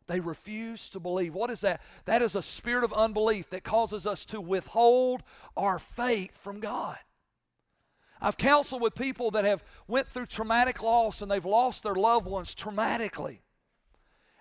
They 0.08 0.22
refuse 0.22 0.88
to 0.90 1.02
believe. 1.02 1.36
What 1.36 1.52
is 1.52 1.60
that? 1.62 1.82
That 2.06 2.22
is 2.22 2.34
a 2.34 2.42
spirit 2.42 2.86
of 2.86 2.94
unbelief 2.94 3.50
that 3.50 3.66
causes 3.66 4.08
us 4.08 4.24
to 4.28 4.40
withhold 4.40 5.22
our 5.58 5.80
faith 5.80 6.38
from 6.38 6.62
God. 6.62 6.98
I've 8.22 8.38
counseled 8.38 8.82
with 8.82 8.96
people 8.96 9.32
that 9.32 9.44
have 9.44 9.66
went 9.86 10.08
through 10.08 10.28
traumatic 10.28 10.82
loss 10.82 11.22
and 11.22 11.30
they've 11.30 11.44
lost 11.44 11.84
their 11.84 11.94
loved 11.94 12.26
ones 12.26 12.56
traumatically. 12.56 13.40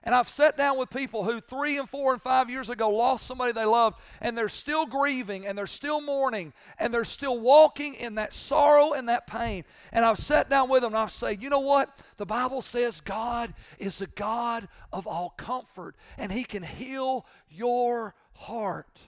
And 0.02 0.14
I've 0.14 0.28
sat 0.28 0.56
down 0.56 0.78
with 0.78 0.88
people 0.90 1.24
who 1.24 1.40
three 1.40 1.78
and 1.78 1.88
four 1.88 2.12
and 2.12 2.22
five 2.22 2.48
years 2.48 2.70
ago 2.70 2.90
lost 2.90 3.26
somebody 3.26 3.50
they 3.50 3.64
loved, 3.64 3.98
and 4.20 4.38
they're 4.38 4.48
still 4.48 4.86
grieving 4.86 5.44
and 5.44 5.58
they're 5.58 5.66
still 5.66 6.00
mourning 6.00 6.52
and 6.78 6.94
they're 6.94 7.04
still 7.04 7.40
walking 7.40 7.94
in 7.94 8.14
that 8.14 8.32
sorrow 8.32 8.92
and 8.92 9.08
that 9.08 9.26
pain. 9.26 9.64
And 9.92 10.04
I've 10.04 10.18
sat 10.18 10.48
down 10.48 10.68
with 10.68 10.82
them 10.82 10.94
and 10.94 11.02
I 11.02 11.06
say, 11.08 11.36
you 11.40 11.50
know 11.50 11.60
what? 11.60 11.98
The 12.18 12.26
Bible 12.26 12.62
says 12.62 13.00
God 13.00 13.52
is 13.80 13.98
the 13.98 14.06
God 14.06 14.68
of 14.92 15.08
all 15.08 15.30
comfort, 15.30 15.96
and 16.16 16.30
He 16.30 16.44
can 16.44 16.62
heal 16.62 17.26
your 17.48 18.14
heart. 18.34 19.00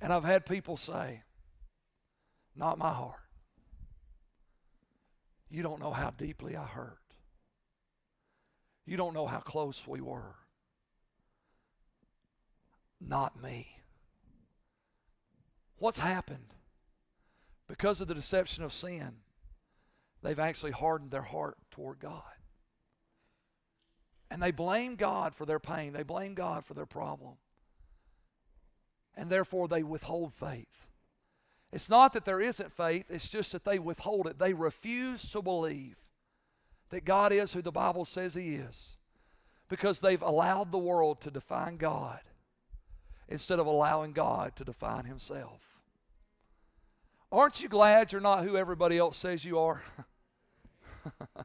And 0.00 0.12
I've 0.12 0.24
had 0.24 0.46
people 0.46 0.76
say, 0.76 1.22
not 2.54 2.78
my 2.78 2.92
heart. 2.92 3.18
You 5.50 5.62
don't 5.62 5.80
know 5.80 5.90
how 5.90 6.10
deeply 6.10 6.56
I 6.56 6.64
hurt. 6.64 6.98
You 8.86 8.96
don't 8.96 9.14
know 9.14 9.26
how 9.26 9.40
close 9.40 9.86
we 9.86 10.00
were. 10.00 10.34
Not 13.00 13.42
me. 13.42 13.78
What's 15.78 15.98
happened? 15.98 16.54
Because 17.68 18.00
of 18.00 18.08
the 18.08 18.14
deception 18.14 18.64
of 18.64 18.72
sin, 18.72 19.16
they've 20.22 20.38
actually 20.38 20.72
hardened 20.72 21.10
their 21.10 21.22
heart 21.22 21.56
toward 21.70 21.98
God. 21.98 22.22
And 24.30 24.42
they 24.42 24.50
blame 24.50 24.96
God 24.96 25.34
for 25.34 25.46
their 25.46 25.60
pain, 25.60 25.92
they 25.92 26.02
blame 26.02 26.34
God 26.34 26.64
for 26.64 26.74
their 26.74 26.86
problem. 26.86 27.36
and 29.16 29.30
therefore 29.30 29.68
they 29.68 29.82
withhold 29.82 30.32
faith. 30.34 30.86
It's 31.72 31.88
not 31.88 32.12
that 32.12 32.24
there 32.24 32.40
isn't 32.40 32.72
faith, 32.72 33.06
it's 33.10 33.28
just 33.28 33.52
that 33.52 33.64
they 33.64 33.78
withhold 33.78 34.26
it. 34.26 34.38
They 34.38 34.54
refuse 34.54 35.30
to 35.30 35.42
believe 35.42 35.96
that 36.94 37.04
God 37.04 37.32
is 37.32 37.52
who 37.52 37.60
the 37.60 37.72
Bible 37.72 38.04
says 38.04 38.34
He 38.34 38.54
is 38.54 38.96
because 39.68 40.00
they've 40.00 40.22
allowed 40.22 40.70
the 40.70 40.78
world 40.78 41.20
to 41.22 41.30
define 41.30 41.76
God 41.76 42.20
instead 43.28 43.58
of 43.58 43.66
allowing 43.66 44.12
God 44.12 44.54
to 44.54 44.64
define 44.64 45.04
Himself. 45.04 45.60
Aren't 47.32 47.60
you 47.60 47.68
glad 47.68 48.12
you're 48.12 48.20
not 48.20 48.44
who 48.44 48.56
everybody 48.56 48.96
else 48.96 49.16
says 49.16 49.44
you 49.44 49.58
are? 49.58 49.82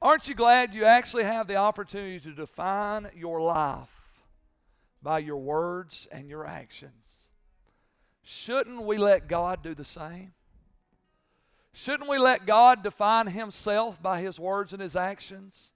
Aren't 0.00 0.26
you 0.26 0.34
glad 0.34 0.74
you 0.74 0.86
actually 0.86 1.24
have 1.24 1.46
the 1.46 1.56
opportunity 1.56 2.18
to 2.20 2.32
define 2.32 3.10
your 3.14 3.42
life 3.42 4.24
by 5.02 5.18
your 5.18 5.36
words 5.36 6.08
and 6.10 6.30
your 6.30 6.46
actions? 6.46 7.28
Shouldn't 8.22 8.84
we 8.84 8.96
let 8.96 9.28
God 9.28 9.62
do 9.62 9.74
the 9.74 9.84
same? 9.84 10.32
Shouldn't 11.72 12.08
we 12.08 12.18
let 12.18 12.46
God 12.46 12.82
define 12.82 13.28
Himself 13.28 14.02
by 14.02 14.20
His 14.20 14.38
words 14.38 14.72
and 14.72 14.82
His 14.82 14.94
actions 14.94 15.72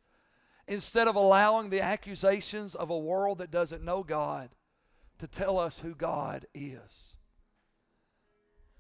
instead 0.68 1.08
of 1.08 1.16
allowing 1.16 1.70
the 1.70 1.80
accusations 1.80 2.74
of 2.74 2.90
a 2.90 2.98
world 2.98 3.38
that 3.38 3.50
doesn't 3.50 3.84
know 3.84 4.02
God 4.02 4.50
to 5.18 5.26
tell 5.26 5.58
us 5.58 5.78
who 5.78 5.94
God 5.94 6.46
is? 6.54 7.16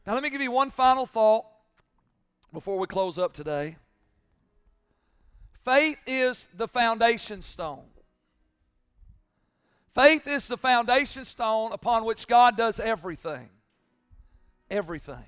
Now, 0.06 0.14
let 0.14 0.22
me 0.22 0.30
give 0.30 0.42
you 0.42 0.50
one 0.50 0.70
final 0.70 1.06
thought 1.06 1.46
before 2.52 2.78
we 2.78 2.86
close 2.86 3.18
up 3.18 3.32
today. 3.32 3.76
Faith 5.64 5.98
is 6.06 6.48
the 6.54 6.68
foundation 6.68 7.42
stone. 7.42 7.86
Faith 9.88 10.28
is 10.28 10.46
the 10.46 10.58
foundation 10.58 11.24
stone 11.24 11.72
upon 11.72 12.04
which 12.04 12.28
God 12.28 12.56
does 12.56 12.78
everything. 12.78 13.48
Everything. 14.70 15.24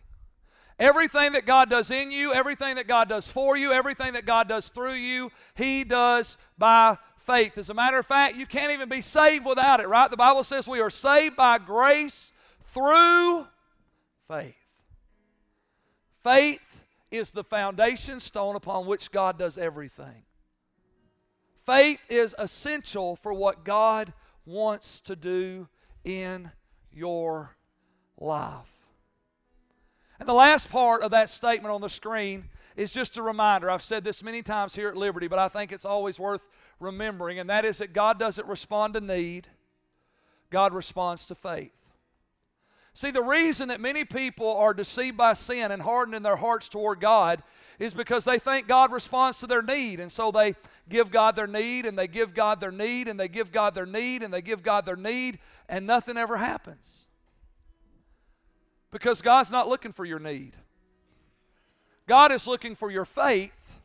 Everything 0.78 1.32
that 1.32 1.44
God 1.44 1.68
does 1.68 1.90
in 1.90 2.10
you, 2.10 2.32
everything 2.32 2.76
that 2.76 2.86
God 2.86 3.08
does 3.08 3.28
for 3.28 3.56
you, 3.56 3.72
everything 3.72 4.12
that 4.12 4.26
God 4.26 4.48
does 4.48 4.68
through 4.68 4.94
you, 4.94 5.32
He 5.54 5.82
does 5.82 6.38
by 6.56 6.98
faith. 7.18 7.58
As 7.58 7.68
a 7.68 7.74
matter 7.74 7.98
of 7.98 8.06
fact, 8.06 8.36
you 8.36 8.46
can't 8.46 8.72
even 8.72 8.88
be 8.88 9.00
saved 9.00 9.44
without 9.44 9.80
it, 9.80 9.88
right? 9.88 10.10
The 10.10 10.16
Bible 10.16 10.44
says 10.44 10.68
we 10.68 10.80
are 10.80 10.90
saved 10.90 11.36
by 11.36 11.58
grace 11.58 12.32
through 12.62 13.46
faith. 14.28 14.54
Faith 16.22 16.84
is 17.10 17.30
the 17.32 17.44
foundation 17.44 18.20
stone 18.20 18.54
upon 18.54 18.86
which 18.86 19.10
God 19.10 19.38
does 19.38 19.58
everything. 19.58 20.24
Faith 21.66 22.00
is 22.08 22.34
essential 22.38 23.16
for 23.16 23.32
what 23.32 23.64
God 23.64 24.12
wants 24.46 25.00
to 25.00 25.16
do 25.16 25.68
in 26.04 26.50
your 26.92 27.56
life. 28.18 28.77
And 30.18 30.28
the 30.28 30.34
last 30.34 30.70
part 30.70 31.02
of 31.02 31.10
that 31.12 31.30
statement 31.30 31.72
on 31.72 31.80
the 31.80 31.88
screen 31.88 32.48
is 32.76 32.92
just 32.92 33.16
a 33.16 33.22
reminder. 33.22 33.70
I've 33.70 33.82
said 33.82 34.04
this 34.04 34.22
many 34.22 34.42
times 34.42 34.74
here 34.74 34.88
at 34.88 34.96
Liberty, 34.96 35.28
but 35.28 35.38
I 35.38 35.48
think 35.48 35.72
it's 35.72 35.84
always 35.84 36.18
worth 36.18 36.46
remembering, 36.80 37.38
and 37.38 37.50
that 37.50 37.64
is 37.64 37.78
that 37.78 37.92
God 37.92 38.18
doesn't 38.18 38.46
respond 38.46 38.94
to 38.94 39.00
need, 39.00 39.48
God 40.50 40.72
responds 40.72 41.26
to 41.26 41.34
faith. 41.34 41.72
See, 42.94 43.10
the 43.10 43.22
reason 43.22 43.68
that 43.68 43.80
many 43.80 44.04
people 44.04 44.56
are 44.56 44.74
deceived 44.74 45.16
by 45.16 45.34
sin 45.34 45.70
and 45.70 45.82
hardened 45.82 46.16
in 46.16 46.22
their 46.22 46.36
hearts 46.36 46.68
toward 46.68 47.00
God 47.00 47.42
is 47.78 47.94
because 47.94 48.24
they 48.24 48.38
think 48.38 48.66
God 48.66 48.90
responds 48.90 49.38
to 49.40 49.46
their 49.46 49.62
need. 49.62 50.00
And 50.00 50.10
so 50.10 50.32
they 50.32 50.54
give 50.88 51.10
God 51.10 51.36
their 51.36 51.46
need, 51.46 51.86
and 51.86 51.98
they 51.98 52.08
give 52.08 52.34
God 52.34 52.60
their 52.60 52.72
need, 52.72 53.08
and 53.08 53.18
they 53.18 53.28
give 53.28 53.52
God 53.52 53.74
their 53.74 53.86
need, 53.86 54.22
and 54.22 54.32
they 54.32 54.42
give 54.42 54.62
God 54.62 54.84
their 54.84 54.96
need, 54.96 55.38
and 55.68 55.86
nothing 55.86 56.16
ever 56.16 56.36
happens. 56.36 57.07
Because 58.90 59.22
God's 59.22 59.50
not 59.50 59.68
looking 59.68 59.92
for 59.92 60.04
your 60.04 60.18
need. 60.18 60.52
God 62.06 62.32
is 62.32 62.46
looking 62.46 62.74
for 62.74 62.90
your 62.90 63.04
faith 63.04 63.78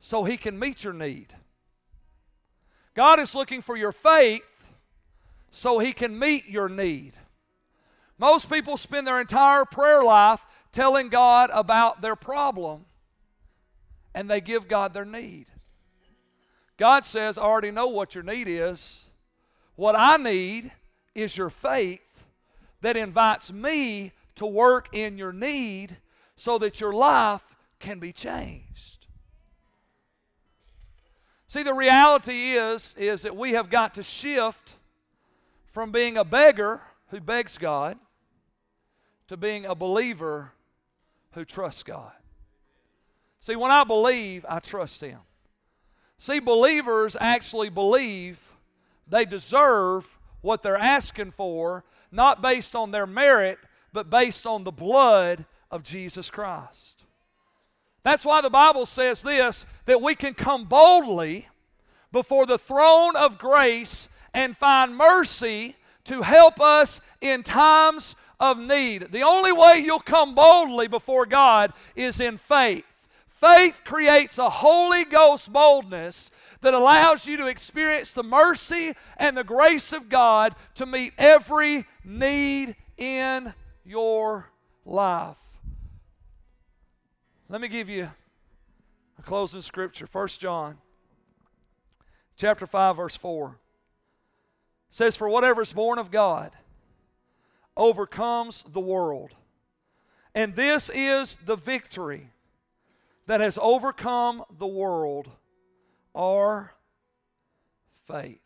so 0.00 0.24
He 0.24 0.36
can 0.36 0.58
meet 0.58 0.84
your 0.84 0.92
need. 0.92 1.34
God 2.94 3.18
is 3.18 3.34
looking 3.34 3.62
for 3.62 3.76
your 3.76 3.92
faith 3.92 4.42
so 5.50 5.78
He 5.78 5.92
can 5.92 6.18
meet 6.18 6.46
your 6.46 6.68
need. 6.68 7.12
Most 8.18 8.50
people 8.50 8.76
spend 8.76 9.06
their 9.06 9.20
entire 9.20 9.64
prayer 9.64 10.02
life 10.02 10.44
telling 10.72 11.08
God 11.08 11.50
about 11.52 12.02
their 12.02 12.16
problem 12.16 12.84
and 14.14 14.28
they 14.28 14.40
give 14.40 14.68
God 14.68 14.92
their 14.92 15.04
need. 15.04 15.46
God 16.76 17.06
says, 17.06 17.38
I 17.38 17.42
already 17.42 17.70
know 17.70 17.86
what 17.86 18.14
your 18.14 18.24
need 18.24 18.48
is. 18.48 19.06
What 19.76 19.94
I 19.96 20.16
need 20.16 20.72
is 21.14 21.36
your 21.36 21.50
faith 21.50 22.24
that 22.80 22.96
invites 22.96 23.52
me 23.52 24.12
to 24.38 24.46
work 24.46 24.88
in 24.92 25.18
your 25.18 25.32
need 25.32 25.96
so 26.36 26.58
that 26.58 26.80
your 26.80 26.92
life 26.92 27.56
can 27.80 27.98
be 27.98 28.12
changed. 28.12 29.06
See, 31.48 31.62
the 31.62 31.74
reality 31.74 32.52
is, 32.52 32.94
is 32.98 33.22
that 33.22 33.36
we 33.36 33.52
have 33.52 33.68
got 33.70 33.94
to 33.94 34.02
shift 34.02 34.74
from 35.66 35.90
being 35.90 36.16
a 36.16 36.24
beggar 36.24 36.82
who 37.08 37.20
begs 37.20 37.58
God 37.58 37.98
to 39.26 39.36
being 39.36 39.64
a 39.66 39.74
believer 39.74 40.52
who 41.32 41.44
trusts 41.44 41.82
God. 41.82 42.12
See, 43.40 43.56
when 43.56 43.70
I 43.70 43.84
believe, 43.84 44.46
I 44.48 44.60
trust 44.60 45.00
Him. 45.00 45.20
See, 46.18 46.38
believers 46.38 47.16
actually 47.20 47.70
believe 47.70 48.38
they 49.08 49.24
deserve 49.24 50.18
what 50.42 50.62
they're 50.62 50.76
asking 50.76 51.32
for, 51.32 51.84
not 52.12 52.42
based 52.42 52.76
on 52.76 52.90
their 52.90 53.06
merit, 53.06 53.58
but 53.92 54.10
based 54.10 54.46
on 54.46 54.64
the 54.64 54.72
blood 54.72 55.44
of 55.70 55.82
Jesus 55.82 56.30
Christ. 56.30 57.04
That's 58.02 58.24
why 58.24 58.40
the 58.40 58.50
Bible 58.50 58.86
says 58.86 59.22
this 59.22 59.66
that 59.86 60.00
we 60.00 60.14
can 60.14 60.34
come 60.34 60.64
boldly 60.64 61.48
before 62.12 62.46
the 62.46 62.58
throne 62.58 63.16
of 63.16 63.38
grace 63.38 64.08
and 64.32 64.56
find 64.56 64.96
mercy 64.96 65.76
to 66.04 66.22
help 66.22 66.60
us 66.60 67.00
in 67.20 67.42
times 67.42 68.14
of 68.40 68.58
need. 68.58 69.12
The 69.12 69.22
only 69.22 69.52
way 69.52 69.82
you'll 69.84 69.98
come 70.00 70.34
boldly 70.34 70.88
before 70.88 71.26
God 71.26 71.72
is 71.94 72.20
in 72.20 72.38
faith. 72.38 72.84
Faith 73.28 73.82
creates 73.84 74.38
a 74.38 74.50
Holy 74.50 75.04
Ghost 75.04 75.52
boldness 75.52 76.30
that 76.60 76.74
allows 76.74 77.26
you 77.26 77.36
to 77.36 77.46
experience 77.46 78.12
the 78.12 78.24
mercy 78.24 78.94
and 79.16 79.36
the 79.36 79.44
grace 79.44 79.92
of 79.92 80.08
God 80.08 80.56
to 80.74 80.86
meet 80.86 81.12
every 81.18 81.86
need 82.04 82.74
in 82.96 83.54
your 83.88 84.50
life. 84.84 85.38
Let 87.48 87.62
me 87.62 87.68
give 87.68 87.88
you 87.88 88.10
a 89.18 89.22
closing 89.22 89.62
scripture. 89.62 90.06
1 90.10 90.28
John 90.28 90.76
chapter 92.36 92.66
5 92.66 92.96
verse 92.96 93.16
4 93.16 93.58
says 94.90 95.16
for 95.16 95.28
whatever 95.28 95.62
is 95.62 95.72
born 95.72 95.98
of 95.98 96.10
God 96.10 96.52
overcomes 97.76 98.62
the 98.62 98.80
world. 98.80 99.34
And 100.34 100.54
this 100.54 100.90
is 100.92 101.36
the 101.36 101.56
victory 101.56 102.30
that 103.26 103.40
has 103.40 103.58
overcome 103.60 104.44
the 104.58 104.66
world 104.66 105.30
our 106.14 106.74
faith. 108.06 108.40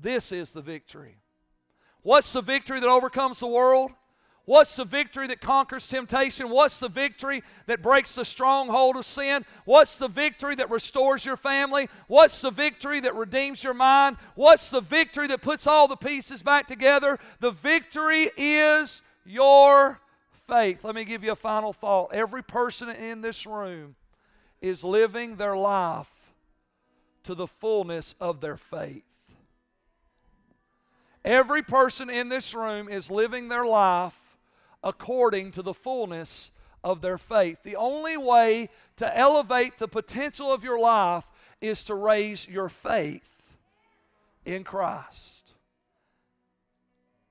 This 0.00 0.32
is 0.32 0.52
the 0.52 0.62
victory. 0.62 1.18
What's 2.08 2.32
the 2.32 2.40
victory 2.40 2.80
that 2.80 2.88
overcomes 2.88 3.38
the 3.38 3.46
world? 3.46 3.90
What's 4.46 4.74
the 4.76 4.86
victory 4.86 5.26
that 5.26 5.42
conquers 5.42 5.86
temptation? 5.86 6.48
What's 6.48 6.80
the 6.80 6.88
victory 6.88 7.42
that 7.66 7.82
breaks 7.82 8.14
the 8.14 8.24
stronghold 8.24 8.96
of 8.96 9.04
sin? 9.04 9.44
What's 9.66 9.98
the 9.98 10.08
victory 10.08 10.54
that 10.54 10.70
restores 10.70 11.26
your 11.26 11.36
family? 11.36 11.90
What's 12.06 12.40
the 12.40 12.50
victory 12.50 13.00
that 13.00 13.14
redeems 13.14 13.62
your 13.62 13.74
mind? 13.74 14.16
What's 14.36 14.70
the 14.70 14.80
victory 14.80 15.26
that 15.26 15.42
puts 15.42 15.66
all 15.66 15.86
the 15.86 15.96
pieces 15.96 16.42
back 16.42 16.66
together? 16.66 17.18
The 17.40 17.50
victory 17.50 18.30
is 18.38 19.02
your 19.26 20.00
faith. 20.46 20.84
Let 20.84 20.94
me 20.94 21.04
give 21.04 21.22
you 21.22 21.32
a 21.32 21.36
final 21.36 21.74
thought. 21.74 22.14
Every 22.14 22.42
person 22.42 22.88
in 22.88 23.20
this 23.20 23.44
room 23.44 23.96
is 24.62 24.82
living 24.82 25.36
their 25.36 25.58
life 25.58 26.32
to 27.24 27.34
the 27.34 27.46
fullness 27.46 28.14
of 28.18 28.40
their 28.40 28.56
faith. 28.56 29.04
Every 31.24 31.62
person 31.62 32.08
in 32.08 32.28
this 32.28 32.54
room 32.54 32.88
is 32.88 33.10
living 33.10 33.48
their 33.48 33.66
life 33.66 34.18
according 34.82 35.52
to 35.52 35.62
the 35.62 35.74
fullness 35.74 36.50
of 36.84 37.00
their 37.00 37.18
faith. 37.18 37.58
The 37.62 37.76
only 37.76 38.16
way 38.16 38.70
to 38.96 39.16
elevate 39.18 39.78
the 39.78 39.88
potential 39.88 40.52
of 40.52 40.64
your 40.64 40.78
life 40.78 41.24
is 41.60 41.82
to 41.84 41.94
raise 41.94 42.46
your 42.48 42.68
faith 42.68 43.42
in 44.44 44.64
Christ. 44.64 45.54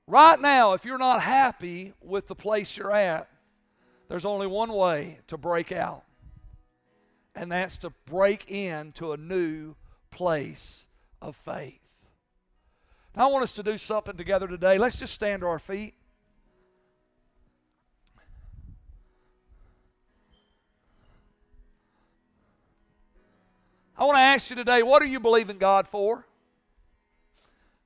Right 0.06 0.40
now, 0.40 0.72
if 0.72 0.84
you're 0.84 0.98
not 0.98 1.20
happy 1.20 1.92
with 2.02 2.28
the 2.28 2.34
place 2.34 2.76
you're 2.76 2.92
at, 2.92 3.28
there's 4.08 4.24
only 4.24 4.46
one 4.46 4.72
way 4.72 5.18
to 5.26 5.36
break 5.36 5.70
out, 5.70 6.04
and 7.34 7.52
that's 7.52 7.78
to 7.78 7.90
break 8.06 8.50
into 8.50 9.12
a 9.12 9.18
new 9.18 9.74
place 10.10 10.86
of 11.20 11.36
faith. 11.36 11.87
I 13.18 13.26
want 13.26 13.42
us 13.42 13.52
to 13.54 13.64
do 13.64 13.76
something 13.76 14.16
together 14.16 14.46
today. 14.46 14.78
Let's 14.78 14.96
just 14.96 15.12
stand 15.12 15.40
to 15.42 15.48
our 15.48 15.58
feet. 15.58 15.94
I 23.98 24.04
want 24.04 24.16
to 24.18 24.20
ask 24.20 24.50
you 24.50 24.54
today 24.54 24.84
what 24.84 25.02
are 25.02 25.06
you 25.06 25.18
believing 25.18 25.58
God 25.58 25.88
for? 25.88 26.24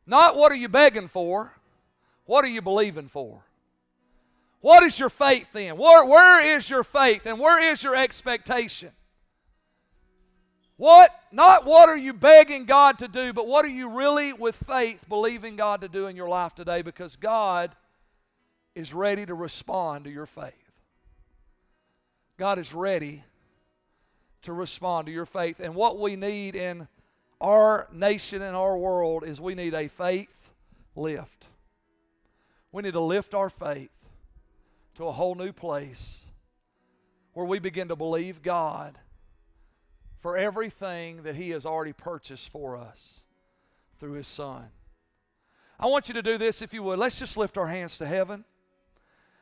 Not 0.07 0.37
what 0.37 0.53
are 0.53 0.57
you 0.57 0.69
begging 0.69 1.09
for, 1.09 1.55
what 2.27 2.45
are 2.45 2.49
you 2.49 2.61
believing 2.61 3.09
for? 3.09 3.43
What 4.61 4.83
is 4.83 4.99
your 4.99 5.09
faith 5.09 5.57
in? 5.57 5.79
Where, 5.79 6.05
where 6.05 6.57
is 6.57 6.69
your 6.69 6.85
faith 6.85 7.25
and 7.25 7.39
where 7.39 7.59
is 7.73 7.83
your 7.83 7.97
expectation? 7.97 8.93
What, 10.83 11.15
not 11.31 11.65
what 11.65 11.89
are 11.89 11.97
you 11.97 12.13
begging 12.13 12.65
God 12.65 12.99
to 12.99 13.07
do, 13.07 13.33
but 13.33 13.47
what 13.47 13.65
are 13.65 13.71
you 13.71 13.89
really 13.89 14.33
with 14.33 14.57
faith 14.57 15.09
believing 15.09 15.55
God 15.55 15.83
to 15.83 15.89
do 15.89 16.09
in 16.09 16.17
your 16.17 16.29
life 16.29 16.57
today 16.57 16.83
because 16.83 17.15
God 17.15 17.77
is 18.75 18.93
ready 18.93 19.25
to 19.25 19.33
respond 19.33 20.07
to 20.07 20.11
your 20.11 20.27
faith. 20.27 20.73
God 22.37 22.59
is 22.59 22.75
ready 22.75 23.23
to 24.43 24.53
respond 24.53 25.07
to 25.07 25.13
your 25.13 25.25
faith. 25.25 25.61
And 25.61 25.77
what 25.77 26.01
we 26.01 26.17
need 26.17 26.57
in 26.57 26.89
our 27.41 27.87
nation 27.93 28.43
and 28.43 28.57
our 28.57 28.77
world 28.77 29.23
is 29.23 29.41
we 29.41 29.55
need 29.55 29.75
a 29.75 29.87
faith 29.87 30.51
lift. 30.97 31.47
We 32.73 32.83
need 32.83 32.95
to 32.95 33.01
lift 33.01 33.35
our 33.35 33.51
faith 33.51 33.93
to 34.97 35.07
a 35.07 35.13
whole 35.13 35.37
new 35.37 35.53
place 35.53 36.27
where 37.35 37.47
we 37.47 37.61
begin 37.61 37.87
to 37.87 37.95
believe 37.95 38.43
God 38.43 38.99
for 40.23 40.39
everything 40.39 41.25
that 41.25 41.35
He 41.35 41.51
has 41.51 41.67
already 41.67 41.93
purchased 41.93 42.49
for 42.49 42.77
us 42.77 43.25
through 43.99 44.13
His 44.13 44.29
Son. 44.29 44.67
I 45.79 45.87
want 45.87 46.07
you 46.07 46.15
to 46.15 46.23
do 46.23 46.39
this 46.39 46.63
if 46.63 46.73
you 46.73 46.83
would. 46.85 46.99
Let's 47.01 47.19
just 47.19 47.37
lift 47.37 47.59
our 47.59 47.67
hands 47.67 47.99
to 47.99 48.07
heaven. 48.07 48.45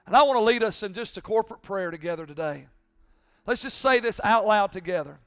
And 0.06 0.16
I 0.16 0.22
want 0.22 0.38
to 0.38 0.42
lead 0.42 0.62
us 0.62 0.82
in 0.82 0.94
just 0.94 1.18
a 1.18 1.20
corporate 1.20 1.60
prayer 1.60 1.90
together 1.90 2.24
today. 2.24 2.66
Let's 3.46 3.62
just 3.62 3.78
say 3.78 4.00
this 4.00 4.20
out 4.24 4.46
loud 4.46 4.72
together. 4.72 5.18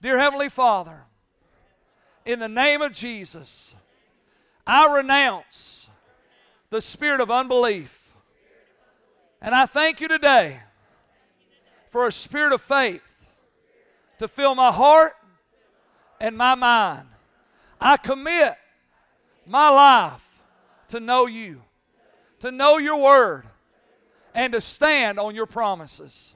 Dear 0.00 0.18
Heavenly 0.18 0.48
Father, 0.48 1.04
in 2.24 2.38
the 2.38 2.48
name 2.48 2.80
of 2.80 2.92
Jesus, 2.92 3.74
I 4.66 4.92
renounce 4.96 5.90
the 6.70 6.80
spirit 6.80 7.20
of 7.20 7.30
unbelief. 7.30 8.14
And 9.42 9.54
I 9.54 9.66
thank 9.66 10.00
you 10.00 10.08
today 10.08 10.60
for 11.88 12.06
a 12.06 12.12
spirit 12.12 12.54
of 12.54 12.62
faith 12.62 13.06
to 14.18 14.28
fill 14.28 14.54
my 14.54 14.72
heart 14.72 15.14
and 16.20 16.36
my 16.36 16.54
mind. 16.54 17.06
I 17.80 17.96
commit 17.96 18.54
my 19.46 19.68
life 19.68 20.22
to 20.88 21.00
know 21.00 21.26
you, 21.26 21.62
to 22.40 22.50
know 22.50 22.78
your 22.78 22.96
word, 22.96 23.44
and 24.34 24.52
to 24.52 24.60
stand 24.60 25.18
on 25.18 25.34
your 25.34 25.46
promises. 25.46 26.34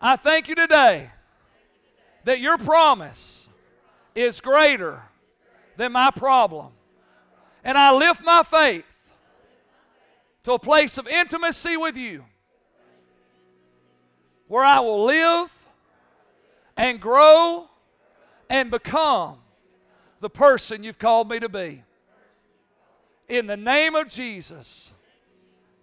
I 0.00 0.16
thank 0.16 0.48
you 0.48 0.54
today 0.54 1.10
that 2.24 2.40
your 2.40 2.58
promise 2.58 3.48
is 4.14 4.40
greater 4.40 5.02
than 5.76 5.92
my 5.92 6.10
problem. 6.10 6.72
And 7.64 7.76
I 7.76 7.92
lift 7.92 8.24
my 8.24 8.42
faith 8.42 8.84
to 10.44 10.52
a 10.52 10.58
place 10.58 10.96
of 10.96 11.06
intimacy 11.06 11.76
with 11.76 11.96
you 11.96 12.24
where 14.48 14.64
I 14.64 14.80
will 14.80 15.04
live 15.04 15.52
and 16.80 16.98
grow 16.98 17.68
and 18.48 18.70
become 18.70 19.36
the 20.20 20.30
person 20.30 20.82
you've 20.82 20.98
called 20.98 21.28
me 21.28 21.38
to 21.38 21.48
be. 21.48 21.84
In 23.28 23.46
the 23.46 23.56
name 23.56 23.94
of 23.94 24.08
Jesus, 24.08 24.90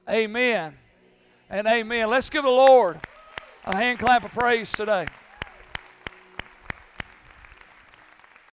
amen 0.10 0.76
and 1.52 1.68
amen. 1.68 2.10
Let's 2.10 2.32
give 2.32 2.44
the 2.44 2.50
Lord 2.50 3.00
a 3.64 3.76
hand 3.76 4.00
clap 4.00 4.26
of 4.26 4.32
praise 4.32 4.72
today. 4.72 5.06